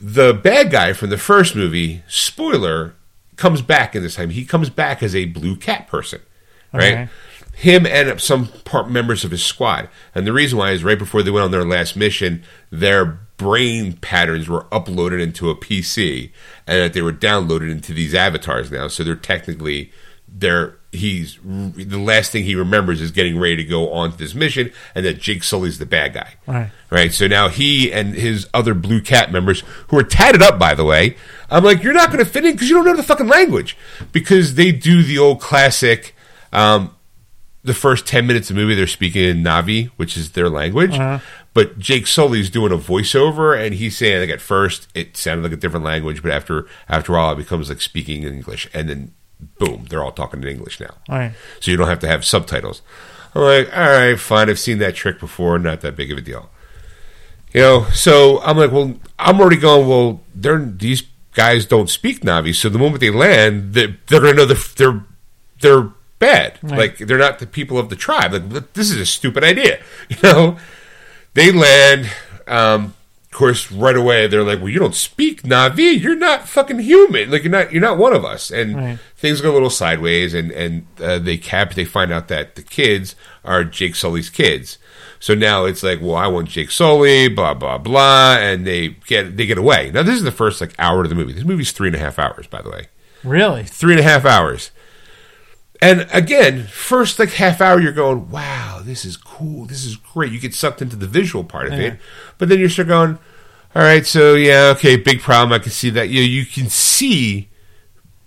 [0.00, 2.94] the bad guy from the first movie, spoiler,
[3.36, 4.30] comes back in this time.
[4.30, 6.20] He comes back as a blue cat person,
[6.72, 6.92] right?
[6.92, 7.08] Okay.
[7.54, 9.88] Him and some part members of his squad.
[10.14, 13.94] And the reason why is right before they went on their last mission, their brain
[13.94, 16.30] patterns were uploaded into a PC
[16.68, 18.86] and that they were downloaded into these avatars now.
[18.86, 19.90] So they're technically
[20.30, 24.34] they're he's the last thing he remembers is getting ready to go on to this
[24.34, 26.34] mission and that Jake Sully's the bad guy.
[26.46, 26.70] Right.
[26.90, 27.12] Right.
[27.12, 30.84] So now he and his other Blue Cat members, who are tatted up, by the
[30.84, 31.16] way,
[31.50, 33.76] I'm like, you're not going to fit in because you don't know the fucking language.
[34.12, 36.14] Because they do the old classic,
[36.52, 36.94] um,
[37.62, 40.92] the first 10 minutes of the movie, they're speaking in Navi, which is their language.
[40.92, 41.18] Uh-huh.
[41.54, 45.52] But Jake Sully's doing a voiceover, and he's saying, like, at first, it sounded like
[45.52, 48.68] a different language, but after after all, it becomes like speaking in English.
[48.72, 49.14] And then,
[49.58, 51.32] boom, they're all talking in English now right.
[51.60, 52.82] so you don't have to have subtitles.
[53.34, 54.48] I'm like, all right, fine.
[54.48, 55.58] I've seen that trick before.
[55.58, 56.50] Not that big of a deal.
[57.52, 59.88] You know, so I'm like, well, I'm already going.
[59.88, 61.02] Well, they're these
[61.34, 64.72] guys don't speak Navi, so the moment they land, they're, they're going to know the,
[64.76, 65.04] their
[65.60, 66.58] their bad.
[66.62, 68.32] Like they're not the people of the tribe.
[68.32, 69.80] Like this is a stupid idea.
[70.08, 70.58] You know,
[71.34, 72.10] they land.
[72.46, 72.94] Um,
[73.38, 75.98] course, right away they're like, "Well, you don't speak Navi.
[76.00, 77.30] You're not fucking human.
[77.30, 77.72] Like you're not.
[77.72, 78.98] You're not one of us." And Right.
[79.16, 81.74] things go a little sideways, and and uh, they cap.
[81.74, 84.78] They find out that the kids are Jake Sully's kids.
[85.20, 89.36] So now it's like, well, I want Jake Sully, blah blah blah, and they get
[89.36, 89.90] they get away.
[89.92, 91.32] Now this is the first like hour of the movie.
[91.32, 92.86] This movie's three and a half hours, by the way
[93.24, 93.64] Really?
[93.64, 94.70] three and a half hours.
[95.80, 99.64] And again, first like half hour, you're going, "Wow, this is cool.
[99.66, 101.86] This is great." You get sucked into the visual part of Yeah.
[101.86, 102.00] it,
[102.38, 103.18] but then you're still going,
[103.76, 105.52] "All right, so yeah, okay, big problem.
[105.52, 106.08] I can see that.
[106.08, 107.48] You you can see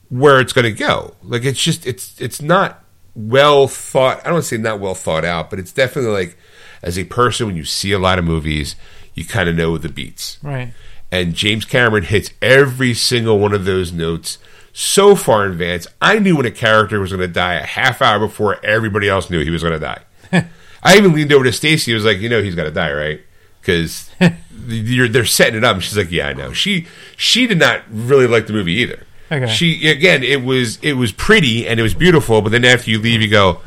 [0.10, 1.15] where it's going to go.
[1.23, 2.84] Like it's just it's it's not
[3.15, 4.19] well thought.
[4.22, 6.38] I don't want to say not well thought out, but it's definitely like
[6.82, 8.76] as a person when you see a lot of movies,
[9.14, 10.73] you kind of know the beats Right.
[11.11, 14.38] and James Cameron hits every single one of those notes
[14.73, 15.88] so far in advance.
[16.02, 19.30] I knew when a character was going to die a half hour before everybody else
[19.30, 20.02] knew he was going to die.
[20.84, 21.91] I even leaned over to Stacy.
[21.91, 23.22] I was like, you know, he's got to die, right?
[23.60, 24.10] Because
[24.52, 25.76] they're setting it up.
[25.76, 26.53] And she's like, yeah, I know.
[26.53, 26.88] She
[27.18, 29.06] she did not really like the movie either.
[29.31, 29.48] Okay.
[29.48, 32.99] She again, it was it was pretty and it was beautiful, but then after you
[32.99, 33.61] leave, you go,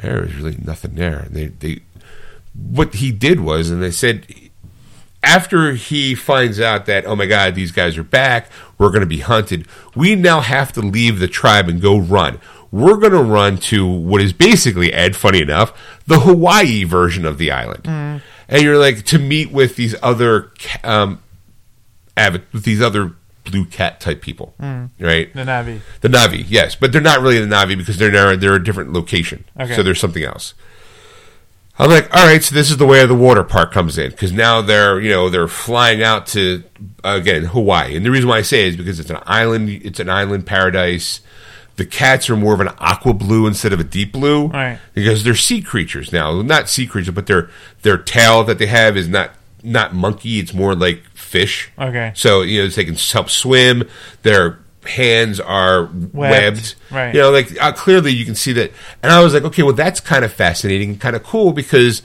[0.00, 1.20] there was really nothing there.
[1.20, 1.80] And they they
[2.54, 4.26] what he did was, and they said
[5.26, 8.48] after he finds out that oh my god these guys are back
[8.78, 12.38] we're going to be hunted we now have to leave the tribe and go run
[12.70, 15.76] we're going to run to what is basically ed funny enough
[16.06, 17.86] the hawaii version of the island
[18.48, 20.52] and you're like to meet with these other
[20.84, 21.20] um
[22.16, 23.12] avid with these other
[23.44, 25.80] blue cat type people right The Navi.
[26.00, 28.92] the Navi, yes, but they're not really the Navi because they're now they're a different
[28.92, 29.44] location.
[29.60, 29.76] Okay.
[29.76, 30.54] So there's something else.
[31.78, 34.32] I'm like, all right, so this is the way the water park comes in because
[34.32, 36.62] now they're you know they're flying out to
[37.04, 40.00] again Hawaii, and the reason why I say it is because it's an island, it's
[40.00, 41.20] an island paradise.
[41.76, 44.78] The cats are more of an aqua blue instead of a deep blue, Right.
[44.94, 47.50] Because they're sea creatures now, not sea creatures, but their
[47.82, 49.32] their tail that they have is not
[49.62, 51.70] not monkey; it's more like fish.
[51.78, 52.12] Okay.
[52.14, 53.86] So you know they can help swim.
[54.22, 56.74] Their hands are webbed.
[56.90, 57.14] Right.
[57.14, 58.72] You know, like uh, clearly you can see that.
[59.02, 62.02] And I was like, okay, well that's kind of fascinating and kind of cool because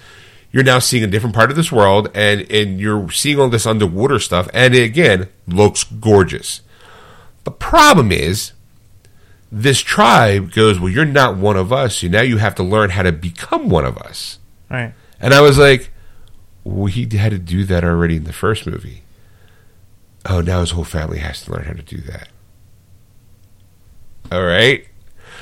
[0.52, 3.66] you're now seeing a different part of this world and and you're seeing all this
[3.66, 4.50] underwater stuff.
[4.54, 6.62] And it, again, looks gorgeous.
[7.44, 8.54] The problem is.
[9.54, 11.98] This tribe goes, well, you're not one of us.
[11.98, 14.40] So now you have to learn how to become one of us.
[14.70, 14.94] Right.
[15.20, 15.92] And I was like,
[16.64, 19.04] well, he had to do that already in the first movie.
[20.26, 22.30] Oh, now his whole family has to learn how to do that.
[24.32, 24.86] All right.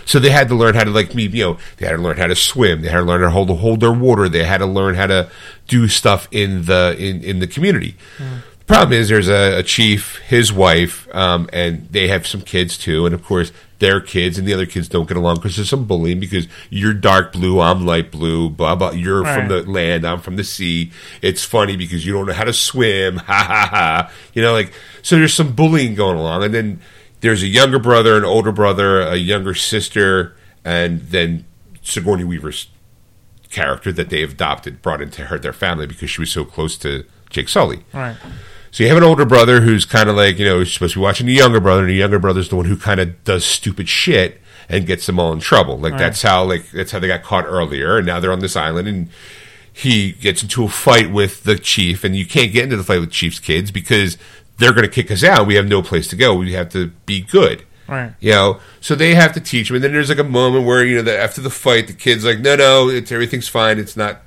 [0.05, 2.17] So they had to learn how to like me, you know, they had to learn
[2.17, 2.81] how to swim.
[2.81, 4.27] They had to learn how to hold hold their water.
[4.27, 5.29] They had to learn how to
[5.67, 7.95] do stuff in the in, in the community.
[8.17, 12.77] The problem is there's a, a chief, his wife, um, and they have some kids
[12.77, 15.69] too, and of course their kids and the other kids don't get along because there's
[15.69, 18.91] some bullying because you're dark blue, I'm light blue, blah blah.
[18.91, 19.63] You're from Right.
[19.65, 20.91] the land, I'm from the sea.
[21.21, 24.11] It's funny because you don't know how to swim, ha ha ha.
[24.33, 25.17] You know, like so.
[25.17, 26.81] There's some bullying going along, and then
[27.21, 31.45] there's a younger brother, an older brother, a younger sister, and then
[31.81, 32.67] Sigourney Weaver's
[33.49, 37.03] character that they adopted brought into her their family because she was so close to
[37.29, 37.83] Jake Sully.
[37.93, 38.15] Right.
[38.71, 40.99] So you have an older brother who's kind of like, you know, he's supposed to
[40.99, 43.43] be watching the younger brother, and the younger brother's the one who kind of does
[43.43, 44.39] stupid shit
[44.69, 45.77] and gets them all in trouble.
[45.77, 48.55] Like that's how like that's how they got caught earlier, and now they're on this
[48.55, 49.09] island, and
[49.73, 52.99] he gets into a fight with the chief, and you can't get into the fight
[52.99, 54.17] with chief's kids because
[54.59, 55.47] they're going to kick us out.
[55.47, 56.35] We have no place to go.
[56.35, 57.63] We have to be good.
[57.87, 58.13] Right.
[58.19, 59.75] You know, so they have to teach them.
[59.75, 62.23] and then there's like a moment where you know that after the fight, the kid's
[62.23, 63.79] like, "No, no, it's everything's fine.
[63.79, 64.21] It's not.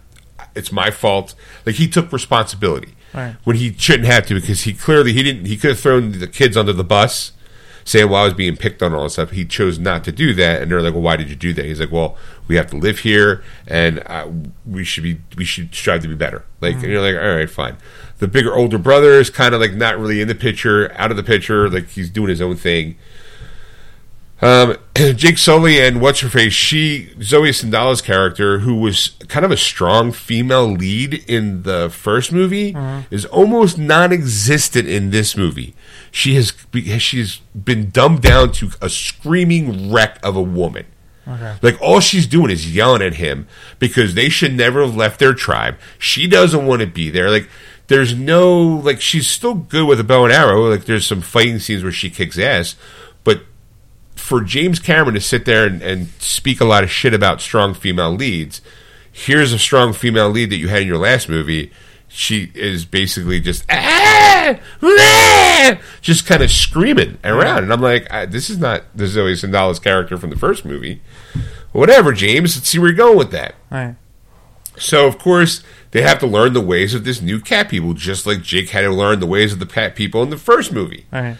[0.56, 3.36] It's my fault." Like he took responsibility Right.
[3.44, 5.44] when he shouldn't have to because he clearly he didn't.
[5.46, 7.30] He could have thrown the kids under the bus,
[7.84, 10.34] saying, "Well, I was being picked on all this stuff." He chose not to do
[10.34, 12.16] that, and they're like, "Well, why did you do that?" He's like, "Well,
[12.48, 14.26] we have to live here, and uh,
[14.66, 17.48] we should be we should strive to be better." Like, and you're like, "All right,
[17.48, 17.76] fine."
[18.22, 21.16] The bigger older brother is kind of like not really in the picture, out of
[21.16, 22.94] the picture, like he's doing his own thing.
[24.40, 26.52] Um, Jake Sully and what's her face?
[26.52, 32.30] She Zoe Sandala's character, who was kind of a strong female lead in the first
[32.30, 32.76] movie,
[33.10, 35.74] is almost non-existent in this movie.
[36.12, 36.52] She has
[36.98, 40.86] she's been dumbed down to a screaming wreck of a woman.
[41.26, 41.56] Okay.
[41.62, 43.46] Like all she's doing is yelling at him
[43.78, 45.76] because they should never have left their tribe.
[45.98, 47.30] She doesn't want to be there.
[47.30, 47.48] Like
[47.92, 50.68] there's no like she's still good with a bow and arrow.
[50.68, 52.74] Like there's some fighting scenes where she kicks ass,
[53.24, 53.42] but
[54.16, 57.74] for James Cameron to sit there and, and speak a lot of shit about strong
[57.74, 58.60] female leads,
[59.10, 61.72] here's a strong female lead that you had in your last movie.
[62.08, 68.50] She is basically just ah, ah, just kind of screaming around, and I'm like, this
[68.50, 71.00] is not the Zoe Sandala's character from the first movie.
[71.72, 72.54] Whatever, James.
[72.54, 73.54] Let's see where you're going with that.
[73.70, 73.96] Right.
[74.76, 75.62] So of course
[75.92, 78.80] they have to learn the ways of this new cat people, just like Jake had
[78.82, 81.06] to learn the ways of the cat people in the first movie.
[81.12, 81.36] Right.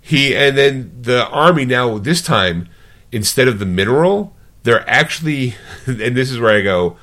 [0.00, 2.68] He and then the army now this time
[3.12, 5.54] instead of the mineral, they're actually
[5.86, 6.96] and this is where I go.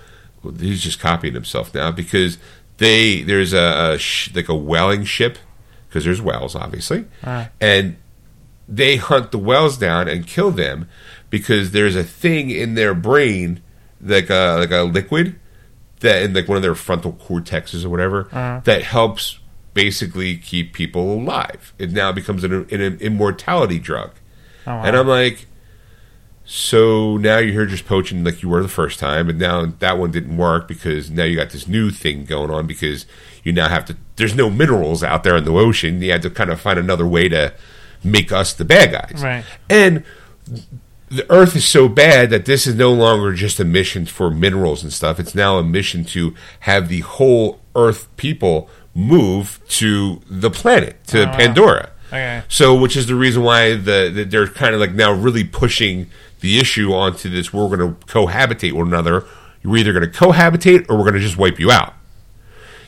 [0.44, 2.38] Well, he's just copying himself now because
[2.78, 5.38] they there's a, a sh- like a whaling ship
[5.88, 7.50] because there's whales obviously, Right.
[7.62, 7.98] and
[8.68, 10.88] they hunt the whales down and kill them
[11.30, 13.62] because there's a thing in their brain
[14.02, 15.40] like a like a liquid
[16.02, 18.62] that in like one of their frontal cortexes or whatever Uh-huh.
[18.66, 19.40] that helps
[19.74, 21.74] basically keep people alive.
[21.78, 24.12] It now becomes an, an immortality drug,
[24.66, 24.84] Oh, wow.
[24.84, 25.46] and I'm like,
[26.46, 29.98] so now you're here just poaching like you were the first time, and now that
[29.98, 33.06] one didn't work because now you got this new thing going on because
[33.44, 33.98] you now have to.
[34.16, 36.02] There's no minerals out there in the ocean.
[36.02, 37.54] You had to kind of find another way to
[38.04, 39.44] make us the bad guys, Right.
[39.70, 40.04] And
[41.10, 44.84] the Earth is so bad that this is no longer just a mission for minerals
[44.84, 45.20] and stuff.
[45.20, 51.22] It's now a mission to have the whole Earth people move to the planet to
[51.22, 51.38] Oh, wow.
[51.38, 51.92] Pandora.
[52.08, 52.44] Okay.
[52.48, 56.10] So, which is the reason why the, the they're kind of like now really pushing
[56.40, 57.54] the issue onto this.
[57.54, 59.26] We're going to cohabitate one another.
[59.64, 61.94] You're either going to cohabitate or we're going to just wipe you out.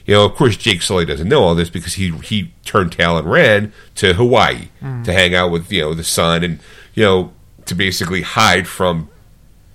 [0.06, 3.18] You know, of course, Jake Sully doesn't know all this because he he turned tail
[3.18, 5.04] and ran to Hawaii hmm.
[5.04, 6.60] to hang out with you know the sun and
[6.96, 7.34] you know
[7.70, 9.10] to basically hide from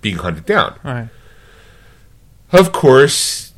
[0.00, 0.78] being hunted down.
[0.84, 1.08] Right.
[2.52, 3.52] Of course,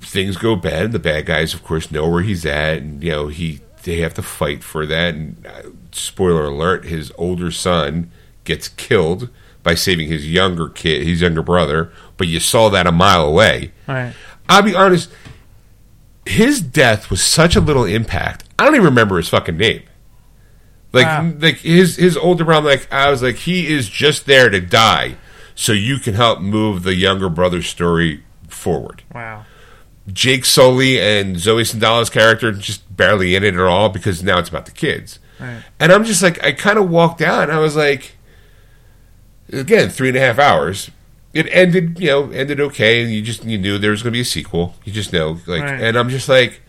[0.00, 0.84] things go bad.
[0.86, 3.98] and The bad guys, of course, know where he's at, and you know he they
[4.00, 5.14] have to fight for that.
[5.14, 8.10] And uh, spoiler alert: his older son
[8.44, 9.30] gets killed
[9.62, 11.92] by saving his younger kid, his younger brother.
[12.16, 13.72] But you saw that a mile away.
[13.88, 14.14] Right.
[14.48, 15.10] I'll be honest.
[16.24, 18.44] His death was such a little impact.
[18.58, 19.82] I don't even remember his fucking name.
[20.96, 21.32] Like, Wow.
[21.38, 22.68] like his his older brother.
[22.70, 25.16] Like I was like, he is just there to die,
[25.54, 29.02] so you can help move the younger brother's story forward.
[29.14, 29.44] Wow.
[30.12, 34.48] Jake Sully and Zoe Sandala's character just barely in it at all because now it's
[34.48, 35.18] about the kids.
[35.40, 35.62] Right.
[35.80, 38.12] And I'm just like, I kind of walked out and I was like,
[39.52, 40.90] again, three and a half hours.
[41.34, 44.16] It ended, you know, ended okay, and you just you knew there was going to
[44.16, 44.74] be a sequel.
[44.84, 45.80] You just know, like, Right.
[45.82, 46.62] and I'm just like,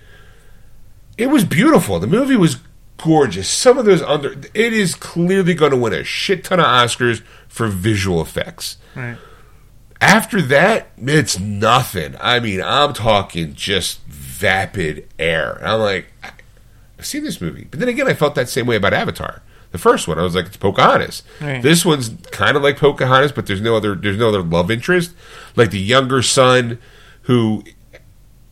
[1.18, 2.00] it was beautiful.
[2.00, 2.58] The movie was
[2.98, 3.48] gorgeous.
[3.50, 7.22] Some of those under, it is clearly going to win a shit ton of Oscars
[7.48, 9.18] for visual effects Right.
[10.02, 12.16] after that, it's nothing.
[12.22, 15.54] I mean, I'm talking just vapid air.
[15.54, 16.32] And I'm like, I-
[17.00, 19.42] I've seen this movie, but then again, I felt that same way about Avatar.
[19.72, 21.22] The first one, I was like, it's Pocahontas.
[21.42, 21.62] Right.
[21.62, 25.14] This one's kind of like Pocahontas, but there's no other there's no other love interest.
[25.56, 26.80] Like the younger son,
[27.24, 27.64] who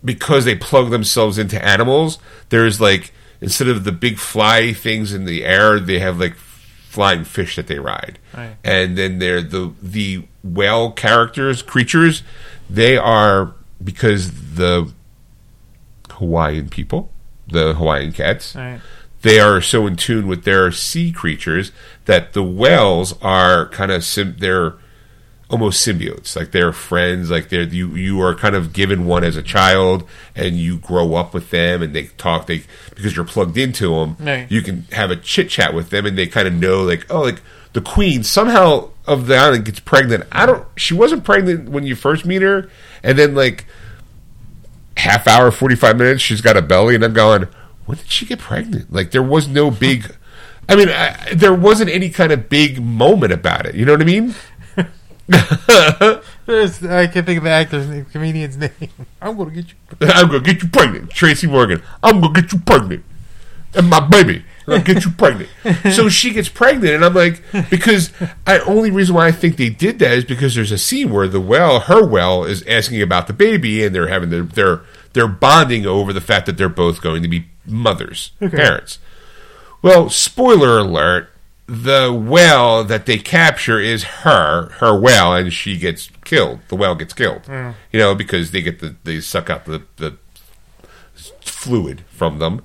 [0.03, 2.19] because they plug themselves into animals,
[2.49, 3.11] there's like
[3.45, 7.67] instead of the big fly things in the air, they have like flying fish that
[7.67, 8.17] they ride.
[8.35, 8.55] Right.
[8.63, 12.23] And then they're the the whale characters, creatures,
[12.69, 13.53] they are
[13.83, 14.91] because the
[16.11, 17.11] Hawaiian people,
[17.47, 18.79] the Hawaiian cats, Right.
[19.21, 21.71] they are so in tune with their sea creatures
[22.05, 24.75] that the whales are kind of sim- they're
[25.49, 29.35] almost symbiotes like they're friends like they're you you are kind of given one as
[29.37, 30.03] a child
[30.35, 32.63] and you grow up with them and they talk they
[32.95, 34.49] because you're plugged into them Right.
[34.51, 37.21] you can have a chit chat with them and they kind of know like oh
[37.21, 37.41] like
[37.73, 41.95] the queen somehow of the island gets pregnant i don't she wasn't pregnant when you
[41.95, 42.67] first meet her
[43.03, 43.65] and then like
[44.97, 47.47] half hour, 45 minutes, she's got a belly, and I'm going,
[47.85, 48.91] when did she get pregnant?
[48.91, 50.15] Like, there was no big,
[50.69, 53.75] I mean, I, there wasn't any kind of big moment about it.
[53.75, 54.33] You know what I mean?
[55.31, 58.71] I can't think of the actor's name, comedian's name.
[59.21, 59.75] I'm gonna get you.
[60.01, 61.09] I'm going to get you pregnant.
[61.11, 63.03] Tracy Morgan, I'm going to get you pregnant.
[63.73, 65.49] And my baby, I'll get you pregnant.
[65.93, 68.11] so she gets pregnant, and I'm like, because
[68.47, 71.27] I only reason why I think they did that is because there's a scene where
[71.27, 74.81] the well, her well, is asking about the baby, and they're having their they're
[75.13, 78.99] they're bonding over the fact that they're both going to be mothers, parents.
[79.81, 81.29] Well, spoiler alert:
[81.67, 86.59] the well that they capture is her, her whale, and she gets killed.
[86.67, 87.41] The well gets killed.
[87.91, 90.17] You know, because they get the they suck out the the
[91.41, 92.61] fluid from them.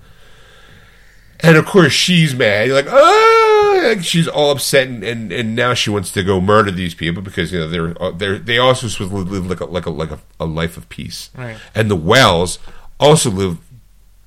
[1.42, 2.66] And of course, she's mad.
[2.66, 6.38] You're like, oh, like she's all upset, and, and, and now she wants to go
[6.38, 9.60] murder these people because you know they're uh, they're they also supposed to live like
[9.60, 11.30] a like a like a, a life of peace.
[11.34, 11.56] Right.
[11.74, 12.58] And the Wells
[12.98, 13.56] also live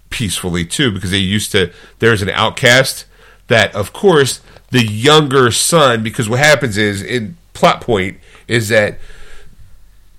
[0.09, 1.71] peacefully too because they used to.
[1.99, 3.05] There's an outcast
[3.47, 4.41] that, of course,
[4.71, 6.03] the younger son.
[6.03, 8.17] Because what happens is in plot point
[8.47, 8.97] is that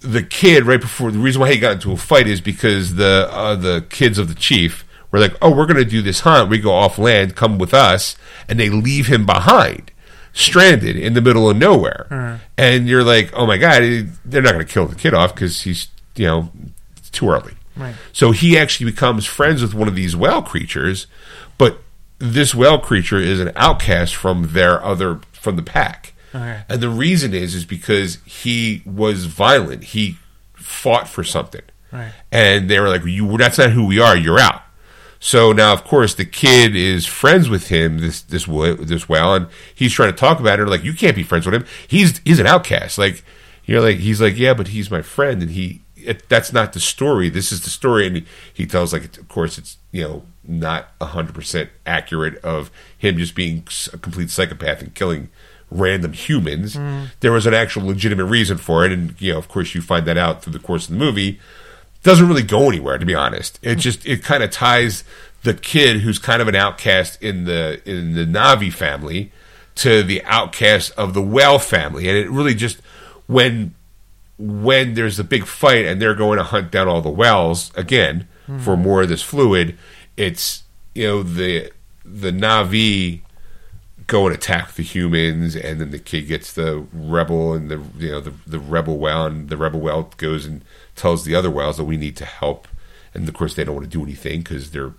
[0.01, 3.28] the kid right before the reason why he got into a fight is because the
[3.30, 6.51] uh, the kids of the chief were like, "Oh, we're going to do this hunt.
[6.51, 7.34] We go off land.
[7.36, 8.16] Come with us,"
[8.48, 9.90] and they leave him behind
[10.36, 12.36] stranded in the middle of nowhere, Uh-huh.
[12.59, 13.82] and you're like, oh my god,
[14.24, 15.86] they're not going to kill the kid off because he's
[16.16, 16.51] you know
[17.12, 17.52] too early.
[17.76, 17.94] Right.
[18.12, 21.06] So he actually becomes friends with one of these whale creatures,
[22.32, 26.14] this whale creature is an outcast from their other from the pack.
[26.68, 29.84] And the reason is is because he was violent.
[29.84, 30.18] He
[30.55, 31.62] fought for something.
[31.92, 32.12] Right.
[32.32, 34.16] And they were like, "You that's not who we are.
[34.16, 34.62] You're out."
[35.20, 39.46] So now, of course, the kid is friends with him, this this this whale, and
[39.74, 40.66] he's trying to talk about it.
[40.66, 41.66] Like, you can't be friends with him.
[41.86, 42.98] He's he's an outcast.
[42.98, 43.24] Like,
[43.64, 45.82] you're like, he's like, yeah, but he's my friend, and he.
[45.96, 47.30] It, that's not the story.
[47.30, 50.88] This is the story, and he, he tells like, of course, it's you know not
[51.00, 55.28] hundred percent accurate of him just being a complete psychopath and killing
[55.70, 56.74] random humans.
[56.74, 57.04] Hmm.
[57.20, 60.06] There was an actual legitimate reason for it, and you know, of course, you find
[60.06, 61.40] that out through the course of the movie.
[62.02, 63.58] Doesn't really go anywhere to be honest.
[63.62, 65.04] It just it kind of ties
[65.44, 69.30] the kid who's kind of an outcast in the in the navi family
[69.76, 72.80] to the outcast of the Well family and it really just
[73.26, 73.74] when
[74.38, 78.26] when there's a big fight and they're going to hunt down all the wells again
[78.46, 78.58] hmm.
[78.58, 79.76] for more of this fluid
[80.16, 80.64] it's
[80.94, 81.72] you know the
[82.04, 83.20] the navi
[84.06, 88.10] go and attack the humans, and then the kid gets the rebel, and the you
[88.10, 90.62] know the the rebel whale, and the rebel whale goes and
[90.94, 92.68] tells the other whales that we need to help,
[93.12, 94.94] and of course they don't want to do anything because they're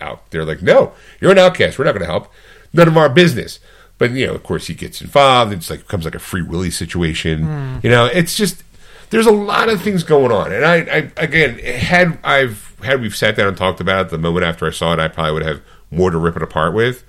[0.00, 0.30] out.
[0.30, 1.78] They're like, no, you're an outcast.
[1.78, 2.32] We're not going to help.
[2.72, 3.60] None of our business.
[3.98, 5.52] But you know, of course, he gets involved.
[5.52, 7.42] It's like becomes like a Free Willy situation.
[7.44, 7.78] Hmm.
[7.82, 8.62] You know, it's just
[9.10, 13.16] there's a lot of things going on, and I, I again had I've had we've
[13.16, 15.44] sat down and talked about it the moment after I saw it, I probably would
[15.46, 17.04] have more to rip it apart with.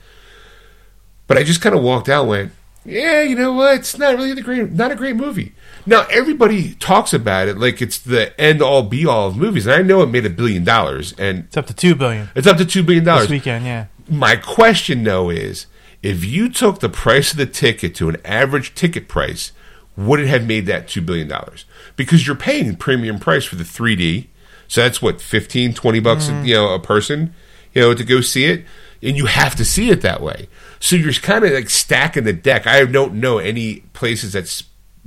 [1.27, 2.51] But I just kind of walked out, and went,
[2.85, 3.75] yeah, you know what?
[3.75, 5.53] It's not really the great, not a great movie.
[5.85, 9.75] Now everybody talks about it like it's the end all be all of movies, and
[9.75, 12.57] I know it made a billion dollars, and It's up to two billion it's up
[12.57, 13.23] to two billion dollars.
[13.23, 13.65] this weekend.
[13.65, 13.85] Yeah.
[14.09, 15.67] My question though is,
[16.03, 19.51] if you took the price of the ticket to an average ticket price,
[19.95, 21.65] would it have made that two billion dollars?
[21.95, 24.27] Because you're paying premium price for the 3D,
[24.71, 27.33] so that's what 15, 20 bucks, you know, a person,
[27.73, 28.63] you know, to go see it,
[29.03, 30.47] and you have to see it that way.
[30.79, 32.65] So you're kind of like stacking the deck.
[32.65, 34.63] I don't know any places that's,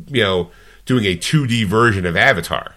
[0.08, 0.50] you know,
[0.84, 2.74] doing a 2D version of Avatar.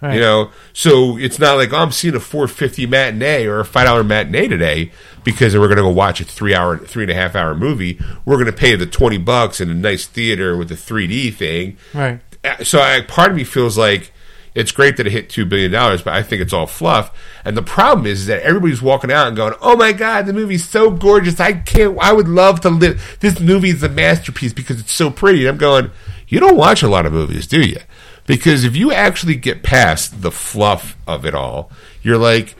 [0.00, 0.14] Right.
[0.14, 3.86] You know, so it's not like oh, I'm seeing a 450 matinee or a five
[3.86, 4.90] dollar matinee today
[5.22, 7.96] because we're going to go watch a three hour, three and a half hour movie.
[8.24, 11.76] We're going to pay the 20 bucks in a nice theater with a 3D thing.
[11.94, 12.18] Right.
[12.44, 14.12] Uh, So I, part of me feels like
[14.58, 17.16] it's great that it hit two billion dollars, but I think it's all fluff.
[17.44, 20.68] And the problem is that everybody's walking out and going, "Oh my god, the movie's
[20.68, 21.38] so gorgeous!
[21.38, 21.96] I can't.
[22.00, 23.18] I would love to live.
[23.20, 25.92] This movie is a masterpiece because it's so pretty." And I'm going,
[26.26, 27.78] "You don't watch a lot of movies, do you?"
[28.26, 31.70] Because if you actually get past the fluff of it all,
[32.02, 32.56] you're like,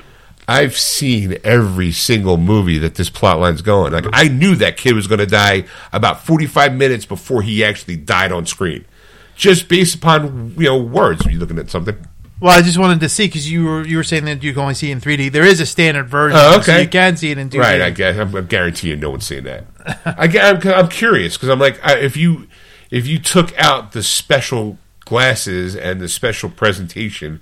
[0.46, 3.92] I've seen every single movie that this plot line's going.
[3.92, 7.96] Like I knew that kid was going to die about 45 minutes before he actually
[7.96, 8.86] died on screen,
[9.38, 11.26] just based upon you know words.
[11.26, 11.96] Are you looking at something?
[12.40, 14.62] Well, I just wanted to see because you were you were saying that you can
[14.62, 15.32] only see it in 3D.
[15.32, 16.82] There is a standard version, Oh, so okay.
[16.82, 17.58] you can see it in 2D.
[17.58, 19.64] Right, I guess I'm, I'm guaranteeing no one's seeing that.
[20.04, 22.46] I, gu- I'm, I'm curious because I'm like, I, if you
[22.90, 27.40] if you took out the special glasses and the special presentation,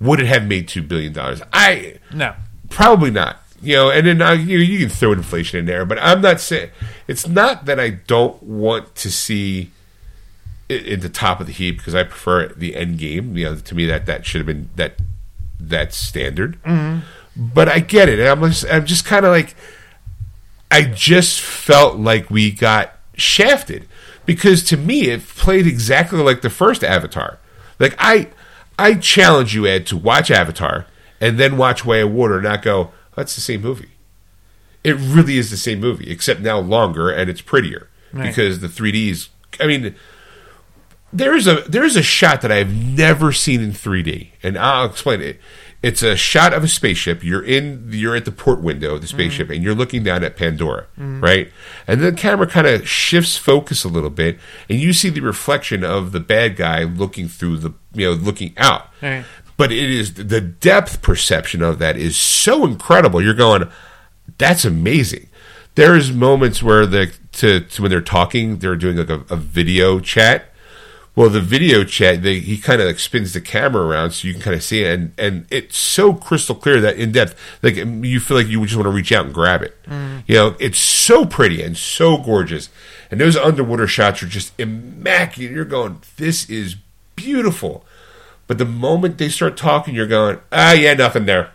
[0.00, 1.42] would it have made two billion dollars?
[1.52, 2.34] I no.
[2.68, 3.40] Probably not.
[3.62, 6.40] You know, and then uh, you, you can throw inflation in there, but I'm not
[6.40, 6.70] saying
[7.08, 9.70] it's not that I don't want to see
[10.68, 13.36] at the top of the heap because I prefer the Endgame.
[13.36, 14.96] You know, to me that that should have been that
[15.60, 16.60] that's standard.
[16.62, 17.00] Mm-hmm.
[17.54, 19.54] But I get it, and I'm just I'm just kind of like
[20.70, 23.86] I just felt like we got shafted
[24.24, 27.38] because to me it played exactly like the first Avatar.
[27.78, 28.28] Like I
[28.78, 30.86] I challenge you Ed to watch Avatar
[31.20, 33.90] and then watch Way of Water and not go oh, that's the same movie.
[34.84, 38.28] It really is the same movie except now longer and it's prettier Right.
[38.28, 39.28] because the 3Ds
[39.60, 39.94] I mean
[41.16, 45.40] there's a there's a shot that I've never seen in 3D, and I'll explain it.
[45.82, 47.22] It's a shot of a spaceship.
[47.22, 49.56] You're in you're at the port window of the spaceship, mm.
[49.56, 51.22] and you're looking down at Pandora, mm.
[51.22, 51.50] right?
[51.86, 54.38] And then the camera kind of shifts focus a little bit,
[54.68, 58.52] and you see the reflection of the bad guy looking through the you know looking
[58.56, 58.88] out.
[59.02, 59.24] Right.
[59.56, 63.22] But it is the depth perception of that is so incredible.
[63.22, 63.70] You're going,
[64.36, 65.28] that's amazing.
[65.76, 70.00] There's moments where the to, to when they're talking, they're doing like a, a video
[70.00, 70.52] chat.
[71.16, 74.34] Well, the video chat, they, he kind of like spins the camera around so you
[74.34, 77.76] can kind of see it, and and it's so crystal clear that in depth, like
[77.76, 79.74] you feel like you just want to reach out and grab it.
[80.26, 82.68] You know, it's so pretty and so gorgeous,
[83.10, 85.52] and those underwater shots are just immaculate.
[85.52, 86.76] You're going, this is
[87.14, 87.86] beautiful,
[88.46, 91.52] but the moment they start talking, you're going, ah, yeah, nothing there.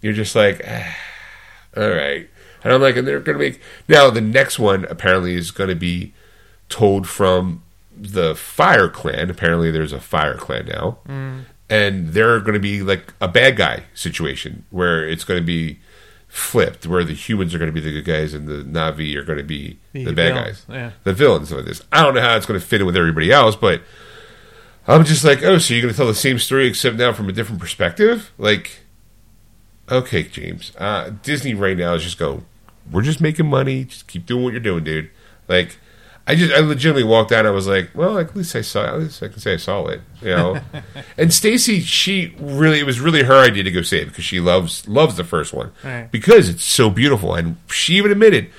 [0.00, 0.96] You're just like, ah,
[1.76, 2.30] all right.
[2.64, 5.68] And I'm like, and they're going to make now the next one apparently is going
[5.68, 6.14] to be
[6.70, 7.62] told from
[8.00, 9.30] the Fire Clan.
[9.30, 10.98] Apparently, there's a Fire Clan now,
[11.68, 15.78] and they're going to be like a bad guy situation where it's going to be
[16.28, 19.24] flipped, where the humans are going to be the good guys and the Na'vi are
[19.24, 20.90] going to be the, The bad villains, guys, yeah.
[21.04, 21.82] the villains of this.
[21.90, 23.80] I don't know how it's going to fit in with everybody else, but
[24.86, 27.28] I'm just like, oh, so you're going to tell the same story except now from
[27.28, 28.30] a different perspective?
[28.38, 28.80] Like,
[29.90, 32.44] okay, James, uh, Disney right now is just going.
[32.90, 35.10] we're just making money, just keep doing what you're doing, dude.
[35.48, 35.78] Like,
[36.28, 37.46] I just, I legitimately walked out.
[37.46, 39.86] I was like, well, at least I saw, at least I can say I saw
[39.86, 40.60] it, you know.
[41.16, 44.38] and Stacy, she really, it was really her idea to go see it because she
[44.38, 46.12] loves loves the first one Right.
[46.12, 48.50] because it's so beautiful, and she even admitted,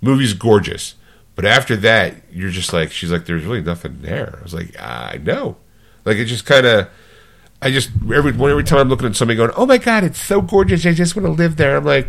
[0.00, 0.94] movie's gorgeous.
[1.34, 4.36] But after that, you're just like, she's like, there's really nothing there.
[4.38, 5.56] I was like, I know.
[6.04, 6.88] Like, it just kind of,
[7.60, 10.40] I just, every, every time I'm looking at somebody going, oh my God, it's so
[10.40, 10.86] gorgeous.
[10.86, 11.76] I just want to live there.
[11.76, 12.08] I'm like,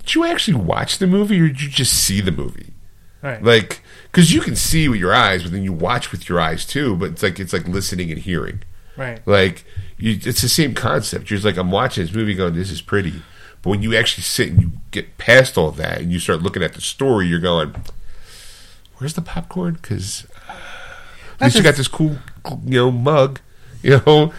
[0.00, 2.73] did you actually watch the movie or did you just see the movie?
[3.24, 3.42] Right.
[3.42, 3.80] Like,
[4.12, 6.94] because you can see with your eyes, but then you watch with your eyes too.
[6.94, 8.62] But it's like, it's like listening and hearing.
[8.98, 9.26] right.
[9.26, 9.64] Like,
[9.96, 11.30] you, it's the same concept.
[11.30, 13.22] You're just like, I'm watching this movie going, this is pretty.
[13.62, 16.62] But when you actually sit and you get past all that and you start looking
[16.62, 17.74] at the story, you're going,
[18.98, 19.74] where's the popcorn?
[19.80, 20.52] Because uh,
[21.40, 22.18] at least you got this cool,
[22.64, 23.40] you know, mug.
[23.82, 24.32] You know,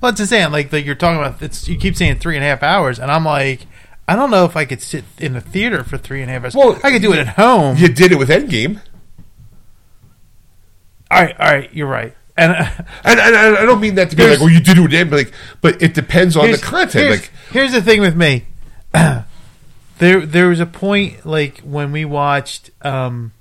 [0.00, 0.52] Well, it's insane.
[0.52, 3.10] Like, like you're talking about, it's you keep saying three and a half hours, and
[3.10, 3.66] I'm like,
[4.06, 6.44] I don't know if I could sit in the theater for three and a half
[6.44, 6.54] hours.
[6.54, 7.76] Well, I could do it at home.
[7.76, 8.80] you did it with Endgame.
[11.10, 12.14] All right, all right, you're right.
[12.36, 12.64] And uh,
[13.04, 14.92] And, and, and I don't mean that to be like, well, you did it with
[14.92, 15.10] Endgame.
[15.10, 16.92] But, like, but it depends on the content.
[17.06, 18.44] Here's, Like, here's the thing with me.
[18.92, 19.24] there,
[19.98, 23.32] there was a point like when we watched um,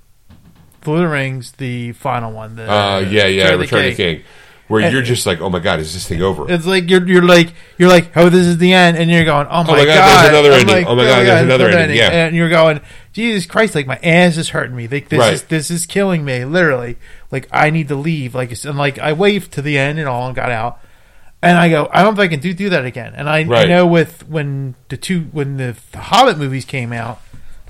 [0.85, 2.56] Lord of the Rings, the final one.
[2.56, 4.15] The, uh, yeah, yeah, Return of the Return of the King.
[4.18, 4.26] King.
[4.69, 6.49] Where And- you're just like, oh my God, is this thing over?
[6.49, 9.45] It's like you're you're like you're like oh this is the end and you're going
[9.48, 10.76] oh, oh my, my God, god, there's another I'm ending.
[10.76, 11.98] like, Oh my oh God, there's another ending.
[11.98, 12.10] Yeah.
[12.11, 12.80] and you're going
[13.11, 15.34] Jesus Christ like my ass is hurting me like this Right.
[15.34, 16.98] is this is killing me literally
[17.30, 20.27] like I need to leave like and like I waved to the end and all
[20.27, 20.80] and got out
[21.41, 23.65] and I go I don't think I can do do that again and I, I
[23.65, 27.22] know with when the two when the, the Hobbit movies came out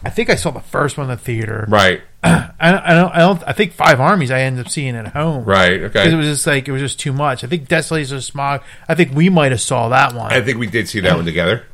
[0.05, 3.19] I think I saw the first one in the theater right, I, I don't I
[3.19, 6.09] don't I think Five Armies I ended up seeing at home right, okay.
[6.11, 7.43] it was just like it was just too much.
[7.43, 8.63] I think Desolation of Smaug.
[8.87, 10.31] I think we might have saw that one.
[10.31, 11.65] I think we did see that one together.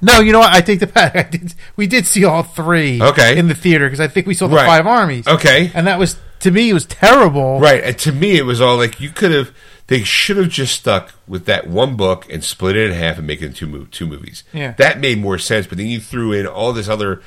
[0.00, 0.52] no, you know what?
[0.52, 1.14] I take the back.
[1.16, 1.54] I did.
[1.76, 3.00] We did see all three.
[3.02, 3.38] Okay.
[3.38, 4.66] in the theater because I think we saw the Right.
[4.66, 5.26] Five Armies.
[5.28, 5.70] Okay.
[5.74, 7.60] and that was to me it was terrible.
[7.60, 7.84] Right.
[7.84, 9.52] And to me, it was all like you could have.
[9.88, 13.26] They should have just stuck with that one book and split it in half and
[13.26, 14.42] make it into mov- two movies.
[14.52, 14.72] Yeah.
[14.78, 15.66] that made more sense.
[15.66, 17.20] But then you threw in all this other,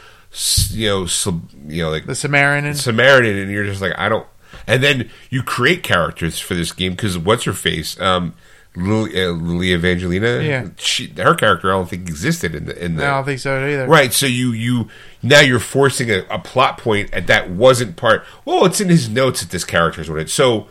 [0.71, 2.75] you know, sub, you know, like The Samaritan.
[2.75, 4.27] Samaritan, and you're just like, I don't.
[4.67, 8.33] And then you create characters for this game because what's her face, um,
[8.75, 10.41] Lily, uh, Lily Evangelina.
[10.41, 10.67] Yeah.
[10.77, 13.39] she, her character I don't think existed in the in the No, I don't think
[13.39, 13.87] so either.
[13.87, 14.89] Right, so you you
[15.23, 18.25] now you're forcing a, a plot point and that wasn't part.
[18.43, 20.29] Well, it's in his notes that this character is what it.
[20.29, 20.67] So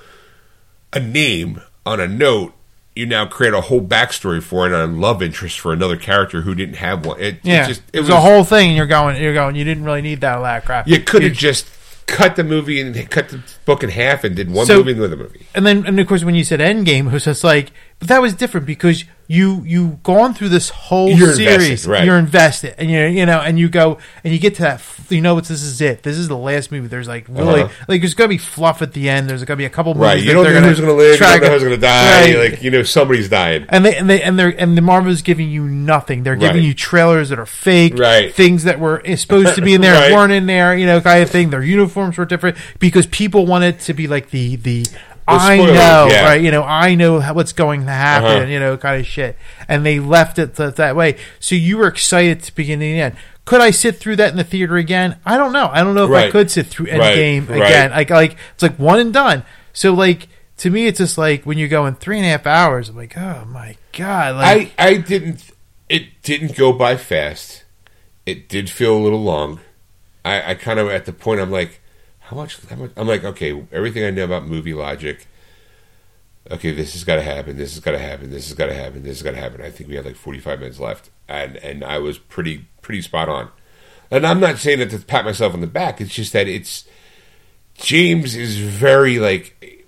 [0.93, 2.55] a name on a note,
[2.97, 6.43] you now create a whole backstory for it and a love interest for another character
[6.43, 7.21] who didn't have one.
[7.21, 9.57] It, Yeah, it just it was, a whole thing, and you're going, you're going.
[9.57, 10.87] You didn't really need that of crap.
[10.87, 11.67] You could have just
[12.07, 15.01] cut the movie and cut the book in half and did one So- movie and
[15.01, 15.47] another movie.
[15.55, 18.21] and then and of course when you said Endgame, it was just like, but that
[18.23, 22.05] was different because you you gone through this whole You're invested, series, right.
[22.05, 25.21] you're invested, and you you know, and you go and you get to that, you
[25.23, 26.89] know, it's this is it, this is the last movie.
[26.89, 27.85] There's like really Uh-huh.
[27.89, 29.29] like there's gonna be fluff at the end.
[29.31, 31.27] There's gonna be a couple movies Right, you don't know who's going to live, you
[31.27, 32.35] don't know who's going to die.
[32.35, 32.51] Right.
[32.51, 33.65] Like you know, somebody's dying.
[33.71, 36.23] and they and they and they're and the Marvel's giving you nothing.
[36.23, 36.65] They're giving Right.
[36.65, 38.35] you trailers that are fake, Right.
[38.35, 40.13] Things that were supposed to be in there Right.
[40.13, 41.51] weren't in there, you know, kind of thing.
[41.51, 44.87] Their uniforms were different because people wanted to be like the the.
[45.27, 46.25] I spoilers, know, yeah.
[46.25, 46.43] right?
[46.43, 48.47] You know, I know what's going to happen, Uh-huh.
[48.47, 49.37] you know, kind of shit.
[49.69, 51.17] And they left it th- that way.
[51.41, 53.17] So you were excited to begin and end.
[53.47, 55.19] Could I sit through that in the theater again?
[55.25, 55.69] I don't know.
[55.73, 57.57] I don't know if I could sit through Right, Endgame right.
[57.63, 57.91] again.
[57.91, 59.45] Like, like it's like one and done.
[59.73, 60.29] So like
[60.59, 62.89] to me, it's just like when you go in three and a half hours.
[62.89, 64.37] I'm like, oh my god!
[64.37, 65.51] Like, I I didn't.
[65.91, 67.65] It didn't go by fast.
[68.25, 69.61] It did feel a little long.
[70.25, 71.81] I, I kind of at the point I'm like,
[72.25, 72.91] how much, how much?
[72.97, 75.27] I'm like, okay, everything I know about movie logic.
[76.51, 77.59] Okay, this has got to happen.
[77.59, 78.31] This has got to happen.
[78.31, 79.03] This has got to happen.
[79.03, 79.61] This has got to happen.
[79.61, 83.29] I think we had like 45 minutes left, and and I was pretty pretty spot
[83.29, 83.51] on.
[84.11, 86.01] And I'm not saying that to pat myself on the back.
[86.01, 86.85] It's just that it's
[87.77, 89.87] James is very like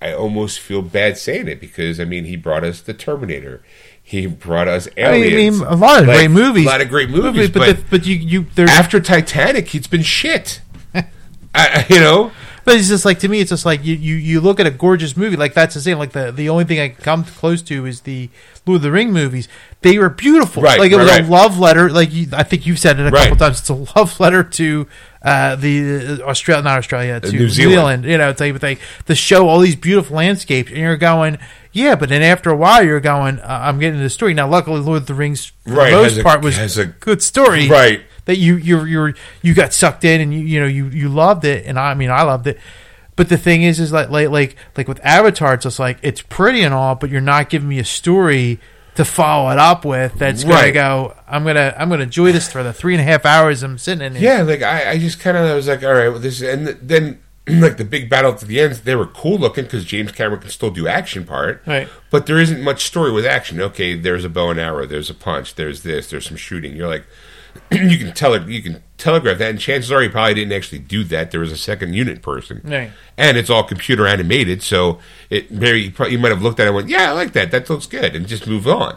[0.00, 3.62] I almost feel bad saying it because I mean he brought us the Terminator,
[4.02, 7.10] he brought us I mean, a lot of Like, great movies, a lot of great
[7.10, 10.62] movies, but but, the, but you you after Titanic, it's been shit.
[11.54, 12.32] I, you know,
[12.64, 14.70] But it's just like to me, it's just like you, you, you look at a
[14.70, 15.96] gorgeous movie like that's the same.
[15.98, 18.28] Like the the only thing I come close to is the
[18.66, 19.48] Lord of the Ring movies.
[19.80, 20.62] They were beautiful.
[20.62, 21.24] Right, like it right, was right.
[21.24, 21.88] a love letter.
[21.88, 23.60] Like you, I think you've said it a couple times.
[23.60, 24.86] It's a love letter to
[25.22, 27.72] uh, the Australia, not Australia, to New Zealand.
[27.72, 28.04] Zealand.
[28.04, 28.76] You know, type of thing.
[29.06, 31.38] To show all these beautiful landscapes, and you're going,
[31.72, 31.94] yeah.
[31.94, 34.46] But then after a while, you're going, uh, I'm getting the story now.
[34.46, 37.22] Luckily, Lord of the Rings, for Right, the most a- part, was has a- good
[37.22, 38.02] story Right.
[38.28, 41.44] That you you you you got sucked in and you you know you you loved
[41.46, 42.60] it and I mean I loved it.
[43.16, 46.20] But the thing is, is like like like like with Avatar, it's just like it's
[46.22, 48.60] pretty and all, but you're not giving me a story
[48.96, 50.14] to follow it up with.
[50.18, 50.74] That's gonna Right.
[50.74, 51.14] go.
[51.26, 54.04] I'm gonna I'm gonna enjoy this for the three and a half hours I'm sitting
[54.06, 54.16] in.
[54.16, 54.22] it.
[54.22, 57.18] Yeah, like I, I just kind of was like, all right, well, this, and then
[57.48, 60.50] like the big battle at the end, they were cool looking because James Cameron can
[60.50, 61.88] still do action part, Right.
[62.10, 63.60] But there isn't much story with action.
[63.60, 66.76] Okay, there's a bow and arrow, there's a punch, there's this, there's some shooting.
[66.76, 67.04] You're like,
[67.70, 71.04] you can tele, you can telegraph that, and chances are he probably didn't actually do
[71.04, 71.30] that.
[71.30, 72.90] There was a second unit person, Right.
[73.16, 74.98] and it's all computer animated, so
[75.30, 77.32] it maybe you, probably, you might have looked at it and went, yeah, I like
[77.32, 78.96] that, that looks good, and just move on.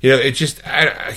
[0.00, 1.16] You know, it just I, I,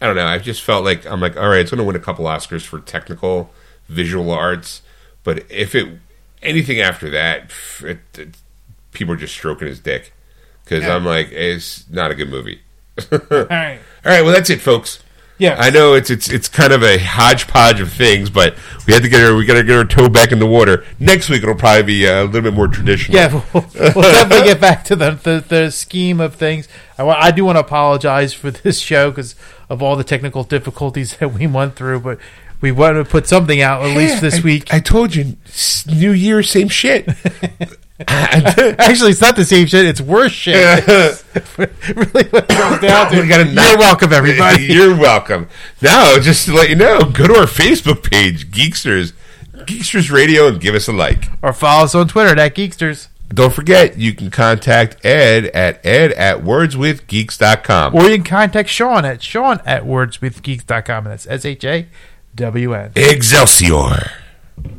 [0.00, 0.26] I don't know.
[0.26, 2.62] I just felt like I'm like, all right, it's going to win a couple Oscars
[2.62, 3.50] for technical
[3.88, 4.82] visual arts,
[5.24, 5.88] but if it
[6.42, 7.50] anything after that,
[7.82, 8.36] it, it,
[8.92, 10.12] people are just stroking his dick
[10.64, 10.94] because Yeah.
[10.94, 12.60] I'm like, it's not a good movie.
[13.12, 13.18] All
[13.50, 13.78] right.
[14.04, 15.02] All right, well that's it, folks.
[15.38, 15.56] Yeah.
[15.58, 18.56] I know it's it's it's kind of a hodgepodge of things, but
[18.86, 20.84] we had to get our we got to get our toe back in the water.
[20.98, 23.16] Next week it'll probably be uh, a little bit more traditional.
[23.16, 26.66] Yeah, we'll, we'll definitely get back to the, the, the scheme of things.
[26.98, 29.36] I, I do want to apologize for this show because
[29.68, 32.18] of all the technical difficulties that we went through, but
[32.60, 34.74] we want to put something out at least this I- week.
[34.74, 35.36] I told you,
[35.86, 37.08] New Year, same shit.
[38.08, 40.54] Actually, it's not the same shit; it's worse shit.
[41.58, 43.20] really, what it comes down to.
[43.20, 44.64] We gotta You're welcome, everybody.
[44.66, 45.48] You're welcome.
[45.82, 49.14] Now, just to let you know, go to our Facebook page, Geeksters,
[49.52, 51.24] Geeksters Radio, and give us a like.
[51.42, 56.12] or follow us on Twitter at Geeksters, Don't forget, you can contact Ed at ed
[56.12, 57.94] at wordswithgeeks.com.
[57.96, 61.88] or you can contact Shawn at Shawn at wordswithgeeks.com, and that's S H A
[62.36, 62.92] W N.
[62.94, 64.12] Excelsior.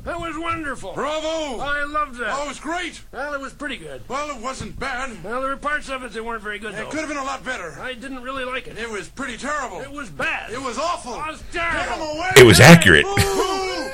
[0.04, 0.94] That was wonderful.
[0.94, 1.60] Bravo!
[1.60, 2.30] I loved that.
[2.32, 3.02] Oh, it was great.
[3.12, 4.02] Well, it was pretty good.
[4.08, 5.24] Well, it wasn't bad.
[5.24, 6.90] Well, there were parts of it that weren't very good, It though.
[6.90, 7.78] could have been a lot better.
[7.80, 8.78] I didn't really like it.
[8.78, 9.82] It was pretty terrible.
[9.82, 10.52] It was bad.
[10.52, 11.14] It was awful.
[11.16, 12.06] It was Get terrible.
[12.08, 12.32] him away!
[12.38, 13.06] It was accurate.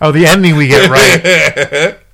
[0.00, 1.96] Oh, the ending we get right.